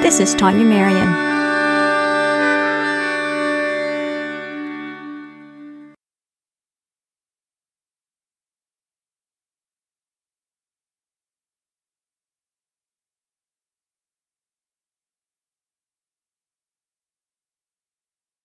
This 0.00 0.20
is 0.20 0.34
Tanya 0.34 0.64
Marion. 0.64 1.29